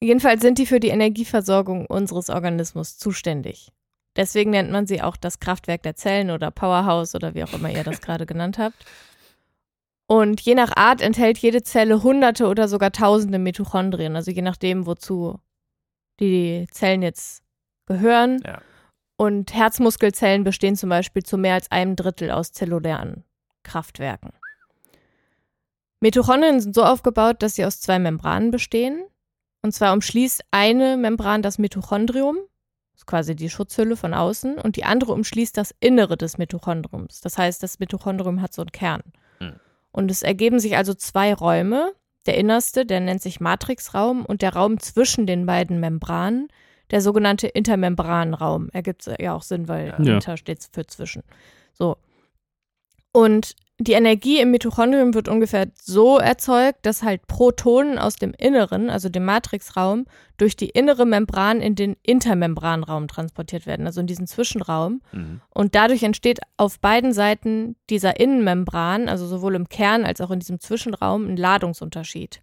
Jedenfalls 0.00 0.42
sind 0.42 0.58
die 0.58 0.66
für 0.66 0.78
die 0.80 0.88
Energieversorgung 0.88 1.86
unseres 1.86 2.28
Organismus 2.28 2.98
zuständig. 2.98 3.72
Deswegen 4.16 4.50
nennt 4.50 4.70
man 4.70 4.86
sie 4.86 5.00
auch 5.02 5.16
das 5.16 5.40
Kraftwerk 5.40 5.82
der 5.82 5.94
Zellen 5.96 6.30
oder 6.30 6.50
Powerhouse 6.50 7.14
oder 7.14 7.34
wie 7.34 7.44
auch 7.44 7.52
immer 7.54 7.70
ihr 7.70 7.84
das 7.84 8.00
gerade 8.02 8.26
genannt 8.26 8.58
habt. 8.58 8.84
Und 10.06 10.40
je 10.40 10.54
nach 10.54 10.76
Art 10.76 11.00
enthält 11.00 11.38
jede 11.38 11.62
Zelle 11.62 12.02
hunderte 12.02 12.46
oder 12.46 12.68
sogar 12.68 12.92
tausende 12.92 13.38
Mitochondrien, 13.38 14.14
also 14.14 14.30
je 14.30 14.42
nachdem, 14.42 14.86
wozu 14.86 15.40
die 16.20 16.66
Zellen 16.70 17.02
jetzt 17.02 17.42
gehören. 17.86 18.40
Ja. 18.44 18.60
Und 19.16 19.52
Herzmuskelzellen 19.52 20.44
bestehen 20.44 20.76
zum 20.76 20.90
Beispiel 20.90 21.22
zu 21.22 21.38
mehr 21.38 21.54
als 21.54 21.70
einem 21.70 21.96
Drittel 21.96 22.30
aus 22.30 22.52
zellulären 22.52 23.24
Kraftwerken. 23.62 24.32
Mitochondrien 26.00 26.60
sind 26.60 26.74
so 26.74 26.84
aufgebaut, 26.84 27.42
dass 27.42 27.54
sie 27.54 27.64
aus 27.64 27.80
zwei 27.80 27.98
Membranen 27.98 28.50
bestehen. 28.50 29.04
Und 29.62 29.72
zwar 29.72 29.92
umschließt 29.92 30.42
eine 30.52 30.96
Membran 30.96 31.42
das 31.42 31.58
Mitochondrium 31.58 32.38
ist 32.96 33.06
quasi 33.06 33.36
die 33.36 33.50
Schutzhülle 33.50 33.96
von 33.96 34.14
außen, 34.14 34.58
und 34.58 34.76
die 34.76 34.84
andere 34.84 35.12
umschließt 35.12 35.56
das 35.56 35.74
Innere 35.80 36.16
des 36.16 36.38
Mitochondriums. 36.38 37.20
Das 37.20 37.38
heißt, 37.38 37.62
das 37.62 37.78
Mitochondrium 37.78 38.40
hat 38.40 38.54
so 38.54 38.62
einen 38.62 38.72
Kern. 38.72 39.02
Und 39.96 40.10
es 40.10 40.22
ergeben 40.22 40.58
sich 40.60 40.76
also 40.76 40.92
zwei 40.92 41.32
Räume. 41.32 41.94
Der 42.26 42.36
innerste, 42.36 42.84
der 42.84 43.00
nennt 43.00 43.22
sich 43.22 43.40
Matrixraum, 43.40 44.26
und 44.26 44.42
der 44.42 44.52
Raum 44.52 44.78
zwischen 44.78 45.26
den 45.26 45.46
beiden 45.46 45.80
Membranen, 45.80 46.48
der 46.90 47.00
sogenannte 47.00 47.46
Intermembranraum. 47.46 48.68
Ergibt 48.74 49.08
ja 49.18 49.34
auch 49.34 49.40
Sinn, 49.42 49.68
weil 49.68 49.94
Ja. 49.98 50.14
Inter 50.16 50.36
steht 50.36 50.68
für 50.70 50.86
zwischen. 50.86 51.22
So. 51.72 51.96
Und 53.12 53.56
die 53.78 53.92
Energie 53.92 54.40
im 54.40 54.52
Mitochondrium 54.52 55.12
wird 55.12 55.28
ungefähr 55.28 55.66
so 55.74 56.18
erzeugt, 56.18 56.86
dass 56.86 57.02
halt 57.02 57.26
Protonen 57.26 57.98
aus 57.98 58.16
dem 58.16 58.32
Inneren, 58.32 58.88
also 58.88 59.10
dem 59.10 59.26
Matrixraum, 59.26 60.06
durch 60.38 60.56
die 60.56 60.70
innere 60.70 61.04
Membran 61.04 61.60
in 61.60 61.74
den 61.74 61.96
Intermembranraum 62.02 63.06
transportiert 63.06 63.66
werden, 63.66 63.86
also 63.86 64.00
in 64.00 64.06
diesen 64.06 64.26
Zwischenraum. 64.26 65.02
Mhm. 65.12 65.42
Und 65.50 65.74
dadurch 65.74 66.02
entsteht 66.02 66.40
auf 66.56 66.80
beiden 66.80 67.12
Seiten 67.12 67.76
dieser 67.90 68.18
Innenmembran, 68.18 69.10
also 69.10 69.26
sowohl 69.26 69.54
im 69.54 69.68
Kern 69.68 70.06
als 70.06 70.22
auch 70.22 70.30
in 70.30 70.40
diesem 70.40 70.58
Zwischenraum, 70.58 71.28
ein 71.28 71.36
Ladungsunterschied. 71.36 72.42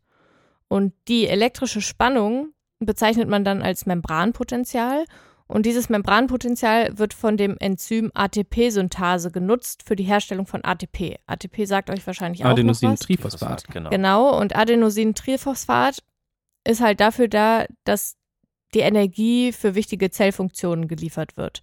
Und 0.67 0.93
die 1.07 1.27
elektrische 1.27 1.81
Spannung 1.81 2.53
bezeichnet 2.79 3.27
man 3.27 3.43
dann 3.43 3.63
als 3.63 3.87
Membranpotential. 3.87 5.05
Und 5.53 5.67
dieses 5.67 5.87
Membranpotential 5.87 6.97
wird 6.97 7.13
von 7.13 7.37
dem 7.37 7.57
Enzym 7.59 8.09
ATP-Synthase 8.15 9.29
genutzt 9.29 9.83
für 9.85 9.95
die 9.95 10.03
Herstellung 10.03 10.47
von 10.47 10.63
ATP. 10.65 11.19
ATP 11.27 11.65
sagt 11.65 11.91
euch 11.91 12.07
wahrscheinlich 12.07 12.43
auch. 12.43 12.49
Adenosintriphosphat. 12.49 13.67
Genau. 13.67 13.91
Genau, 13.91 14.35
und 14.35 14.55
Adenosintriphosphat 14.55 15.99
ist 16.67 16.81
halt 16.81 16.99
dafür 16.99 17.27
da, 17.27 17.67
dass 17.83 18.17
die 18.73 18.79
Energie 18.79 19.51
für 19.51 19.75
wichtige 19.75 20.09
Zellfunktionen 20.09 20.87
geliefert 20.87 21.37
wird. 21.37 21.61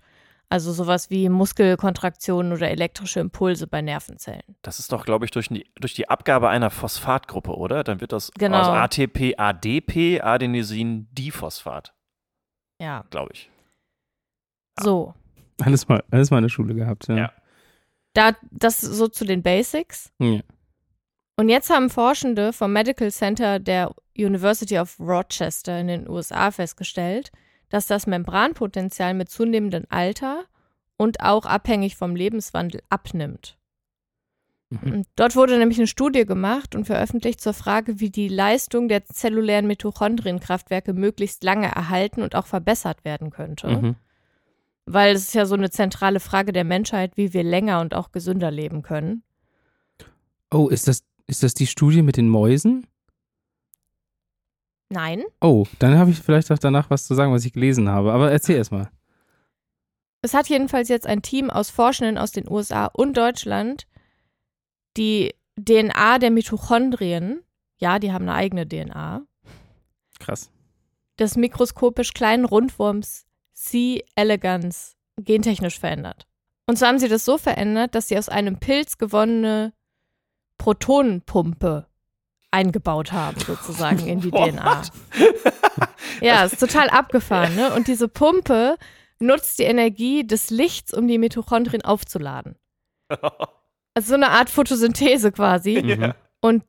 Also 0.49 0.73
sowas 0.73 1.11
wie 1.11 1.29
Muskelkontraktionen 1.29 2.53
oder 2.53 2.71
elektrische 2.71 3.19
Impulse 3.19 3.67
bei 3.67 3.83
Nervenzellen. 3.83 4.43
Das 4.63 4.79
ist 4.79 4.93
doch, 4.93 5.05
glaube 5.05 5.25
ich, 5.25 5.33
durch 5.33 5.49
die, 5.49 5.69
durch 5.81 5.95
die 5.95 6.09
Abgabe 6.09 6.49
einer 6.49 6.71
Phosphatgruppe, 6.71 7.57
oder? 7.57 7.83
Dann 7.83 8.01
wird 8.01 8.13
das 8.13 8.31
Genau. 8.39 8.61
aus 8.61 8.69
ATP, 8.69 9.35
ADP, 9.37 10.21
Adenosin-Diphosphat, 10.21 11.93
Ja, 12.81 13.05
glaube 13.11 13.31
ich. 13.33 13.51
So. 14.83 15.15
Alles 15.61 15.89
mal, 15.89 16.03
alles 16.11 16.31
mal 16.31 16.39
in 16.39 16.45
der 16.45 16.49
Schule 16.49 16.75
gehabt, 16.75 17.09
ja. 17.09 17.17
Ja. 17.17 17.33
Da, 18.13 18.33
das 18.51 18.81
so 18.81 19.09
zu 19.09 19.25
den 19.25 19.43
Basics. 19.43 20.13
Ja. 20.19 20.41
Und 21.37 21.49
jetzt 21.49 21.71
haben 21.71 21.91
Forschende 21.91 22.53
vom 22.53 22.73
Medical 22.73 23.11
Center 23.11 23.59
der 23.59 23.95
University 24.17 24.79
of 24.79 24.99
Rochester 24.99 25.79
in 25.81 25.87
den 25.87 26.09
USA 26.09 26.51
festgestellt, 26.51 27.31
dass 27.71 27.87
das 27.87 28.07
Membranpotenzial 28.07 29.15
mit 29.15 29.31
zunehmendem 29.31 29.87
Alter 29.89 30.45
und 30.97 31.21
auch 31.21 31.47
abhängig 31.47 31.97
vom 31.97 32.15
Lebenswandel 32.15 32.83
abnimmt. 32.91 33.57
Mhm. 34.71 35.05
Dort 35.17 35.35
wurde 35.35 35.59
nämlich 35.59 35.79
eine 35.79 35.87
Studie 35.87 36.27
gemacht 36.27 36.75
und 36.75 36.85
veröffentlicht 36.85 37.41
zur 37.41 37.55
Frage, 37.55 38.01
wie 38.01 38.11
die 38.11 38.29
Leistung 38.29 38.89
der 38.89 39.05
zellulären 39.07 39.67
Mitochondrienkraftwerke 39.67 40.93
möglichst 40.93 41.43
lange 41.43 41.69
erhalten 41.69 42.23
und 42.23 42.35
auch 42.35 42.47
verbessert 42.47 43.05
werden 43.05 43.31
könnte. 43.31 43.69
Mhm. 43.69 43.97
Weil 44.93 45.15
es 45.15 45.23
ist 45.29 45.35
ja 45.35 45.47
so 45.47 45.55
eine 45.55 45.71
zentrale 45.71 46.19
Frage 46.21 46.53
der 46.53 46.65
Menschheit, 46.65 47.17
wie 47.17 47.33
wir 47.33 47.45
länger 47.45 47.81
und 47.81 47.95
auch 47.95 48.11
gesünder 48.11 48.51
leben 48.51 48.83
können. 48.83 49.23
Oh, 50.53 50.69
ist 50.69 50.89
das, 50.89 51.05
ist 51.27 51.43
das 51.45 51.55
die 51.55 51.67
Studie 51.69 52.03
mit 52.03 52.17
den 52.17 52.29
Mäusen? 52.29 52.87
Nein, 54.93 55.23
Oh, 55.41 55.67
dann 55.79 55.97
habe 55.97 56.11
ich 56.11 56.19
vielleicht 56.19 56.51
auch 56.51 56.59
danach 56.59 56.91
was 56.91 57.07
zu 57.07 57.15
sagen, 57.15 57.33
was 57.33 57.45
ich 57.45 57.53
gelesen 57.53 57.89
habe. 57.89 58.13
Aber 58.13 58.33
erzähl 58.33 58.57
erst 58.57 58.73
mal. 58.73 58.91
Es 60.23 60.35
hat 60.35 60.49
jedenfalls 60.49 60.89
jetzt 60.89 61.07
ein 61.07 61.23
Team 61.23 61.49
aus 61.49 61.71
Forschenden 61.71 62.19
aus 62.19 62.33
den 62.33 62.51
USA 62.51 62.87
und 62.87 63.17
Deutschland 63.17 63.87
die 64.97 65.33
DNA 65.57 66.19
der 66.19 66.33
Mitochondrien, 66.33 67.43
ja, 67.79 68.01
die 68.01 68.13
haben 68.13 68.25
eine 68.29 68.35
eigene 68.35 68.67
DNA, 68.69 69.23
Krass. 70.19 70.51
des 71.21 71.37
mikroskopisch 71.37 72.13
kleinen 72.13 72.45
Rundwurms 72.45 73.27
C. 73.61 74.05
elegans 74.17 74.97
gentechnisch 75.17 75.79
verändert. 75.79 76.27
Und 76.67 76.77
zwar 76.77 76.89
haben 76.89 76.99
sie 76.99 77.09
das 77.09 77.25
so 77.25 77.37
verändert, 77.37 77.95
dass 77.95 78.09
sie 78.09 78.17
aus 78.17 78.29
einem 78.29 78.59
Pilz 78.59 78.97
gewonnene 78.97 79.73
Protonenpumpe 80.57 81.87
eingebaut 82.51 83.13
haben, 83.13 83.39
sozusagen 83.39 84.07
in 84.07 84.21
die 84.21 84.31
DNA. 84.31 84.83
Ja, 86.21 86.45
ist 86.45 86.61
total 86.61 86.91
abgefahren, 86.91 87.55
ne? 87.55 87.73
Und 87.73 87.89
diese 87.89 88.07
Pumpe 88.09 88.77
nutzt 89.21 89.59
die 89.59 89.65
Energie 89.65 90.27
des 90.27 90.51
Lichts, 90.51 90.93
um 90.93 91.09
die 91.09 91.19
Mitochondrien 91.19 91.83
aufzuladen. 91.83 92.57
Also 93.93 94.11
so 94.11 94.15
eine 94.15 94.31
Art 94.31 94.49
Photosynthese 94.49 95.33
quasi. 95.33 95.83
Mhm. 95.83 96.15
Und 96.41 96.63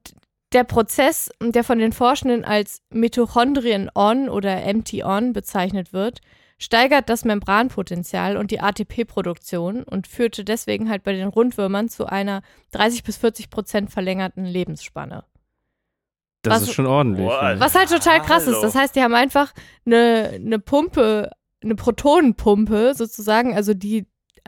der 0.53 0.63
Prozess, 0.63 1.29
der 1.39 1.63
von 1.63 1.77
den 1.77 1.93
Forschenden 1.93 2.43
als 2.43 2.81
Mitochondrien-On 2.89 4.27
oder 4.27 4.73
MT-On 4.73 5.31
bezeichnet 5.31 5.93
wird, 5.93 6.21
steigert 6.61 7.09
das 7.09 7.25
Membranpotenzial 7.25 8.37
und 8.37 8.51
die 8.51 8.59
ATP-Produktion 8.59 9.81
und 9.81 10.05
führte 10.05 10.43
deswegen 10.43 10.89
halt 10.91 11.01
bei 11.01 11.11
den 11.11 11.27
Rundwürmern 11.27 11.89
zu 11.89 12.05
einer 12.05 12.43
30 12.69 13.03
bis 13.03 13.17
40 13.17 13.49
Prozent 13.49 13.89
verlängerten 13.89 14.45
Lebensspanne. 14.45 15.23
Das 16.43 16.53
Was- 16.53 16.61
ist 16.69 16.73
schon 16.73 16.85
ordentlich. 16.85 17.25
Boah, 17.25 17.53
ja. 17.53 17.59
Was 17.59 17.73
halt 17.73 17.89
total 17.89 18.21
krass 18.21 18.43
ist. 18.43 18.53
Hallo. 18.53 18.61
Das 18.61 18.75
heißt, 18.75 18.95
die 18.95 19.01
haben 19.01 19.15
einfach 19.15 19.53
eine, 19.87 20.33
eine 20.35 20.59
Pumpe, 20.59 21.31
eine 21.63 21.73
Protonenpumpe 21.75 22.93
sozusagen, 22.93 23.55
also 23.55 23.73
die 23.73 24.05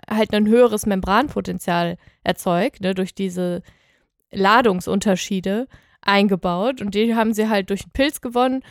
halt 0.07 0.33
ein 0.35 0.47
höheres 0.47 0.85
Membranpotenzial 0.85 1.97
erzeugt, 2.23 2.81
ne, 2.81 2.93
durch 2.93 3.15
diese 3.15 3.63
Ladungsunterschiede 4.31 5.67
eingebaut. 6.01 6.79
Und 6.81 6.93
die 6.93 7.15
haben 7.15 7.33
sie 7.33 7.49
halt 7.49 7.71
durch 7.71 7.83
einen 7.83 7.91
Pilz 7.91 8.21
gewonnen. 8.21 8.63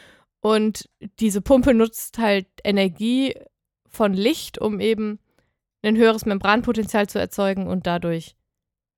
Und 0.43 0.91
diese 1.21 1.41
Pumpe 1.41 1.73
nutzt 1.73 2.19
halt 2.19 2.49
Energie 2.65 3.35
von 3.87 4.13
Licht, 4.13 4.59
um 4.59 4.81
eben 4.81 5.21
ein 5.83 5.97
höheres 5.97 6.27
Membranpotenzial 6.27 7.09
zu 7.09 7.19
erzeugen 7.19 7.69
und 7.69 7.87
dadurch, 7.87 8.37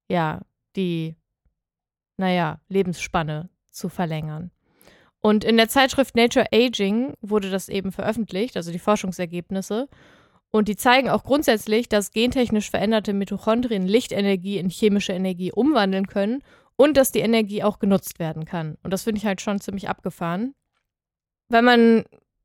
ja, 0.09 0.41
die, 0.75 1.17
naja, 2.17 2.61
Lebensspanne 2.69 3.51
zu 3.71 3.91
verlängern. 3.91 4.51
Und 5.21 5.45
in 5.45 5.59
der 5.59 5.69
Zeitschrift 5.69 6.17
Nature 6.17 6.47
Aging 6.53 7.15
wurde 7.21 7.51
das 7.51 7.69
eben 7.69 7.93
veröffentlicht, 7.93 8.57
also 8.57 8.73
die 8.73 8.79
Forschungsergebnisse. 8.79 9.89
Und 10.51 10.69
die 10.69 10.77
zeigen 10.77 11.11
auch 11.11 11.25
grundsätzlich, 11.25 11.89
dass 11.91 12.13
gentechnisch 12.13 12.71
veränderte 12.71 13.13
Mitochondrien 13.13 13.87
Lichtenergie 13.87 14.59
in 14.59 14.71
chemische 14.71 15.13
Energie 15.13 15.53
umwandeln 15.53 16.07
können 16.07 16.43
und 16.77 16.97
dass 16.97 17.13
die 17.13 17.21
Energie 17.21 17.63
auch 17.63 17.79
genutzt 17.79 18.19
werden 18.19 18.47
kann. 18.47 18.79
Und 18.83 18.93
das 18.93 19.03
finde 19.03 19.19
ich 19.19 19.27
halt 19.27 19.41
schon 19.41 19.61
ziemlich 19.61 19.89
abgefahren. 19.89 20.55
Wenn 21.49 21.65
man 21.65 22.05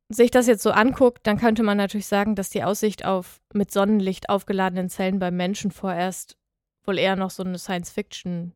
sich 0.10 0.32
das 0.32 0.48
jetzt 0.48 0.64
so 0.64 0.72
anguckt, 0.72 1.26
dann 1.28 1.38
könnte 1.38 1.64
man 1.64 1.78
natürlich 1.78 2.08
sagen, 2.08 2.36
dass 2.36 2.50
die 2.50 2.64
Aussicht 2.64 3.06
auf 3.06 3.42
mit 3.54 3.72
Sonnenlicht 3.72 4.30
aufgeladenen 4.30 4.90
Zellen 4.90 5.20
beim 5.20 5.36
Menschen 5.36 5.72
vorerst 5.72 6.36
wohl 6.84 6.98
eher 6.98 7.16
noch 7.16 7.30
so 7.30 7.44
eine 7.44 7.60
Science-Fiction. 7.60 8.54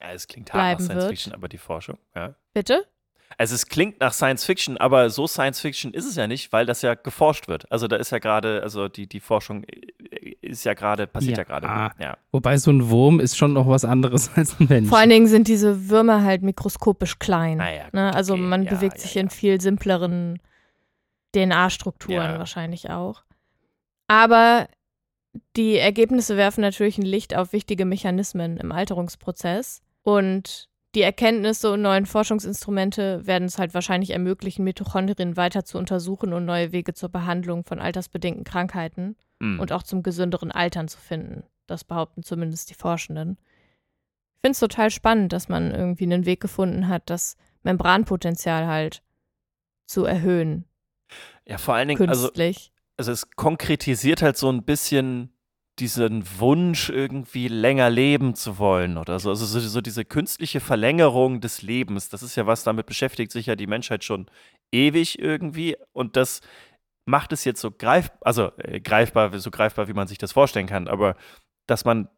Ja, 0.00 0.12
es 0.12 0.26
klingt 0.28 0.52
hart 0.52 0.56
nach 0.56 0.62
Bleiben 0.62 0.84
Science 0.84 1.02
wird. 1.02 1.10
Fiction, 1.10 1.32
aber 1.34 1.48
die 1.48 1.58
Forschung, 1.58 1.98
ja. 2.14 2.34
Bitte? 2.54 2.86
Also 3.38 3.54
es 3.54 3.66
klingt 3.66 4.00
nach 4.00 4.12
Science 4.12 4.44
Fiction, 4.44 4.76
aber 4.76 5.10
so 5.10 5.26
Science 5.26 5.60
Fiction 5.60 5.94
ist 5.94 6.06
es 6.06 6.16
ja 6.16 6.26
nicht, 6.26 6.52
weil 6.52 6.66
das 6.66 6.82
ja 6.82 6.94
geforscht 6.94 7.48
wird. 7.48 7.70
Also 7.72 7.88
da 7.88 7.96
ist 7.96 8.10
ja 8.10 8.18
gerade, 8.18 8.62
also 8.62 8.88
die, 8.88 9.06
die 9.06 9.20
Forschung 9.20 9.64
ist 10.52 10.64
ja 10.64 10.74
gerade, 10.74 11.06
passiert 11.06 11.38
ja, 11.38 11.44
Ja. 11.44 11.58
gerade. 11.58 11.94
Ja. 12.02 12.16
Wobei 12.30 12.56
so 12.58 12.70
ein 12.70 12.88
Wurm 12.90 13.18
ist 13.20 13.36
schon 13.36 13.52
noch 13.52 13.66
was 13.68 13.84
anderes 13.84 14.30
als 14.36 14.58
ein 14.60 14.66
Mensch. 14.68 14.88
Vor 14.88 14.98
allen 14.98 15.10
Dingen 15.10 15.26
sind 15.26 15.48
diese 15.48 15.88
Würmer 15.90 16.22
halt 16.22 16.42
mikroskopisch 16.42 17.18
klein. 17.18 17.60
Ah 17.60 17.72
ja, 17.72 17.84
gut, 17.84 17.94
ne? 17.94 18.14
Also 18.14 18.34
okay. 18.34 18.42
man 18.42 18.62
Ja, 18.64 18.70
bewegt 18.74 18.94
ja, 18.98 19.00
sich 19.02 19.14
ja. 19.14 19.22
in 19.22 19.30
viel 19.30 19.60
simpleren 19.60 20.38
DNA-Strukturen 21.34 22.16
Ja. 22.32 22.38
wahrscheinlich 22.38 22.90
auch. 22.90 23.22
Aber 24.06 24.68
die 25.56 25.76
Ergebnisse 25.78 26.36
werfen 26.36 26.60
natürlich 26.60 26.98
ein 26.98 27.06
Licht 27.06 27.34
auf 27.34 27.52
wichtige 27.52 27.84
Mechanismen 27.86 28.58
im 28.58 28.70
Alterungsprozess. 28.72 29.80
Und 30.02 30.68
die 30.94 31.02
Erkenntnisse 31.02 31.72
und 31.72 31.82
neuen 31.82 32.06
Forschungsinstrumente 32.06 33.26
werden 33.26 33.44
es 33.44 33.58
halt 33.58 33.72
wahrscheinlich 33.74 34.10
ermöglichen, 34.10 34.64
Mitochondrien 34.64 35.36
weiter 35.36 35.64
zu 35.64 35.78
untersuchen 35.78 36.32
und 36.32 36.44
neue 36.44 36.72
Wege 36.72 36.92
zur 36.94 37.08
Behandlung 37.08 37.64
von 37.64 37.78
altersbedingten 37.80 38.44
Krankheiten 38.44 39.16
Hm. 39.42 39.58
und 39.58 39.72
auch 39.72 39.82
zum 39.82 40.02
gesünderen 40.04 40.52
Altern 40.52 40.86
zu 40.86 40.98
finden. 40.98 41.42
Das 41.66 41.82
behaupten 41.82 42.22
zumindest 42.22 42.70
die 42.70 42.74
Forschenden. 42.74 43.38
Ich 44.34 44.40
finde 44.40 44.52
es 44.52 44.60
total 44.60 44.90
spannend, 44.90 45.32
dass 45.32 45.48
man 45.48 45.72
irgendwie 45.72 46.04
einen 46.04 46.26
Weg 46.26 46.40
gefunden 46.40 46.86
hat, 46.88 47.10
das 47.10 47.36
Membranpotenzial 47.64 48.66
halt 48.66 49.02
zu 49.86 50.04
erhöhen, 50.04 50.64
ja, 51.46 51.58
vor 51.58 51.74
allen 51.74 51.88
Dingen, 51.88 52.08
also, 52.08 52.28
künstlich. 52.28 52.72
also 52.96 53.10
es 53.12 53.30
konkretisiert 53.32 54.22
halt 54.22 54.36
so 54.36 54.48
ein 54.50 54.62
bisschen 54.62 55.31
diesen 55.78 56.24
Wunsch, 56.38 56.90
irgendwie 56.90 57.48
länger 57.48 57.88
leben 57.88 58.34
zu 58.34 58.58
wollen 58.58 58.98
oder 58.98 59.18
so. 59.18 59.30
Also 59.30 59.46
so, 59.46 59.58
so 59.58 59.80
diese 59.80 60.04
künstliche 60.04 60.60
Verlängerung 60.60 61.40
des 61.40 61.62
Lebens, 61.62 62.08
das 62.08 62.22
ist 62.22 62.36
ja 62.36 62.46
was, 62.46 62.64
damit 62.64 62.86
beschäftigt 62.86 63.32
sich 63.32 63.46
ja 63.46 63.56
die 63.56 63.66
Menschheit 63.66 64.04
schon 64.04 64.30
ewig 64.70 65.18
irgendwie. 65.18 65.76
Und 65.92 66.16
das 66.16 66.40
macht 67.06 67.32
es 67.32 67.44
jetzt 67.44 67.60
so 67.60 67.70
greifbar, 67.70 68.18
also 68.20 68.52
äh, 68.58 68.80
greifbar, 68.80 69.38
so 69.38 69.50
greifbar, 69.50 69.88
wie 69.88 69.94
man 69.94 70.08
sich 70.08 70.18
das 70.18 70.32
vorstellen 70.32 70.66
kann, 70.66 70.88
aber 70.88 71.16
dass 71.66 71.84
man 71.84 72.08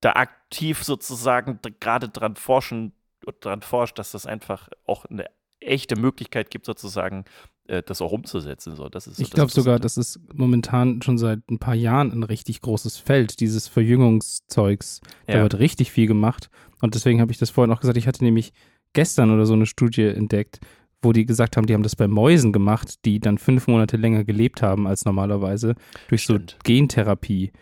da 0.00 0.12
aktiv 0.12 0.82
sozusagen 0.84 1.58
gerade 1.80 2.08
dran 2.08 2.36
forschen, 2.36 2.92
dran 3.40 3.62
forscht, 3.62 3.98
dass 3.98 4.12
das 4.12 4.26
einfach 4.26 4.68
auch 4.84 5.06
eine 5.06 5.26
echte 5.60 5.96
Möglichkeit 5.96 6.50
gibt, 6.50 6.66
sozusagen 6.66 7.24
äh, 7.68 7.82
das 7.84 8.00
auch 8.02 8.12
umzusetzen. 8.12 8.76
So, 8.76 8.88
das 8.88 9.06
ist 9.06 9.16
so 9.16 9.22
ich 9.22 9.30
glaube 9.30 9.50
sogar, 9.50 9.78
das 9.78 9.96
ist 9.96 10.20
momentan 10.34 11.02
schon 11.02 11.18
seit 11.18 11.40
ein 11.50 11.58
paar 11.58 11.74
Jahren 11.74 12.12
ein 12.12 12.22
richtig 12.22 12.60
großes 12.60 12.96
Feld, 12.98 13.40
dieses 13.40 13.68
Verjüngungszeugs. 13.68 15.00
Da 15.26 15.34
Ja. 15.36 15.42
wird 15.42 15.58
richtig 15.58 15.90
viel 15.92 16.06
gemacht. 16.06 16.50
Und 16.80 16.94
deswegen 16.94 17.20
habe 17.20 17.32
ich 17.32 17.38
das 17.38 17.50
vorhin 17.50 17.72
auch 17.72 17.80
gesagt, 17.80 17.98
ich 17.98 18.06
hatte 18.06 18.24
nämlich 18.24 18.52
gestern 18.92 19.30
oder 19.30 19.46
so 19.46 19.54
eine 19.54 19.66
Studie 19.66 20.02
entdeckt, 20.04 20.60
wo 21.02 21.12
die 21.12 21.26
gesagt 21.26 21.56
haben, 21.56 21.66
die 21.66 21.74
haben 21.74 21.82
das 21.82 21.96
bei 21.96 22.08
Mäusen 22.08 22.52
gemacht, 22.52 23.04
die 23.04 23.20
dann 23.20 23.38
fünf 23.38 23.66
Monate 23.68 23.96
länger 23.96 24.24
gelebt 24.24 24.62
haben 24.62 24.86
als 24.86 25.04
normalerweise 25.04 25.74
durch 26.08 26.22
Stimmt. 26.22 26.52
so 26.52 26.56
Gentherapie. 26.64 27.52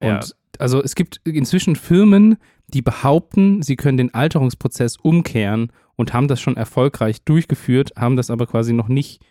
Und 0.00 0.08
Ja. 0.08 0.20
also 0.58 0.82
es 0.82 0.94
gibt 0.94 1.20
inzwischen 1.24 1.76
Firmen, 1.76 2.36
die 2.74 2.82
behaupten, 2.82 3.62
sie 3.62 3.76
können 3.76 3.96
den 3.96 4.12
Alterungsprozess 4.12 4.96
umkehren 4.96 5.70
und 5.96 6.12
haben 6.12 6.28
das 6.28 6.40
schon 6.40 6.56
erfolgreich 6.56 7.22
durchgeführt, 7.22 7.92
haben 7.96 8.16
das 8.16 8.30
aber 8.30 8.46
quasi 8.46 8.72
noch 8.72 8.88
nicht 8.88 9.22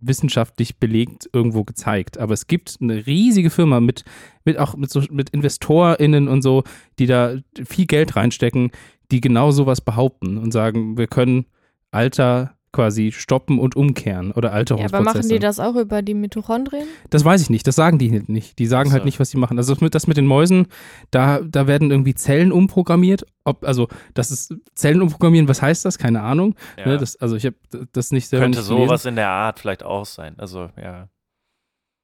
wissenschaftlich 0.00 0.78
belegt 0.78 1.28
irgendwo 1.32 1.64
gezeigt. 1.64 2.18
Aber 2.18 2.34
es 2.34 2.46
gibt 2.46 2.78
eine 2.80 3.06
riesige 3.06 3.50
Firma 3.50 3.80
mit, 3.80 4.04
mit 4.44 4.58
auch 4.58 4.76
mit, 4.76 4.90
so, 4.90 5.02
mit 5.10 5.30
InvestorInnen 5.30 6.28
und 6.28 6.42
so, 6.42 6.64
die 6.98 7.06
da 7.06 7.36
viel 7.64 7.86
Geld 7.86 8.16
reinstecken, 8.16 8.70
die 9.10 9.20
genau 9.20 9.50
sowas 9.50 9.80
behaupten 9.80 10.38
und 10.38 10.52
sagen, 10.52 10.96
wir 10.96 11.06
können 11.06 11.46
Alter 11.90 12.55
quasi 12.76 13.10
stoppen 13.10 13.58
und 13.58 13.74
umkehren 13.74 14.30
oder 14.32 14.50
Ja, 14.50 14.54
Alterungsprozesse. 14.54 14.96
aber 14.96 15.04
machen 15.04 15.28
die 15.28 15.38
das 15.38 15.58
auch 15.58 15.74
über 15.76 16.02
die 16.02 16.14
Mitochondrien? 16.14 16.86
Das 17.10 17.24
weiß 17.24 17.40
ich 17.40 17.50
nicht, 17.50 17.66
das 17.66 17.74
sagen 17.74 17.98
die 17.98 18.12
halt 18.12 18.28
nicht. 18.28 18.58
Die 18.58 18.66
sagen 18.66 18.90
so. 18.90 18.94
halt 18.94 19.04
nicht, 19.04 19.18
was 19.18 19.30
sie 19.30 19.38
machen. 19.38 19.58
Also 19.58 19.72
das 19.74 19.80
mit, 19.80 19.94
das 19.94 20.06
mit 20.06 20.16
den 20.16 20.26
Mäusen, 20.26 20.66
da, 21.10 21.40
da 21.40 21.66
werden 21.66 21.90
irgendwie 21.90 22.14
Zellen 22.14 22.52
umprogrammiert. 22.52 23.26
Ob, 23.44 23.64
also 23.64 23.88
das 24.14 24.30
ist 24.30 24.54
Zellen 24.74 25.00
umprogrammieren, 25.00 25.48
was 25.48 25.62
heißt 25.62 25.84
das? 25.84 25.98
Keine 25.98 26.20
Ahnung. 26.20 26.54
Ja. 26.76 26.86
Ne, 26.86 26.98
das, 26.98 27.16
also 27.16 27.36
ich 27.36 27.46
habe 27.46 27.56
das 27.92 28.12
nicht 28.12 28.28
selber 28.28 28.44
Könnte 28.44 28.58
nicht 28.58 28.68
sowas 28.68 29.06
in 29.06 29.16
der 29.16 29.30
Art 29.30 29.58
vielleicht 29.58 29.82
auch 29.82 30.04
sein. 30.04 30.34
Also, 30.38 30.68
ja. 30.80 31.08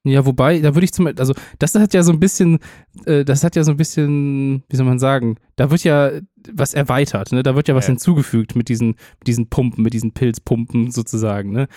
Ja, 0.05 0.25
wobei, 0.25 0.59
da 0.59 0.75
würde 0.75 0.83
ich 0.83 0.91
zum 0.93 1.07
also 1.07 1.33
das 1.59 1.75
hat 1.75 1.93
ja 1.93 2.03
so 2.03 2.11
ein 2.11 2.19
bisschen, 2.19 2.59
äh, 3.05 3.23
das 3.23 3.43
hat 3.43 3.55
ja 3.55 3.63
so 3.63 3.71
ein 3.71 3.77
bisschen, 3.77 4.63
wie 4.69 4.75
soll 4.75 4.85
man 4.85 4.99
sagen, 4.99 5.37
da 5.55 5.71
wird 5.71 5.83
ja 5.85 6.11
was 6.51 6.73
erweitert, 6.73 7.31
ne? 7.31 7.41
Da 7.41 7.55
wird 7.55 7.69
ja 7.69 7.75
was 7.75 7.85
Ja. 7.85 7.91
hinzugefügt 7.91 8.55
mit 8.57 8.67
diesen, 8.67 8.87
mit 9.19 9.27
diesen 9.27 9.47
Pumpen, 9.49 9.81
mit 9.83 9.93
diesen 9.93 10.11
Pilzpumpen 10.13 10.91
sozusagen, 10.91 11.51
ne? 11.51 11.67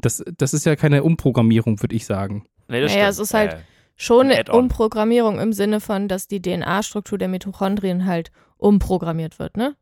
Das, 0.00 0.24
das 0.38 0.54
ist 0.54 0.64
ja 0.64 0.74
keine 0.76 1.02
Umprogrammierung, 1.04 1.82
würde 1.82 1.94
ich 1.94 2.06
sagen. 2.06 2.46
Nee, 2.68 2.80
das 2.80 2.92
Naja, 2.92 3.04
stimmt. 3.04 3.12
es 3.12 3.18
ist 3.20 3.34
halt- 3.34 3.52
Äh, 3.54 3.58
Schon 3.98 4.30
eine. 4.30 4.44
Umprogrammierung 4.52 5.38
im 5.40 5.54
Sinne 5.54 5.80
von, 5.80 6.06
dass 6.06 6.28
die 6.28 6.42
DNA-Struktur 6.42 7.16
der 7.16 7.28
Mitochondrien 7.28 8.04
halt 8.04 8.30
umprogrammiert 8.58 9.38
wird, 9.38 9.56
ne? 9.56 9.74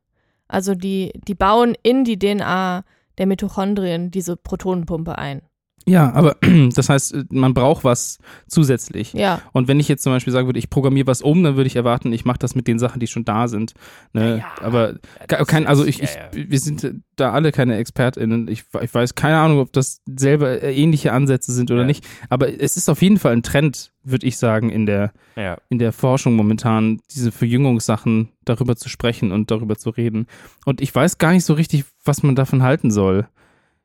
Also 0.47 0.75
die, 0.77 1.11
die 1.27 1.35
bauen 1.35 1.75
in 1.83 2.05
die 2.05 2.17
DNA 2.17 2.85
der 3.19 3.27
Mitochondrien 3.27 4.13
diese 4.13 4.37
Protonenpumpe 4.37 5.19
ein. 5.19 5.43
Ja, 5.87 6.13
aber 6.15 6.37
das 6.75 6.89
heißt, 6.89 7.15
äh, 7.15 7.25
man 7.31 7.53
braucht 7.53 7.85
was 7.85 8.19
zusätzlich. 8.49 9.13
Ja, 9.13 9.43
Und 9.53 9.69
wenn 9.69 9.79
ich 9.81 9.89
jetzt 9.89 10.03
zum 10.03 10.13
Beispiel 10.13 10.33
sagen 10.33 10.49
würde, 10.49 10.59
ich 10.59 10.71
programmiere 10.71 11.07
was 11.07 11.21
um, 11.21 11.43
dann 11.43 11.57
würde 11.57 11.67
ich 11.67 11.77
erwarten, 11.77 12.13
ich 12.13 12.25
mache 12.25 12.39
das 12.39 12.55
mit 12.55 12.67
den 12.69 12.79
Sachen, 12.79 13.01
die 13.01 13.07
schon 13.07 13.25
da 13.25 13.49
sind. 13.49 13.75
Ne? 14.13 14.39
Ja, 14.39 14.65
Aber 14.65 14.93
ja, 14.93 14.99
das 15.29 15.47
kein, 15.47 15.67
also 15.67 15.85
ich, 15.85 16.03
ich, 16.03 16.11
wir 16.33 16.59
sind 16.59 16.95
da 17.17 17.33
alle 17.33 17.53
keine 17.53 17.77
ExpertInnen. 17.77 18.49
Ich, 18.49 18.65
ich 18.81 18.95
weiß 18.95 19.15
keine 19.15 19.37
Ahnung, 19.39 19.59
ob 19.59 19.73
das 19.73 20.01
selber 20.07 20.63
äh, 20.63 20.75
ähnliche 20.75 21.13
Ansätze 21.13 21.53
sind 21.53 21.71
oder 21.71 21.81
Ja. 21.83 21.87
nicht. 21.87 22.05
Aber 22.31 22.49
es 22.61 22.77
ist 22.77 22.89
auf 22.89 23.03
jeden 23.03 23.19
Fall 23.19 23.33
ein 23.35 23.43
Trend, 23.43 23.93
würde 24.03 24.27
ich 24.27 24.39
sagen, 24.39 24.71
in 24.71 24.87
der, 24.87 25.13
Ja. 25.37 25.59
in 25.69 25.79
der 25.79 25.93
Forschung 25.93 26.35
momentan, 26.35 27.01
diese 27.15 27.31
Verjüngungssachen 27.31 28.31
darüber 28.45 28.77
zu 28.77 28.89
sprechen 28.89 29.33
und 29.33 29.51
darüber 29.51 29.77
zu 29.77 29.91
reden. 29.91 30.27
Und 30.65 30.81
ich 30.81 30.95
weiß 30.95 31.19
gar 31.19 31.33
nicht 31.33 31.45
so 31.45 31.53
richtig, 31.55 31.85
was 32.05 32.23
man 32.23 32.35
davon 32.37 32.63
halten 32.63 32.91
soll. 32.91 33.27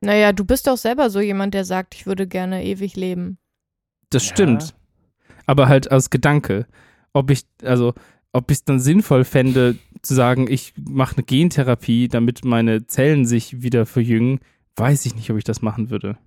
Naja, 0.01 0.31
du 0.33 0.45
bist 0.45 0.67
doch 0.67 0.77
selber 0.77 1.09
so 1.09 1.19
jemand, 1.19 1.53
der 1.53 1.65
sagt, 1.65 1.95
ich 1.95 2.05
würde 2.05 2.27
gerne 2.27 2.63
ewig 2.63 2.95
leben. 2.95 3.37
Das 4.09 4.27
Ja. 4.27 4.33
stimmt. 4.35 4.73
Aber 5.45 5.67
halt 5.67 5.91
als 5.91 6.09
Gedanke. 6.09 6.67
Ob 7.13 7.31
ich, 7.31 7.43
also, 7.63 7.93
ob 8.33 8.51
ich 8.51 8.57
es 8.59 8.63
dann 8.65 8.79
sinnvoll 8.79 9.23
fände, 9.25 9.75
zu 10.01 10.13
sagen, 10.13 10.47
ich 10.49 10.73
mache 10.77 11.15
eine 11.17 11.23
Gentherapie, 11.25 12.07
damit 12.07 12.45
meine 12.45 12.85
Zellen 12.87 13.25
sich 13.25 13.61
wieder 13.61 13.85
verjüngen, 13.85 14.39
weiß 14.75 15.05
ich 15.05 15.15
nicht, 15.15 15.29
ob 15.31 15.37
ich 15.37 15.43
das 15.43 15.61
machen 15.61 15.89
würde. 15.89 16.17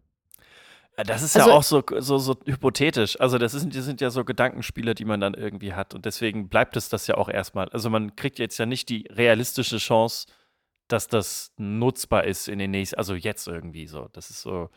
Das 1.07 1.23
ist 1.23 1.37
Also- 1.37 1.49
ja 1.49 1.55
auch 1.57 1.62
so, 1.62 1.83
so, 2.01 2.18
so 2.18 2.37
hypothetisch. 2.45 3.18
Also, 3.18 3.39
das 3.39 3.53
sind, 3.53 3.75
das 3.75 3.85
sind 3.87 4.01
ja 4.03 4.11
so 4.11 4.25
Gedankenspiele, 4.25 4.95
die 4.95 5.07
man 5.07 5.20
dann 5.20 5.33
irgendwie 5.35 5.73
hat. 5.73 5.95
Und 5.95 6.05
deswegen 6.05 6.49
bleibt 6.49 6.77
es 6.77 6.91
das 6.91 7.07
ja 7.07 7.16
auch 7.16 7.29
erstmal. 7.31 7.68
Also, 7.70 7.89
man 7.89 8.14
kriegt 8.14 8.39
jetzt 8.39 8.59
ja 8.59 8.66
nicht 8.66 8.89
die 8.91 9.07
realistische 9.11 9.79
Chance, 9.79 10.27
dass 10.93 11.09
das 11.09 11.53
nutzbar 11.59 12.24
ist 12.24 12.49
in 12.49 12.59
den 12.59 12.70
nächsten, 12.70 12.97
also 12.97 13.14
jetzt 13.14 13.47
irgendwie 13.49 13.86
so. 13.86 14.09
Das 14.12 14.30
ist 14.30 14.43
so. 14.43 14.68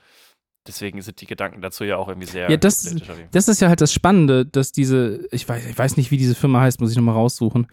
Deswegen 0.68 1.00
sind 1.02 1.22
die 1.22 1.28
Gedanken 1.28 1.62
dazu 1.62 1.84
ja 1.84 1.98
auch 1.98 2.08
irgendwie 2.08 2.28
sehr 2.28 2.50
Ja, 2.50 2.58
das-. 2.58 2.96
Das 3.32 3.48
ist 3.48 3.62
ja 3.62 3.68
halt 3.68 3.82
das 3.82 3.94
Spannende, 3.94 4.46
dass 4.46 4.72
diese, 4.72 5.28
ich 5.32 5.48
weiß, 5.48 5.66
ich 5.66 5.78
weiß 5.78 5.96
nicht, 5.98 6.10
wie 6.10 6.18
diese 6.18 6.34
Firma 6.34 6.62
heißt, 6.62 6.82
muss 6.82 6.90
ich 6.90 6.98
nochmal 6.98 7.14
raussuchen, 7.16 7.68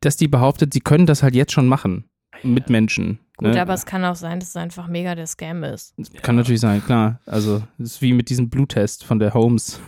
dass 0.00 0.16
die 0.16 0.28
behauptet, 0.28 0.72
sie 0.72 0.80
können 0.80 1.04
das 1.04 1.22
halt 1.22 1.34
jetzt 1.34 1.52
schon 1.52 1.66
machen 1.66 2.08
mit 2.42 2.70
Menschen. 2.70 3.18
Gut, 3.36 3.48
ne? 3.48 3.60
aber 3.60 3.74
es 3.74 3.84
kann 3.84 4.02
auch 4.04 4.14
sein, 4.14 4.40
dass 4.40 4.50
es 4.50 4.56
einfach 4.56 4.86
mega 4.86 5.14
der 5.14 5.26
Scam 5.26 5.62
ist. 5.62 5.94
Kann 6.22 6.36
Ja. 6.36 6.40
natürlich 6.40 6.60
sein, 6.60 6.82
klar. 6.82 7.20
Also, 7.26 7.62
es 7.78 7.92
ist 7.92 8.02
wie 8.02 8.14
mit 8.14 8.30
diesem 8.30 8.48
Bluttest 8.48 9.04
von 9.04 9.18
der 9.18 9.34
Holmes. 9.34 9.78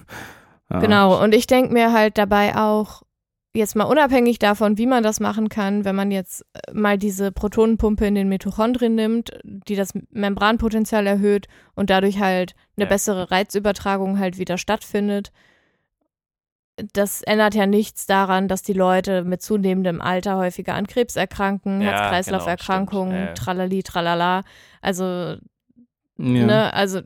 Ja. 0.71 0.81
Genau, 0.81 1.23
und 1.23 1.35
ich 1.35 1.47
denke 1.47 1.73
mir 1.73 1.93
halt 1.93 2.19
dabei 2.19 2.57
auch, 2.57 3.03
jetzt 3.55 3.77
mal 3.77 3.85
unabhängig 3.85 4.39
davon, 4.39 4.79
wie 4.79 4.87
man 4.87 5.03
das 5.03 5.21
machen 5.21 5.49
kann, 5.49 5.85
wenn 5.85 5.95
man 5.95 6.11
jetzt 6.11 6.45
äh, 6.55 6.73
mal 6.73 6.97
diese 6.99 7.33
Protonenpumpe 7.33 8.07
in 8.07 8.15
den 8.15 8.29
Mitochondrien 8.29 8.95
nimmt, 8.95 9.31
die 9.45 9.77
das 9.77 9.91
Membranpotenzial 10.11 11.07
erhöht 11.07 11.49
und 11.75 11.91
dadurch 11.91 12.19
halt 12.19 12.55
eine 12.77 12.85
Ja. 12.85 12.89
bessere 12.89 13.31
Reizübertragung 13.31 14.19
halt 14.19 14.39
wieder 14.39 14.57
stattfindet. 14.57 15.33
Das 16.95 17.23
ändert 17.23 17.55
ja 17.55 17.67
nichts 17.67 18.07
daran, 18.07 18.49
dass 18.49 18.63
die 18.63 18.73
Leute 18.73 19.23
mit 19.25 19.43
zunehmendem 19.43 20.01
Alter 20.01 20.39
häufiger 20.39 20.75
an 20.75 20.87
Krebs 20.87 21.17
erkranken, 21.17 21.83
Ja, 21.83 21.89
Herz-Kreislauf-Erkrankungen, 21.91 23.11
genau. 23.15 23.27
Ja, 23.29 23.35
tralali, 23.35 23.83
tralala. 23.83 24.43
Also, 24.81 25.05
Ja. 25.05 25.37
ne, 26.17 26.73
also 26.75 27.01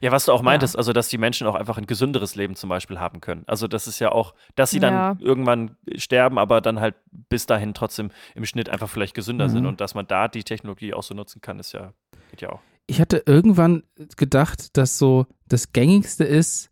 Ja, 0.00 0.12
was 0.12 0.24
du 0.26 0.32
auch 0.32 0.38
Ja. 0.40 0.44
meintest, 0.44 0.76
also 0.76 0.92
dass 0.92 1.08
die 1.08 1.18
Menschen 1.18 1.46
auch 1.46 1.54
einfach 1.54 1.78
ein 1.78 1.86
gesünderes 1.86 2.34
Leben 2.34 2.56
zum 2.56 2.68
Beispiel 2.70 2.98
haben 3.00 3.20
können. 3.20 3.44
Also 3.46 3.68
das 3.68 3.86
ist 3.86 3.98
ja 3.98 4.12
auch, 4.12 4.34
dass 4.54 4.70
sie 4.70 4.80
dann 4.80 4.94
Ja. 4.94 5.16
irgendwann 5.20 5.76
sterben, 5.96 6.38
aber 6.38 6.60
dann 6.60 6.80
halt 6.80 6.94
bis 7.28 7.46
dahin 7.46 7.74
trotzdem 7.74 8.10
im 8.34 8.44
Schnitt 8.44 8.68
einfach 8.68 8.88
vielleicht 8.88 9.14
gesünder 9.14 9.46
Mhm. 9.48 9.52
sind 9.52 9.66
und 9.66 9.80
dass 9.80 9.94
man 9.94 10.06
da 10.06 10.28
die 10.28 10.44
Technologie 10.44 10.94
auch 10.94 11.02
so 11.02 11.14
nutzen 11.14 11.40
kann, 11.40 11.58
ist 11.58 11.72
ja, 11.72 11.92
geht 12.30 12.40
ja 12.40 12.50
auch. 12.50 12.60
Ich 12.86 13.00
hatte 13.00 13.22
irgendwann 13.26 13.82
gedacht, 14.16 14.76
dass 14.76 14.98
so 14.98 15.26
das 15.48 15.72
gängigste 15.72 16.24
ist, 16.24 16.70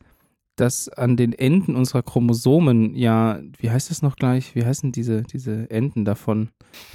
dass 0.56 0.90
an 0.90 1.16
den 1.16 1.32
Enden 1.32 1.74
unserer 1.76 2.02
Chromosomen 2.02 2.94
ja, 2.94 3.40
wie 3.58 3.70
heißt 3.70 3.90
das 3.90 4.02
noch 4.02 4.16
gleich? 4.16 4.54
Wie 4.54 4.64
heißen 4.66 4.92
diese, 4.92 5.22
diese 5.22 5.70
Enden 5.70 6.04
davon? 6.04 6.50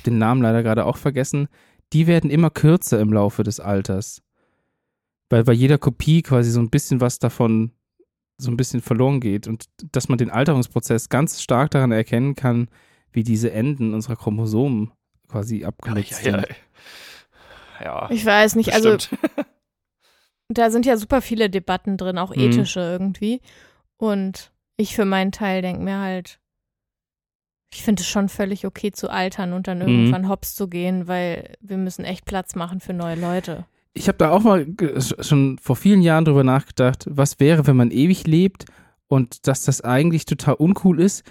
Den 0.05 0.19
Namen 0.19 0.43
leider 0.43 0.61
gerade 0.61 0.85
auch 0.85 0.97
vergessen. 0.97 1.47
Die 1.93 2.05
werden 2.05 2.29
immer 2.29 2.51
kürzer 2.51 2.99
im 2.99 3.11
Laufe 3.11 3.41
des 3.43 3.59
Alters. 3.59 4.21
Weil 5.29 5.43
bei 5.43 5.53
jeder 5.53 5.77
Kopie 5.77 6.21
quasi 6.21 6.51
so 6.51 6.59
ein 6.59 6.69
bisschen 6.69 7.01
was 7.01 7.19
davon 7.19 7.71
so 8.39 8.51
ein 8.51 8.57
bisschen 8.57 8.81
verloren 8.81 9.19
geht. 9.19 9.47
Und 9.47 9.65
dass 9.91 10.09
man 10.09 10.17
den 10.17 10.29
Alterungsprozess 10.29 11.09
ganz 11.09 11.41
stark 11.41 11.71
daran 11.71 11.91
erkennen 11.91 12.35
kann, 12.35 12.69
wie 13.11 13.23
diese 13.23 13.51
Enden 13.51 13.93
unserer 13.93 14.15
Chromosomen 14.15 14.91
quasi 15.27 15.65
abgenutzt 15.65 16.23
ja, 16.23 16.31
ja. 16.31 16.39
sind. 16.41 16.55
ja 17.83 18.07
ich 18.11 18.25
weiß 18.25 18.55
nicht, 18.55 18.73
also 18.73 18.93
bestimmt. 18.93 19.21
da 20.49 20.69
sind 20.69 20.85
ja 20.85 20.97
super 20.97 21.21
viele 21.21 21.49
Debatten 21.49 21.97
drin, 21.97 22.17
auch 22.17 22.33
Mhm. 22.35 22.41
ethische 22.43 22.79
irgendwie. 22.79 23.41
Und 23.97 24.51
ich 24.77 24.95
für 24.95 25.05
meinen 25.05 25.31
Teil 25.31 25.61
denke 25.63 25.81
mir 25.81 25.97
halt, 25.99 26.39
ich 27.73 27.83
finde 27.83 28.01
es 28.01 28.07
schon 28.07 28.29
völlig 28.29 28.65
okay 28.65 28.91
zu 28.91 29.09
altern 29.09 29.51
und 29.53 29.67
dann 29.67 29.79
Mhm. 29.79 29.87
irgendwann 29.87 30.29
hops 30.29 30.55
zu 30.55 30.67
gehen, 30.69 31.07
weil 31.07 31.55
wir 31.59 31.77
müssen 31.77 32.05
echt 32.05 32.25
Platz 32.25 32.55
machen 32.55 32.79
für 32.79 32.93
neue 32.93 33.15
Leute. 33.15 33.65
Ich 33.97 34.07
habe 34.07 34.17
da 34.17 34.29
auch 34.31 34.43
mal 34.43 34.65
schon 35.19 35.57
vor 35.59 35.75
vielen 35.75 36.01
Jahren 36.01 36.25
drüber 36.25 36.43
nachgedacht, 36.43 37.05
was 37.09 37.39
wäre, 37.39 37.67
wenn 37.67 37.75
man 37.75 37.91
ewig 37.91 38.27
lebt 38.27 38.65
und 39.07 39.47
dass 39.47 39.63
das 39.63 39.81
eigentlich 39.81 40.25
total 40.25 40.55
uncool 40.55 40.99
ist. 40.99 41.23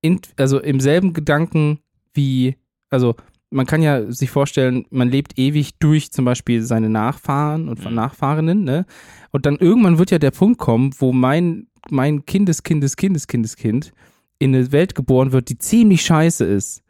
In, 0.00 0.20
also 0.36 0.58
im 0.60 0.80
selben 0.80 1.12
Gedanken 1.12 1.78
wie, 2.12 2.56
also 2.90 3.14
man 3.50 3.66
kann 3.66 3.82
ja 3.82 4.10
sich 4.10 4.30
vorstellen, 4.30 4.86
man 4.90 5.08
lebt 5.08 5.38
ewig 5.38 5.78
durch 5.78 6.10
zum 6.10 6.24
Beispiel 6.24 6.62
seine 6.62 6.88
Nachfahren 6.88 7.68
und 7.68 7.84
Mhm. 7.84 7.94
Nachfahrenen, 7.94 8.64
ne? 8.64 8.86
Und 9.30 9.46
dann 9.46 9.56
irgendwann 9.56 9.98
wird 9.98 10.10
ja 10.10 10.18
der 10.18 10.30
Punkt 10.30 10.58
kommen, 10.58 10.92
wo 10.98 11.12
mein, 11.12 11.68
mein 11.90 12.24
Kindes, 12.26 12.62
Kindes, 12.62 12.96
Kindes, 12.96 13.26
Kindeskind 13.26 13.92
in 14.38 14.54
eine 14.54 14.72
Welt 14.72 14.94
geboren 14.94 15.32
wird, 15.32 15.48
die 15.50 15.58
ziemlich 15.58 16.02
scheiße 16.02 16.44
ist. 16.44 16.82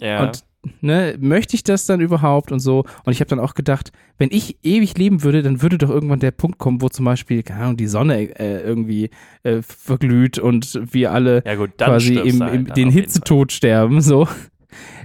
ja. 0.00 0.22
Und 0.24 0.44
ne, 0.80 1.16
möchte 1.20 1.54
ich 1.54 1.64
das 1.64 1.86
dann 1.86 2.00
überhaupt 2.00 2.52
und 2.52 2.60
so? 2.60 2.84
Und 3.04 3.12
ich 3.12 3.20
habe 3.20 3.28
dann 3.28 3.40
auch 3.40 3.54
gedacht, 3.54 3.92
wenn 4.18 4.30
ich 4.30 4.58
ewig 4.62 4.96
leben 4.98 5.22
würde, 5.22 5.42
dann 5.42 5.62
würde 5.62 5.78
doch 5.78 5.90
irgendwann 5.90 6.20
der 6.20 6.30
Punkt 6.30 6.58
kommen, 6.58 6.82
wo 6.82 6.88
zum 6.88 7.04
Beispiel, 7.04 7.42
keine 7.42 7.62
Ahnung, 7.62 7.76
die 7.76 7.86
Sonne 7.86 8.38
äh, 8.38 8.60
irgendwie 8.60 9.10
äh, 9.42 9.62
verglüht 9.62 10.38
und 10.38 10.80
wir 10.92 11.12
alle 11.12 11.42
Ja 11.44 11.54
gut, 11.54 11.70
dann 11.76 11.90
quasi 11.90 12.14
im, 12.14 12.42
halt 12.42 12.54
im, 12.54 12.74
den 12.74 12.90
Hitzetod 12.90 13.52
sterben, 13.52 14.00
so. 14.00 14.28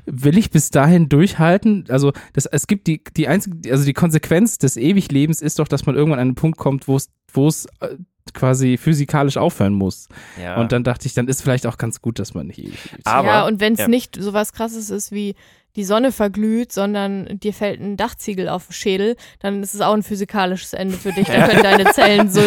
Will 0.06 0.38
ich 0.38 0.51
bis 0.51 0.70
dahin 0.70 1.08
durchhalten? 1.08 1.86
Also, 1.88 2.12
das, 2.34 2.45
es 2.45 2.68
gibt 2.68 2.88
die, 2.88 3.01
die 3.16 3.30
einzige, 3.30 3.72
also 3.72 3.86
die 3.86 3.93
Konsequenz 3.93 4.58
des 4.58 4.76
Ewiglebens 4.76 5.41
ist 5.41 5.60
doch, 5.60 5.68
dass 5.68 5.86
man 5.86 5.95
irgendwann 5.95 6.20
an 6.20 6.28
einen 6.28 6.36
Punkt 6.36 6.58
kommt, 6.58 6.89
wo 6.89 6.97
es, 6.97 7.10
wo 7.32 7.47
es 7.47 7.68
äh, 7.80 7.95
quasi 8.34 8.78
physikalisch 8.78 9.38
aufhören 9.38 9.74
muss. 9.74 10.07
Ja. 10.41 10.55
Und 10.59 10.71
dann 10.71 10.84
dachte 10.84 11.07
ich, 11.07 11.13
dann 11.13 11.28
ist 11.28 11.41
vielleicht 11.41 11.67
auch 11.67 11.78
ganz 11.78 12.01
gut, 12.01 12.19
dass 12.19 12.34
man 12.34 12.47
nicht 12.47 12.59
ewig 12.59 12.91
lebt. 12.91 13.05
Aber- 13.07 13.28
ja, 13.28 13.45
und 13.47 13.59
wenn 13.59 13.74
es 13.74 13.80
ja. 13.80 13.88
nicht 13.88 14.15
so 14.19 14.34
was 14.34 14.53
krasses 14.53 14.89
ist 14.89 15.11
wie 15.11 15.36
die 15.76 15.84
Sonne 15.86 16.11
verglüht, 16.11 16.71
sondern 16.71 17.39
dir 17.39 17.51
fällt 17.51 17.80
ein 17.82 17.97
Dachziegel 17.97 18.47
auf 18.47 18.67
den 18.67 18.74
Schädel, 18.74 19.15
dann 19.39 19.63
ist 19.63 19.74
es 19.74 19.82
auch 19.82 19.93
ein 19.95 20.03
physikalisches 20.03 20.74
Ende 20.74 20.95
für 20.97 21.11
dich. 21.11 21.26
Dann 21.28 21.49
können 21.49 21.63
deine 21.63 21.86
Zellen 21.93 22.30
so, 22.30 22.41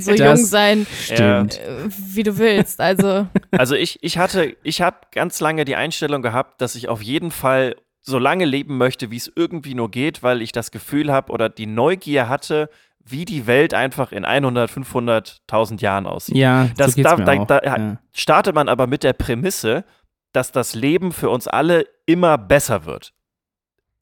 so 0.00 0.12
jung 0.14 0.36
sein, 0.36 0.86
Stimmt. 1.02 1.58
äh, 1.60 1.88
wie 1.90 2.22
du 2.22 2.38
willst. 2.38 2.80
Also, 2.80 3.26
Also 3.50 3.74
ich, 3.74 3.98
ich 4.02 4.16
hatte, 4.16 4.56
ich 4.62 4.80
habe 4.80 4.96
ganz 5.12 5.40
lange 5.40 5.66
die 5.66 5.76
Einstellung 5.76 6.22
gehabt, 6.22 6.62
dass 6.62 6.74
ich 6.74 6.88
auf 6.88 7.02
jeden 7.02 7.30
Fall 7.30 7.76
so 8.00 8.18
lange 8.18 8.46
leben 8.46 8.78
möchte, 8.78 9.10
wie 9.10 9.18
es 9.18 9.30
irgendwie 9.36 9.74
nur 9.74 9.90
geht, 9.90 10.22
weil 10.22 10.40
ich 10.40 10.52
das 10.52 10.70
Gefühl 10.70 11.12
habe 11.12 11.32
oder 11.32 11.50
die 11.50 11.66
Neugier 11.66 12.30
hatte, 12.30 12.70
wie 13.10 13.24
die 13.24 13.46
Welt 13.46 13.74
einfach 13.74 14.12
in 14.12 14.24
100, 14.24 14.70
500, 14.70 15.40
1000 15.46 15.80
Jahren 15.82 16.06
aussieht. 16.06 16.36
Ja, 16.36 16.68
Das 16.76 16.94
so 16.94 17.02
da- 17.02 17.16
da- 17.16 17.60
da- 17.60 17.62
ja. 17.64 17.98
Startet 18.12 18.54
man 18.54 18.68
aber 18.68 18.86
mit 18.86 19.02
der 19.04 19.12
Prämisse, 19.12 19.84
dass 20.32 20.52
das 20.52 20.74
Leben 20.74 21.12
für 21.12 21.30
uns 21.30 21.48
alle 21.48 21.86
immer 22.06 22.38
besser 22.38 22.84
wird. 22.84 23.12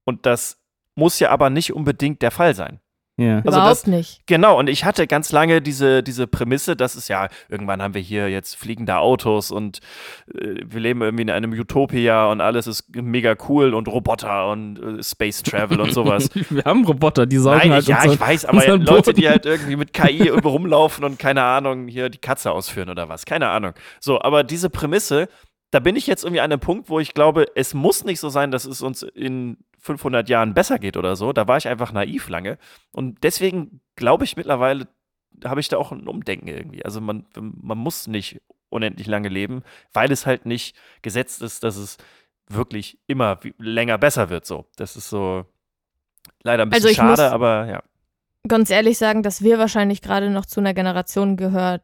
Und 0.04 0.26
das 0.26 0.60
muss 0.94 1.18
ja 1.20 1.30
aber 1.30 1.50
nicht 1.50 1.72
unbedingt 1.72 2.22
der 2.22 2.30
Fall 2.30 2.54
sein. 2.54 2.80
Ja. 3.18 3.36
Also 3.38 3.48
überhaupt 3.50 3.70
das- 3.72 3.86
nicht. 3.86 4.26
Genau, 4.26 4.58
und 4.58 4.68
ich 4.70 4.84
hatte 4.86 5.06
ganz 5.06 5.30
lange 5.32 5.60
diese, 5.60 6.02
diese 6.02 6.26
Prämisse, 6.26 6.76
dass 6.76 6.94
es 6.94 7.08
ja, 7.08 7.28
irgendwann 7.50 7.82
haben 7.82 7.92
wir 7.92 8.00
hier 8.00 8.30
jetzt 8.30 8.56
fliegende 8.56 8.96
Autos 8.96 9.50
und 9.50 9.80
äh, 10.34 10.54
wir 10.64 10.80
leben 10.80 11.02
irgendwie 11.02 11.22
in 11.22 11.30
einem 11.30 11.52
Utopia 11.52 12.26
und 12.30 12.40
alles 12.40 12.66
ist 12.66 12.84
mega 12.96 13.34
cool 13.48 13.74
und 13.74 13.88
Roboter 13.88 14.50
und 14.50 14.78
äh, 15.00 15.02
Space 15.02 15.42
Travel 15.42 15.80
und 15.80 15.92
sowas. 15.92 16.30
Wir 16.50 16.64
haben 16.64 16.84
Roboter, 16.86 17.26
die 17.26 17.36
saugen 17.38 17.58
Nein, 17.58 17.72
halt 17.72 17.82
ich, 17.82 17.88
ja, 17.88 17.96
unseren- 17.96 18.12
ich 18.14 18.20
weiß, 18.20 18.44
aber 18.46 18.56
unseren 18.58 18.82
Leute, 18.82 19.12
die 19.12 19.28
halt 19.28 19.44
irgendwie 19.44 19.76
mit 19.76 19.92
KI 19.92 20.28
rumlaufen 20.44 21.04
und 21.04 21.18
keine 21.18 21.42
Ahnung, 21.42 21.88
hier 21.88 22.08
die 22.08 22.18
Katze 22.18 22.52
ausführen 22.52 22.88
oder 22.88 23.08
was, 23.08 23.26
keine 23.26 23.48
Ahnung. 23.48 23.72
So, 24.00 24.20
aber 24.22 24.44
diese 24.44 24.70
Prämisse, 24.70 25.28
da 25.70 25.80
bin 25.80 25.96
ich 25.96 26.06
jetzt 26.06 26.24
irgendwie 26.24 26.40
an 26.40 26.50
einem 26.52 26.60
Punkt, 26.60 26.88
wo 26.88 26.98
ich 27.00 27.14
glaube, 27.14 27.46
es 27.54 27.74
muss 27.74 28.04
nicht 28.04 28.20
so 28.20 28.28
sein, 28.30 28.50
dass 28.50 28.64
es 28.64 28.80
uns 28.82 29.02
in 29.02 29.58
500 29.80 30.28
Jahren 30.28 30.54
besser 30.54 30.78
geht 30.78 30.96
oder 30.96 31.14
so. 31.16 31.32
Da 31.32 31.46
war 31.46 31.56
ich 31.58 31.68
einfach 31.68 31.92
naiv 31.92 32.28
lange. 32.28 32.58
Und 32.90 33.22
deswegen 33.22 33.80
glaube 33.96 34.24
ich 34.24 34.36
mittlerweile, 34.36 34.88
habe 35.44 35.60
ich 35.60 35.68
da 35.68 35.76
auch 35.76 35.92
ein 35.92 36.06
Umdenken 36.08 36.48
irgendwie. 36.48 36.84
Also 36.84 37.00
man, 37.00 37.26
man 37.38 37.78
muss 37.78 38.06
nicht 38.06 38.40
unendlich 38.70 39.06
lange 39.06 39.28
leben, 39.28 39.62
weil 39.92 40.10
es 40.10 40.26
halt 40.26 40.46
nicht 40.46 40.76
gesetzt 41.02 41.42
ist, 41.42 41.62
dass 41.64 41.76
es 41.76 41.96
wirklich 42.48 42.98
immer 43.06 43.38
länger 43.58 43.98
besser 43.98 44.30
wird. 44.30 44.46
So, 44.46 44.66
das 44.76 44.96
ist 44.96 45.08
so 45.10 45.44
leider 46.42 46.62
ein 46.64 46.70
bisschen 46.70 46.84
Also 46.84 46.88
ich 46.88 46.96
schade, 46.96 47.10
muss- 47.10 47.32
aber 47.32 47.66
ja. 47.66 47.82
Ganz 48.46 48.70
ehrlich 48.70 48.96
sagen, 48.98 49.22
dass 49.22 49.42
wir 49.42 49.58
wahrscheinlich 49.58 50.00
gerade 50.00 50.30
noch 50.30 50.46
zu 50.46 50.60
einer 50.60 50.72
Generation 50.72 51.36
gehört, 51.36 51.82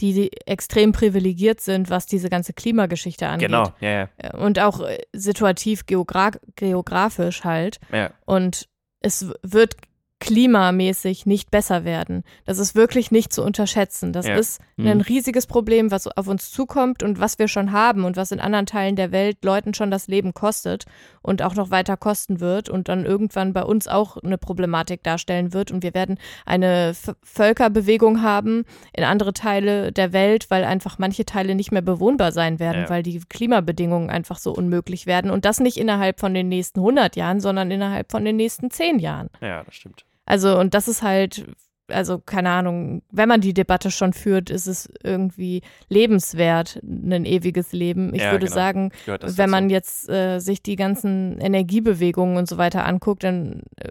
die, 0.00 0.30
extrem 0.46 0.92
privilegiert 0.92 1.60
sind, 1.60 1.90
was 1.90 2.06
diese 2.06 2.28
ganze 2.28 2.52
Klimageschichte 2.52 3.26
angeht. 3.26 3.48
Genau, 3.48 3.72
ja, 3.80 4.08
ja. 4.22 4.34
Und 4.34 4.58
auch 4.58 4.80
äh, 4.80 4.98
situativ 5.12 5.86
geogra 5.86 6.32
geografisch 6.54 7.44
halt. 7.44 7.78
ja. 7.92 8.10
Und 8.24 8.68
es 9.00 9.30
wird 9.42 9.76
klimamäßig 10.18 11.26
nicht 11.26 11.50
besser 11.50 11.84
werden. 11.84 12.22
Das 12.46 12.58
ist 12.58 12.74
wirklich 12.74 13.10
nicht 13.10 13.32
zu 13.32 13.42
unterschätzen. 13.42 14.12
Das 14.12 14.26
Ja. 14.26 14.36
ist 14.36 14.60
Mhm. 14.76 14.86
ein 14.88 15.00
riesiges 15.02 15.46
Problem, 15.46 15.90
was 15.90 16.06
auf 16.08 16.26
uns 16.26 16.50
zukommt 16.50 17.02
und 17.02 17.20
was 17.20 17.38
wir 17.38 17.48
schon 17.48 17.70
haben 17.72 18.04
und 18.04 18.16
was 18.16 18.32
in 18.32 18.40
anderen 18.40 18.66
Teilen 18.66 18.96
der 18.96 19.12
Welt 19.12 19.44
Leuten 19.44 19.74
schon 19.74 19.90
das 19.90 20.08
Leben 20.08 20.32
kostet 20.34 20.84
und 21.22 21.42
auch 21.42 21.54
noch 21.54 21.70
weiter 21.70 21.96
kosten 21.98 22.40
wird 22.40 22.68
und 22.70 22.88
dann 22.88 23.04
irgendwann 23.04 23.52
bei 23.52 23.62
uns 23.62 23.88
auch 23.88 24.16
eine 24.16 24.38
Problematik 24.38 25.02
darstellen 25.02 25.52
wird. 25.52 25.70
Und 25.70 25.82
wir 25.82 25.92
werden 25.94 26.18
eine 26.46 26.94
V 26.94 27.12
Völkerbewegung 27.22 28.22
haben 28.22 28.64
in 28.94 29.04
andere 29.04 29.34
Teile 29.34 29.92
der 29.92 30.12
Welt, 30.14 30.46
weil 30.50 30.64
einfach 30.64 30.98
manche 30.98 31.26
Teile 31.26 31.54
nicht 31.54 31.72
mehr 31.72 31.82
bewohnbar 31.82 32.32
sein 32.32 32.58
werden, 32.58 32.82
Ja. 32.84 32.90
weil 32.90 33.02
die 33.02 33.20
Klimabedingungen 33.28 34.08
einfach 34.10 34.38
so 34.38 34.52
unmöglich 34.52 35.04
werden. 35.06 35.30
Und 35.30 35.44
das 35.44 35.60
nicht 35.60 35.76
innerhalb 35.76 36.20
von 36.20 36.32
den 36.32 36.48
nächsten 36.48 36.80
100 36.80 37.16
Jahren, 37.16 37.40
sondern 37.40 37.70
innerhalb 37.70 38.10
von 38.10 38.24
den 38.24 38.36
nächsten 38.36 38.70
10 38.70 38.98
Jahren. 38.98 39.28
Ja, 39.42 39.62
das 39.62 39.74
stimmt. 39.74 40.05
Also, 40.26 40.58
und 40.58 40.74
das 40.74 40.88
ist 40.88 41.02
halt, 41.02 41.46
also 41.88 42.18
keine 42.18 42.50
Ahnung, 42.50 43.02
wenn 43.10 43.28
man 43.28 43.40
die 43.40 43.54
Debatte 43.54 43.90
schon 43.90 44.12
führt, 44.12 44.50
ist 44.50 44.66
es 44.66 44.88
irgendwie 45.02 45.62
lebenswert, 45.88 46.80
ein 46.82 47.24
ewiges 47.24 47.72
Leben. 47.72 48.12
Ich 48.14 48.22
Ja, 48.22 48.32
würde 48.32 48.46
genau. 48.46 48.54
sagen, 48.54 48.92
wenn 49.06 49.18
dazu. 49.20 49.42
man 49.50 49.70
jetzt 49.70 50.08
äh, 50.08 50.40
sich 50.40 50.62
die 50.62 50.76
ganzen 50.76 51.38
Energiebewegungen 51.38 52.36
und 52.36 52.48
so 52.48 52.58
weiter 52.58 52.84
anguckt, 52.84 53.22
dann 53.24 53.62
äh, 53.76 53.90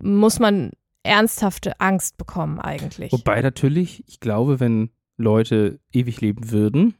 muss 0.00 0.38
man 0.40 0.70
ernsthafte 1.02 1.78
Angst 1.80 2.16
bekommen 2.16 2.58
eigentlich. 2.60 3.12
Wobei 3.12 3.42
natürlich, 3.42 4.04
ich 4.08 4.20
glaube, 4.20 4.60
wenn 4.60 4.90
Leute 5.16 5.78
ewig 5.92 6.20
leben 6.20 6.50
würden, 6.50 6.94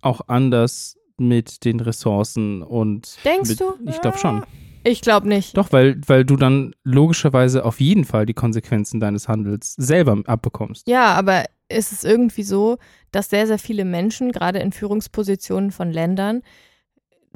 auch 0.00 0.22
anders 0.28 0.96
mit 1.16 1.64
den 1.64 1.80
Ressourcen 1.80 2.62
und 2.62 3.18
Denkst 3.24 3.50
mit, 3.50 3.60
du? 3.60 3.74
Ich 3.86 4.00
glaube 4.00 4.18
schon. 4.18 4.44
Ich 4.84 5.00
glaube 5.00 5.28
nicht. 5.28 5.56
Doch, 5.56 5.72
weil, 5.72 6.00
weil 6.06 6.24
du 6.24 6.36
dann 6.36 6.74
logischerweise 6.84 7.64
auf 7.64 7.80
jeden 7.80 8.04
Fall 8.04 8.26
die 8.26 8.34
Konsequenzen 8.34 9.00
deines 9.00 9.28
Handels 9.28 9.74
selber 9.76 10.18
abbekommst. 10.26 10.86
Ja, 10.86 11.14
aber 11.14 11.44
ist 11.68 11.90
es 11.92 12.04
irgendwie 12.04 12.42
so, 12.42 12.76
dass 13.10 13.30
sehr, 13.30 13.46
sehr 13.46 13.58
viele 13.58 13.84
Menschen, 13.84 14.30
gerade 14.30 14.58
in 14.58 14.72
Führungspositionen 14.72 15.70
von 15.72 15.90
Ländern, 15.90 16.42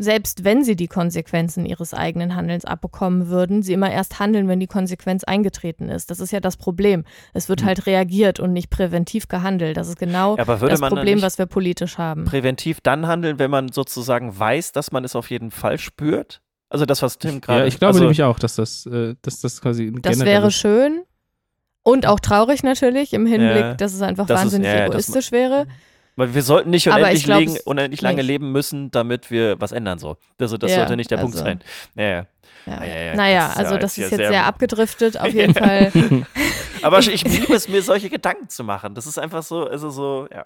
selbst 0.01 0.44
wenn 0.44 0.62
sie 0.62 0.76
die 0.76 0.86
Konsequenzen 0.86 1.66
ihres 1.66 1.92
eigenen 1.92 2.36
Handelns 2.36 2.64
abbekommen 2.64 3.28
würden, 3.28 3.62
sie 3.62 3.72
immer 3.72 3.90
erst 3.90 4.20
handeln, 4.20 4.46
wenn 4.46 4.61
die 4.61 4.68
Konsequenz 4.68 5.24
eingetreten 5.24 5.88
ist. 5.88 6.11
Das 6.11 6.20
ist 6.20 6.30
ja 6.30 6.38
das 6.38 6.57
Problem. 6.57 7.05
Es 7.34 7.49
wird 7.49 7.62
Hm. 7.62 7.66
halt 7.66 7.86
reagiert 7.86 8.38
und 8.38 8.53
nicht 8.53 8.70
präventiv 8.70 9.26
gehandelt. 9.26 9.76
Das 9.76 9.88
ist 9.88 9.99
genau 9.99 10.36
Ja, 10.36 10.42
aber 10.42 10.61
würde 10.61 10.76
das 10.76 10.88
Problem, 10.88 11.20
was 11.20 11.38
wir 11.38 11.46
politisch 11.46 11.99
haben. 11.99 12.26
präventiv 12.26 12.80
dann 12.80 13.09
handeln, 13.09 13.40
wenn 13.40 13.51
man 13.51 13.72
sozusagen 13.72 14.38
weiß, 14.38 14.70
dass 14.70 14.92
man 14.92 15.03
es 15.05 15.16
auf 15.16 15.30
jeden 15.30 15.51
Fall 15.51 15.78
spürt? 15.78 16.42
Also 16.70 16.84
das, 16.84 17.00
was 17.02 17.18
Tim 17.18 17.40
gerade. 17.40 17.60
Ja, 17.60 17.66
ich 17.66 17.78
glaube 17.78 17.92
also, 17.94 18.00
nämlich 18.00 18.22
auch, 18.22 18.38
dass 18.38 18.56
das, 18.56 18.84
äh, 18.86 19.14
dass 19.22 19.40
das 19.40 19.60
quasi 19.60 19.86
ein 19.86 20.02
Das 20.02 20.20
wäre 20.20 20.50
schön. 20.50 21.02
Und 21.82 22.06
auch 22.06 22.20
traurig 22.20 22.62
natürlich 22.62 23.14
im 23.14 23.24
Hinblick, 23.24 23.56
Ja, 23.60 23.74
dass 23.74 23.94
es 23.94 24.02
einfach 24.02 24.26
das 24.26 24.38
ist- 24.40 24.44
wahnsinnig 24.46 24.66
ja, 24.68 24.76
ja, 24.80 24.86
egoistisch 24.86 25.32
wäre. 25.32 25.66
Weil 26.16 26.34
wir 26.34 26.42
sollten 26.42 26.70
nicht 26.70 26.86
unendlich, 26.88 27.14
ich 27.18 27.24
glaub 27.24 27.38
legen, 27.38 27.56
unendlich 27.64 28.00
lange 28.02 28.16
nicht. 28.16 28.26
leben 28.26 28.50
müssen, 28.52 28.90
damit 28.90 29.30
wir 29.30 29.58
was 29.60 29.70
ändern 29.72 29.98
so. 29.98 30.16
Also 30.38 30.58
das 30.58 30.72
Ja, 30.72 30.78
sollte 30.78 30.96
nicht 30.96 31.10
der 31.10 31.18
Punkt 31.18 31.36
also- 31.36 31.44
sein. 31.46 31.60
Ja, 31.94 32.04
ja. 32.04 32.26
Ja. 32.66 32.84
Ja, 32.84 32.84
ja, 32.84 33.00
ja, 33.02 33.14
naja, 33.14 33.40
das 33.40 33.50
ist 33.50 33.56
ja 33.56 33.64
also 33.64 33.76
das 33.78 33.90
ist 33.92 33.96
jetzt 33.98 34.16
sehr- 34.16 34.28
sehr 34.28 34.46
abgedriftet, 34.46 35.18
auf 35.18 35.28
jeden 35.32 35.54
Fall. 35.54 35.92
Aber 36.82 36.98
ich 36.98 37.24
liebe 37.24 37.54
es, 37.54 37.68
mir 37.68 37.82
solche 37.82 38.10
Gedanken 38.10 38.48
zu 38.50 38.64
machen. 38.64 38.94
Das 38.94 39.06
ist 39.06 39.18
einfach 39.18 39.42
so, 39.42 39.64
also 39.66 39.88
so, 39.90 40.26
ja. 40.34 40.44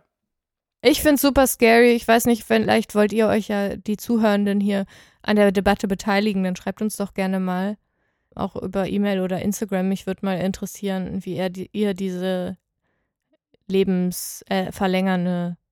Ich 0.83 1.01
finde 1.01 1.15
es 1.17 1.23
super 1.23 1.47
scary. 1.47 1.93
Ich 1.93 2.07
weiß 2.07 2.27
nicht, 2.27 2.45
vielleicht 2.45 2.95
wollt 2.95 3.13
ihr 3.13 3.27
euch 3.29 3.49
ja, 3.49 3.75
die 3.77 3.97
Zuhörenden 3.97 4.61
hier, 4.61 4.85
an 5.23 5.37
der 5.37 5.53
Debatte 5.53 5.89
beteiligen. 5.89 6.43
Dann 6.45 6.57
schreibt 6.57 6.83
uns 6.83 6.97
doch 6.97 7.15
gerne 7.15 7.41
mal, 7.41 7.77
auch 8.35 8.57
über 8.57 8.89
E-Mail 8.89 9.21
oder 9.21 9.43
Instagram. 9.43 9.89
Mich 9.89 10.07
würde 10.07 10.25
mal 10.25 10.39
interessieren, 10.39 11.25
wie 11.25 11.37
ihr, 11.37 11.51
die, 11.51 11.69
ihr 11.73 11.95
diese 11.95 12.57
lebensverlängernde 13.69 15.57
äh, 15.57 15.63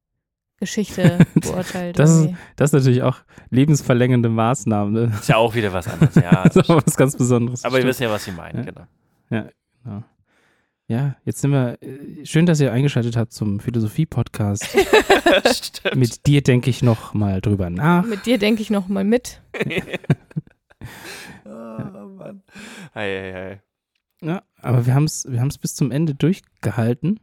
Geschichte 0.60 1.18
beurteilt. 1.34 1.98
Das 1.98 2.10
ist-. 2.10 2.28
Das 2.56 2.70
ist 2.70 2.74
natürlich 2.74 3.02
auch 3.02 3.18
lebensverlängernde 3.50 4.28
Maßnahmen. 4.28 4.92
Ne? 4.92 5.12
Ist 5.18 5.28
ja 5.28 5.36
auch 5.36 5.54
wieder 5.54 5.72
was 5.72 5.88
anderes, 5.88 6.14
ja. 6.16 6.42
Das 6.44 6.56
ist 6.56 6.70
auch 6.70 6.82
was 6.86 6.96
ganz 6.96 7.16
Besonderes. 7.16 7.64
Aber 7.64 7.78
ihr 7.78 7.86
wisst 7.86 8.00
ja, 8.00 8.10
was 8.10 8.26
ich 8.26 8.34
meine, 8.36 8.58
Ja. 8.58 8.64
genau. 8.64 8.86
Ja. 9.30 10.02
Ja, 10.90 11.16
jetzt 11.24 11.40
sind 11.40 11.52
wir. 11.52 11.78
äh, 11.82 12.26
Schön, 12.26 12.46
dass 12.46 12.60
ihr 12.60 12.72
eingeschaltet 12.72 13.16
habt 13.16 13.32
zum 13.32 13.60
Philosophie-Podcast. 13.60 14.66
Mit 15.94 16.26
dir 16.26 16.42
denke 16.42 16.68
ich 16.68 16.82
noch 16.82 17.14
mal 17.14 17.40
drüber 17.40 17.70
nach. 17.70 18.04
Mit 18.04 18.26
dir 18.26 18.38
denke 18.38 18.60
ich 18.60 18.70
noch 18.70 18.88
mal 18.88 19.04
mit. 19.04 19.40
oh, 21.44 21.48
Mann. 21.48 22.42
Ei, 22.92 23.02
ei, 23.04 23.34
ei. 23.34 23.62
Ja, 24.22 24.42
aber 24.60 24.84
wir 24.86 24.94
haben 24.94 25.04
es 25.04 25.26
wir 25.30 25.40
haben's 25.40 25.58
bis 25.58 25.74
zum 25.76 25.92
Ende 25.92 26.14
durchgehalten. 26.14 27.20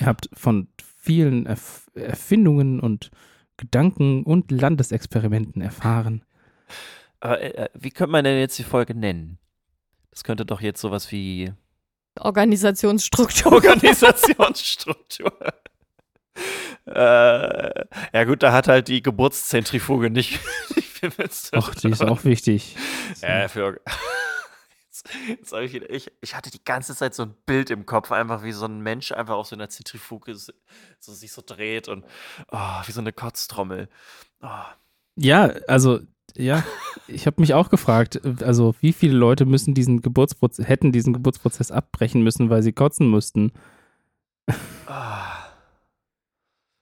Ihr 0.00 0.06
habt 0.06 0.28
von 0.32 0.66
vielen 1.00 1.46
Erf 1.46 1.88
Erfindungen 1.94 2.80
und 2.80 3.12
Gedanken 3.56 4.24
und 4.24 4.50
Landesexperimenten 4.50 5.62
erfahren. 5.62 6.24
Aber 7.20 7.40
äh, 7.40 7.68
wie 7.74 7.90
könnte 7.90 8.10
man 8.10 8.24
denn 8.24 8.40
jetzt 8.40 8.58
die 8.58 8.64
Folge 8.64 8.94
nennen? 8.94 9.38
Das 10.10 10.24
könnte 10.24 10.44
doch 10.44 10.60
jetzt 10.60 10.80
sowas 10.80 11.12
wie 11.12 11.52
Organisationsstruktur. 12.20 13.52
Organisationsstruktur. 13.52 15.32
äh, 16.86 17.84
ja 18.12 18.24
gut, 18.24 18.42
da 18.42 18.52
hat 18.52 18.68
halt 18.68 18.88
die 18.88 19.02
Geburtszentrifuge 19.02 20.10
nicht, 20.10 20.40
Ach, 21.52 21.74
die 21.74 21.90
ist 21.90 22.02
auch 22.02 22.24
wichtig. 22.24 22.76
Ja, 23.20 23.48
für. 23.48 23.80
Jetzt, 24.88 25.08
jetzt 25.28 25.52
ich, 25.52 25.72
wieder, 25.72 25.90
ich, 25.90 26.12
ich 26.20 26.36
hatte 26.36 26.52
die 26.52 26.62
ganze 26.62 26.94
Zeit 26.94 27.14
so 27.14 27.24
ein 27.24 27.34
Bild 27.46 27.68
im 27.70 27.84
Kopf, 27.84 28.12
einfach 28.12 28.44
wie 28.44 28.52
so 28.52 28.66
ein 28.66 28.80
Mensch 28.80 29.10
einfach 29.10 29.34
auf 29.34 29.48
so 29.48 29.56
einer 29.56 29.68
Zentrifuge 29.68 30.36
so, 30.36 30.52
so 31.00 31.12
sich 31.12 31.32
so 31.32 31.42
dreht 31.44 31.88
und 31.88 32.04
oh, 32.52 32.80
wie 32.86 32.92
so 32.92 33.00
eine 33.00 33.12
Kotztrommel. 33.12 33.88
Oh. 34.40 34.48
Ja, 35.16 35.46
also 35.66 36.00
ja, 36.36 36.64
ich 37.06 37.26
habe 37.26 37.40
mich 37.40 37.54
auch 37.54 37.70
gefragt, 37.70 38.20
also 38.42 38.74
wie 38.80 38.92
viele 38.92 39.16
Leute 39.16 39.44
müssen 39.46 39.74
diesen 39.74 40.00
Geburtsprozess, 40.00 40.66
hätten 40.66 40.92
diesen 40.92 41.12
Geburtsprozess 41.12 41.70
abbrechen 41.70 42.22
müssen, 42.22 42.50
weil 42.50 42.62
sie 42.62 42.72
kotzen 42.72 43.10
müssten. 43.10 43.52
Ah. 44.86 45.44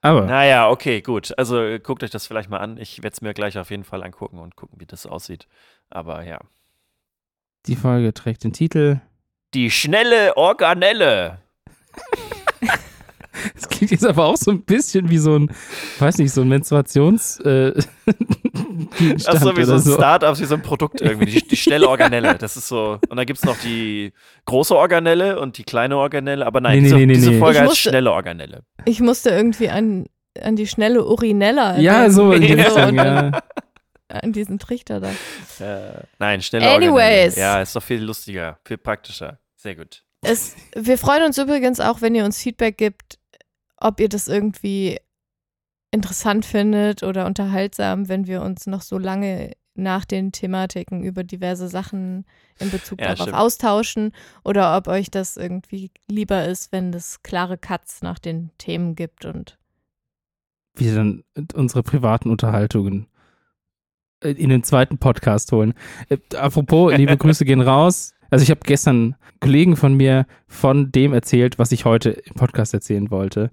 Aber 0.04 0.22
Naja, 0.22 0.68
okay, 0.68 1.00
gut. 1.00 1.32
Also 1.38 1.62
äh, 1.62 1.78
guckt 1.78 2.02
euch 2.02 2.10
das 2.10 2.26
vielleicht 2.26 2.50
mal 2.50 2.58
an. 2.58 2.76
Ich 2.76 3.02
werde 3.02 3.14
es 3.14 3.20
mir 3.20 3.34
gleich 3.34 3.56
auf 3.56 3.70
jeden 3.70 3.84
Fall 3.84 4.02
angucken 4.02 4.38
und 4.38 4.56
gucken, 4.56 4.80
wie 4.80 4.86
das 4.86 5.06
aussieht. 5.06 5.46
Aber 5.90 6.24
ja. 6.24 6.40
die 7.66 7.76
Folge 7.76 8.12
trägt 8.12 8.42
den 8.42 8.52
Titel. 8.52 9.00
Die 9.54 9.70
schnelle 9.70 10.36
Organelle. 10.36 11.38
Es 13.54 13.68
klingt 13.68 13.90
jetzt 13.90 14.04
aber 14.04 14.26
auch 14.26 14.36
so 14.36 14.50
ein 14.50 14.62
bisschen 14.62 15.08
wie 15.08 15.18
so 15.18 15.36
ein, 15.38 15.50
weiß 15.98 16.18
nicht, 16.18 16.32
so 16.32 16.42
ein 16.42 16.48
Menstruations 16.48 17.40
äh, 17.40 17.72
Gegenstand 18.98 19.36
Achso, 19.36 19.56
wie 19.56 19.64
so 19.64 19.74
ein 19.74 19.78
so. 19.80 19.94
Start-up, 19.94 20.38
wie 20.38 20.44
so 20.44 20.54
ein 20.54 20.62
Produkt 20.62 21.00
irgendwie. 21.00 21.26
Die, 21.26 21.46
die 21.48 21.56
schnelle 21.56 21.88
Organelle. 21.88 22.36
Das 22.36 22.56
ist 22.56 22.68
so. 22.68 22.98
Und 23.08 23.16
dann 23.16 23.26
gibt 23.26 23.38
es 23.38 23.44
noch 23.44 23.56
die 23.58 24.12
große 24.46 24.74
Organelle 24.76 25.38
und 25.40 25.58
die 25.58 25.64
kleine 25.64 25.96
Organelle. 25.96 26.46
Aber 26.46 26.60
nein, 26.60 26.78
Nee, 26.78 26.82
diese, 26.84 26.94
nee, 26.96 27.06
nee, 27.06 27.14
diese. 27.14 27.38
Folge 27.38 27.56
Ich 27.56 27.60
heißt 27.60 27.70
musste- 27.70 27.88
schnelle 27.90 28.12
Organelle. 28.12 28.62
Ich 28.84 29.00
musste 29.00 29.30
irgendwie 29.30 29.68
an, 29.68 30.06
an 30.40 30.56
die 30.56 30.66
schnelle 30.66 31.04
Urinella. 31.04 31.78
Ja, 31.78 32.00
denken. 32.02 32.12
so 32.12 32.32
in 32.32 32.42
die 32.42 32.48
Ja. 32.54 32.64
Richtung, 32.64 32.94
ja. 32.96 33.40
An 34.08 34.32
diesen 34.32 34.58
Trichter 34.58 35.00
da. 35.00 35.08
Äh, 35.64 36.02
nein, 36.18 36.42
schnelle 36.42 36.68
Anyways. 36.70 36.92
Organelle. 36.92 37.32
Ja, 37.36 37.62
ist 37.62 37.74
doch 37.74 37.82
viel 37.82 38.02
lustiger, 38.02 38.58
viel 38.64 38.76
praktischer. 38.78 39.38
Sehr 39.56 39.74
gut. 39.76 40.02
Es, 40.20 40.54
wir 40.76 40.98
freuen 40.98 41.24
uns 41.24 41.38
übrigens 41.38 41.80
auch, 41.80 42.00
wenn 42.02 42.14
ihr 42.14 42.24
uns 42.24 42.38
Feedback 42.40 42.76
gibt, 42.76 43.18
ob 43.78 43.98
ihr 44.00 44.08
das 44.08 44.28
irgendwie 44.28 44.98
interessant 45.92 46.44
findet 46.44 47.02
oder 47.02 47.26
unterhaltsam, 47.26 48.08
wenn 48.08 48.26
wir 48.26 48.42
uns 48.42 48.66
noch 48.66 48.82
so 48.82 48.98
lange 48.98 49.52
nach 49.74 50.04
den 50.04 50.32
Thematiken 50.32 51.02
über 51.02 51.24
diverse 51.24 51.68
Sachen 51.68 52.24
in 52.58 52.70
Bezug 52.70 53.00
Ja, 53.00 53.08
darauf 53.08 53.22
stimmt. 53.22 53.36
austauschen 53.36 54.12
oder 54.44 54.76
ob 54.76 54.88
euch 54.88 55.10
das 55.10 55.36
irgendwie 55.36 55.90
lieber 56.10 56.44
ist, 56.44 56.72
wenn 56.72 56.92
es 56.92 57.22
klare 57.22 57.56
Cuts 57.56 58.02
nach 58.02 58.18
den 58.18 58.50
Themen 58.58 58.94
gibt 58.96 59.24
und 59.24 59.58
Wir 60.74 60.94
dann 60.94 61.24
unsere 61.54 61.82
privaten 61.82 62.30
Unterhaltungen 62.30 63.06
äh, 64.22 64.30
in 64.32 64.50
den 64.50 64.62
zweiten 64.62 64.98
Podcast 64.98 65.52
holen. 65.52 65.74
Äh, 66.08 66.18
apropos, 66.36 66.92
liebe 66.96 67.16
Grüße 67.16 67.44
gehen 67.44 67.60
raus. 67.62 68.14
Also 68.30 68.42
ich 68.42 68.50
habe 68.50 68.60
gestern 68.64 69.16
Kollegen 69.40 69.76
von 69.76 69.94
mir 69.94 70.26
von 70.46 70.92
dem 70.92 71.12
erzählt, 71.12 71.58
was 71.58 71.72
ich 71.72 71.84
heute 71.84 72.10
im 72.10 72.34
Podcast 72.34 72.72
erzählen 72.72 73.10
wollte. 73.10 73.50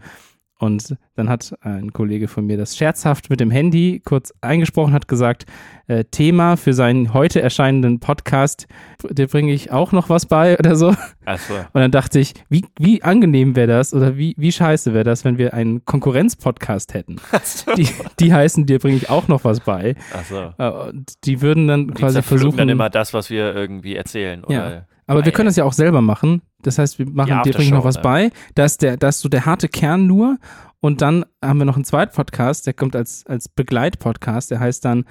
Und 0.60 0.98
dann 1.16 1.30
hat 1.30 1.56
ein 1.62 1.94
Kollege 1.94 2.28
von 2.28 2.46
mir 2.46 2.58
das 2.58 2.76
scherzhaft 2.76 3.30
mit 3.30 3.40
dem 3.40 3.50
Handy 3.50 4.02
kurz 4.04 4.34
eingesprochen, 4.42 4.92
hat 4.92 5.08
gesagt, 5.08 5.46
äh, 5.88 6.04
Thema 6.04 6.58
für 6.58 6.74
seinen 6.74 7.14
heute 7.14 7.42
erscheinenden 7.42 8.02
Podcast, 8.02 8.68
dir 9.10 9.28
bringe 9.28 9.54
ich 9.54 9.72
auch 9.72 9.94
noch 9.94 10.10
was 10.10 10.26
bei 10.26 10.60
oder 10.60 10.76
so. 10.76 10.94
Achso. 11.24 11.56
Und 11.56 11.82
dann 11.82 11.92
dachte 11.92 12.20
ich, 12.20 12.34
wie, 12.50 12.66
wie 12.78 13.02
angenehm 13.04 13.56
wäre 13.56 13.68
das 13.68 13.94
oder 13.94 14.18
wie, 14.18 14.36
wie 14.38 14.52
scheiße 14.52 14.94
wäre 14.94 15.06
das, 15.06 15.24
wenn 15.24 15.38
wir 15.38 15.54
einen 15.54 15.86
Konkurrenz-Podcast 15.86 16.94
hätten. 16.94 17.16
Die, 17.78 17.88
die 18.20 18.34
heißen, 18.34 18.66
dir 18.66 18.80
bringe 18.80 18.98
ich 18.98 19.10
auch 19.10 19.30
noch 19.30 19.46
was 19.46 19.62
bei. 19.62 19.96
Achso. 20.14 20.54
Äh, 20.58 20.90
Und 20.90 21.14
die 21.24 21.42
würden 21.42 21.68
dann 21.68 21.88
Die 21.88 21.94
quasi 21.94 22.22
versuchen. 22.22 22.58
dann 22.58 22.70
immer 22.70 22.90
das, 22.90 23.14
was 23.14 23.30
wir 23.30 23.56
irgendwie 23.56 23.96
erzählen. 23.96 24.44
Ja. 24.50 24.68
Oder? 24.68 24.88
aber 25.08 25.26
wir 25.26 25.32
können 25.32 25.48
ja. 25.48 25.50
das 25.50 25.56
ja 25.56 25.64
auch 25.64 25.74
selber 25.74 26.02
machen. 26.02 26.42
Das 26.62 26.78
heißt, 26.78 27.00
wir 27.00 27.06
machen 27.10 27.40
Die 27.44 27.50
dir 27.50 27.56
bringe 27.56 27.66
ich 27.66 27.72
noch 27.72 27.84
was 27.86 27.98
Aftershow, 27.98 28.30
bei. 28.30 28.32
Da 28.56 28.66
ist, 28.66 28.82
der, 28.82 28.98
da 28.98 29.10
ist 29.10 29.20
so 29.22 29.30
der 29.30 29.46
harte 29.46 29.70
Kern 29.70 30.08
nur. 30.08 30.38
Und 30.82 31.02
dann 31.02 31.26
haben 31.44 31.58
wir 31.60 31.66
noch 31.66 31.76
einen 31.76 31.86
zweiten 31.86 32.14
Podcast, 32.16 32.66
der 32.68 32.74
kommt 32.74 32.96
als, 32.96 33.26
als 33.28 33.50
Begleitpodcast, 33.50 34.52
der 34.52 34.60
heißt 34.60 34.84
dann 34.86 35.06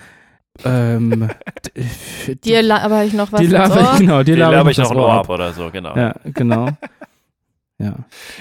ähm, 0.64 1.30
d- 2.26 2.34
dir 2.36 2.62
laber 2.62 3.04
ich 3.04 3.12
noch 3.12 3.30
was 3.32 3.40
dir 3.40 3.44
ins 3.44 3.52
laber 3.52 3.76
Ohr. 3.82 3.92
ich, 3.94 3.98
genau, 4.00 4.18
dir 4.22 4.34
Die 4.34 4.40
laber 4.40 4.56
laber 4.56 4.70
ich 4.70 4.78
ich 4.78 4.84
noch 4.84 4.90
ein 4.90 4.96
Ohr 4.96 5.12
ab 5.12 5.28
oder 5.28 5.52
so, 5.52 5.70
genau. 5.70 5.94
Ja, 5.96 6.14
genau. 6.24 6.68
Ja. 7.80 7.94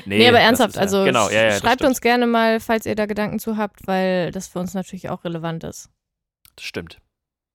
Nee, 0.08 0.28
aber 0.28 0.38
das 0.40 0.46
ernsthaft, 0.48 0.70
ist 0.72 0.76
ja- 0.78 0.82
also 0.82 1.04
genau, 1.04 1.30
ja, 1.30 1.44
ja, 1.44 1.52
schreibt 1.52 1.84
uns 1.84 2.02
gerne 2.02 2.26
mal, 2.26 2.60
falls 2.60 2.88
ihr 2.88 2.96
da 2.96 3.06
Gedanken 3.06 3.38
zu 3.38 3.56
habt, 3.56 3.86
weil 3.86 4.32
das 4.32 4.48
für 4.48 4.58
uns 4.58 4.74
natürlich 4.74 5.12
auch 5.12 5.24
relevant 5.26 5.64
ist. 5.64 5.92
Das 6.56 6.66
stimmt. 6.66 7.00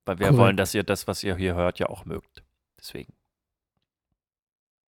Weil 0.06 0.20
wir 0.20 0.26
Korrekt. 0.28 0.38
wollen, 0.40 0.56
dass 0.56 0.74
ihr 0.76 0.84
das, 0.84 1.08
was 1.08 1.24
ihr 1.24 1.34
hier 1.34 1.56
hört, 1.56 1.80
ja 1.80 1.88
auch 1.88 2.04
mögt. 2.04 2.44
Deswegen. 2.78 3.12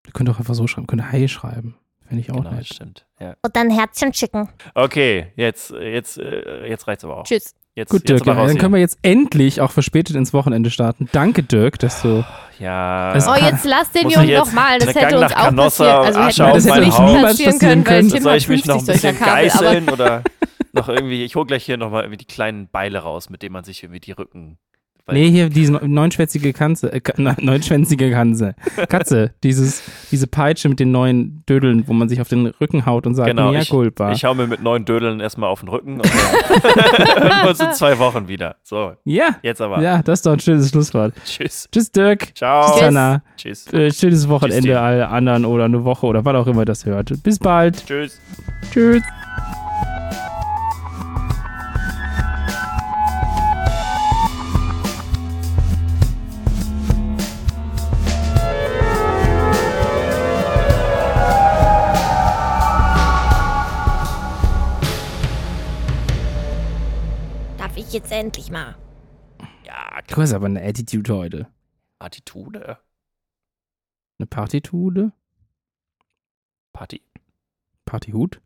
Ihr 0.06 0.12
könnt 0.12 0.28
auch 0.30 0.38
einfach 0.38 0.54
so 0.54 0.66
schreiben, 0.66 0.86
könnt 0.86 1.10
Hi 1.12 1.28
schreiben. 1.28 1.76
Finde 2.06 2.20
ich 2.22 2.30
auch 2.30 2.36
Genau, 2.36 2.50
das 2.50 2.58
nett. 2.58 2.66
stimmt. 2.74 3.06
Ja. 3.18 3.34
Und 3.42 3.56
dann 3.56 3.70
Herzchen 3.70 4.12
schicken. 4.12 4.48
Okay, 4.74 5.28
jetzt, 5.36 5.70
jetzt, 5.70 6.18
äh, 6.18 6.66
jetzt 6.68 6.86
reicht's 6.86 7.04
aber 7.04 7.16
auch. 7.18 7.24
Tschüss. 7.24 7.54
Jetzt, 7.76 7.90
Gut, 7.90 8.08
jetzt 8.08 8.24
Dirk, 8.24 8.28
raus 8.28 8.36
dann 8.46 8.50
hier. 8.50 8.60
können 8.60 8.74
wir 8.74 8.80
jetzt 8.80 8.98
endlich 9.02 9.60
auch 9.60 9.72
verspätet 9.72 10.14
ins 10.14 10.32
Wochenende 10.32 10.70
starten. 10.70 11.08
Danke, 11.10 11.42
Dirk, 11.42 11.78
dass 11.80 12.02
du. 12.02 12.24
Ja. 12.60 13.12
Es- 13.16 13.26
Oh, 13.26 13.34
jetzt 13.34 13.64
lass 13.64 13.90
den 13.90 14.10
Jungen 14.10 14.24
ich 14.26 14.30
jetzt 14.30 14.46
doch 14.46 14.52
mal. 14.52 14.78
Das 14.78 14.94
hätte 14.94 15.18
uns 15.18 15.32
auch 15.32 15.36
Canossa, 15.36 15.84
passieren. 16.02 16.04
Also 16.06 16.20
Asche 16.20 16.44
hätte 16.44 16.54
uns 16.54 16.66
mein 16.66 16.80
nicht 16.82 16.98
Haupt 16.98 17.22
passieren 17.22 17.58
können, 17.58 17.84
weil 17.86 18.02
passieren 18.02 18.10
Tim 18.10 18.22
soll 18.22 18.36
ich 18.36 18.48
mich 18.48 18.62
50 18.64 18.68
noch 18.68 18.78
ein 18.80 18.86
bisschen 18.86 19.18
geißeln 19.18 19.88
oder 19.88 20.22
noch 20.72 20.88
irgendwie, 20.88 21.24
ich 21.24 21.34
hole 21.34 21.46
gleich 21.46 21.64
hier 21.64 21.76
nochmal 21.76 22.02
irgendwie 22.04 22.18
die 22.18 22.26
kleinen 22.26 22.68
Beile 22.68 22.98
raus, 23.00 23.28
mit 23.28 23.42
denen 23.42 23.54
man 23.54 23.64
sich 23.64 23.82
irgendwie 23.82 24.00
die 24.00 24.12
Rücken. 24.12 24.58
Weil- 25.06 25.16
Nee, 25.16 25.30
hier 25.30 25.48
diese 25.50 25.72
neunschwänzige 25.86 26.52
Katze, 26.52 26.92
äh, 26.92 27.00
neunschwänzige 27.40 28.10
Katze. 28.10 28.54
Katze, 28.88 29.32
dieses, 29.42 29.82
diese 30.10 30.26
Peitsche 30.26 30.68
mit 30.68 30.80
den 30.80 30.90
neuen 30.92 31.42
Dödeln, 31.48 31.84
wo 31.86 31.92
man 31.92 32.08
sich 32.08 32.20
auf 32.20 32.28
den 32.28 32.46
Rücken 32.46 32.86
haut 32.86 33.06
und 33.06 33.14
sagt, 33.14 33.28
Genau, 33.28 33.50
mea 33.52 33.60
ich- 33.60 33.68
culpa. 33.70 34.12
Ich 34.12 34.24
hau 34.24 34.34
mir 34.34 34.46
mit 34.46 34.62
neun 34.62 34.84
Dödeln 34.84 35.20
erstmal 35.20 35.50
auf 35.50 35.60
den 35.60 35.68
Rücken 35.68 36.00
und 36.00 36.04
dann 36.04 37.48
in 37.68 37.72
zwei 37.74 37.98
Wochen 37.98 38.28
wieder. 38.28 38.56
So, 38.62 38.92
ja, 39.04 39.36
jetzt 39.42 39.60
aber. 39.60 39.80
ja, 39.82 40.02
das 40.02 40.20
ist 40.20 40.26
doch 40.26 40.32
ein 40.32 40.40
schönes 40.40 40.70
Schlusswort. 40.70 41.12
Tschüss. 41.24 41.68
Tschüss, 41.70 41.90
Dirk. 41.92 42.34
Ciao. 42.36 42.72
Tschüss, 42.72 42.82
Hanna. 42.82 43.22
Tschüss. 43.36 43.72
Äh, 43.72 43.90
schönes 43.92 44.28
Wochenende 44.28 44.68
Tim. 44.68 44.76
alle 44.78 45.08
anderen 45.08 45.44
oder 45.44 45.64
eine 45.64 45.84
Woche 45.84 46.06
oder 46.06 46.24
wann 46.24 46.36
auch 46.36 46.46
immer 46.46 46.64
das 46.64 46.84
hört. 46.86 47.12
Bis 47.22 47.38
bald. 47.38 47.84
Tschüss. 47.86 48.20
Tschüss. 48.72 49.02
Jetzt 67.94 68.12
endlich 68.12 68.50
mal? 68.50 68.76
Ja, 69.64 70.00
Du 70.06 70.16
hast 70.16 70.32
aber 70.32 70.46
eine 70.46 70.62
Attitude 70.62 71.14
heute. 71.16 71.46
Attitude. 71.98 72.78
Eine 74.18 74.26
Partitude? 74.26 75.12
Party. 76.72 77.02
Partyhut? 77.84 78.40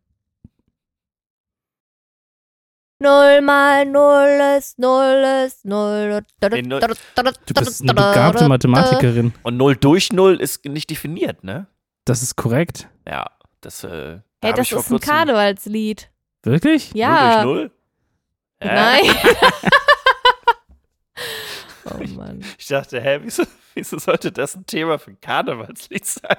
Null 3.01 3.41
mal 3.41 3.85
Null 3.85 4.57
ist 4.57 4.77
Null 4.77 5.23
ist 5.45 5.63
Null. 5.65 6.21
Nee, 6.41 6.61
null- 6.63 6.81
Du 6.81 7.53
bist 7.53 7.81
eine 7.81 7.93
begabte 7.93 8.47
Mathematikerin. 8.47 9.33
Und 9.43 9.57
0 9.57 9.77
durch 9.77 10.11
0 10.11 10.39
ist 10.41 10.65
nicht 10.65 10.89
definiert, 10.89 11.43
ne? 11.43 11.67
Das 12.05 12.21
ist 12.21 12.35
korrekt. 12.35 12.89
Ja, 13.07 13.31
das, 13.61 13.83
äh. 13.83 14.19
da 14.41 14.47
hey, 14.47 14.53
das 14.53 14.71
ist 14.71 14.91
ein 14.91 14.99
Karnevalslied. 14.99 16.11
Wirklich? 16.43 16.93
Ja. 16.93 17.43
0 17.43 17.53
durch 17.53 17.71
0? 17.71 17.78
Nein. 18.61 19.05
oh 21.85 22.03
Mann. 22.15 22.43
Ich 22.57 22.67
dachte, 22.67 23.01
hä, 23.01 23.19
wieso, 23.23 23.43
wieso 23.73 23.99
sollte 23.99 24.31
das 24.31 24.55
ein 24.55 24.65
Thema 24.65 24.99
für 24.99 25.15
Karnevalslied 25.15 26.05
sein? 26.05 26.37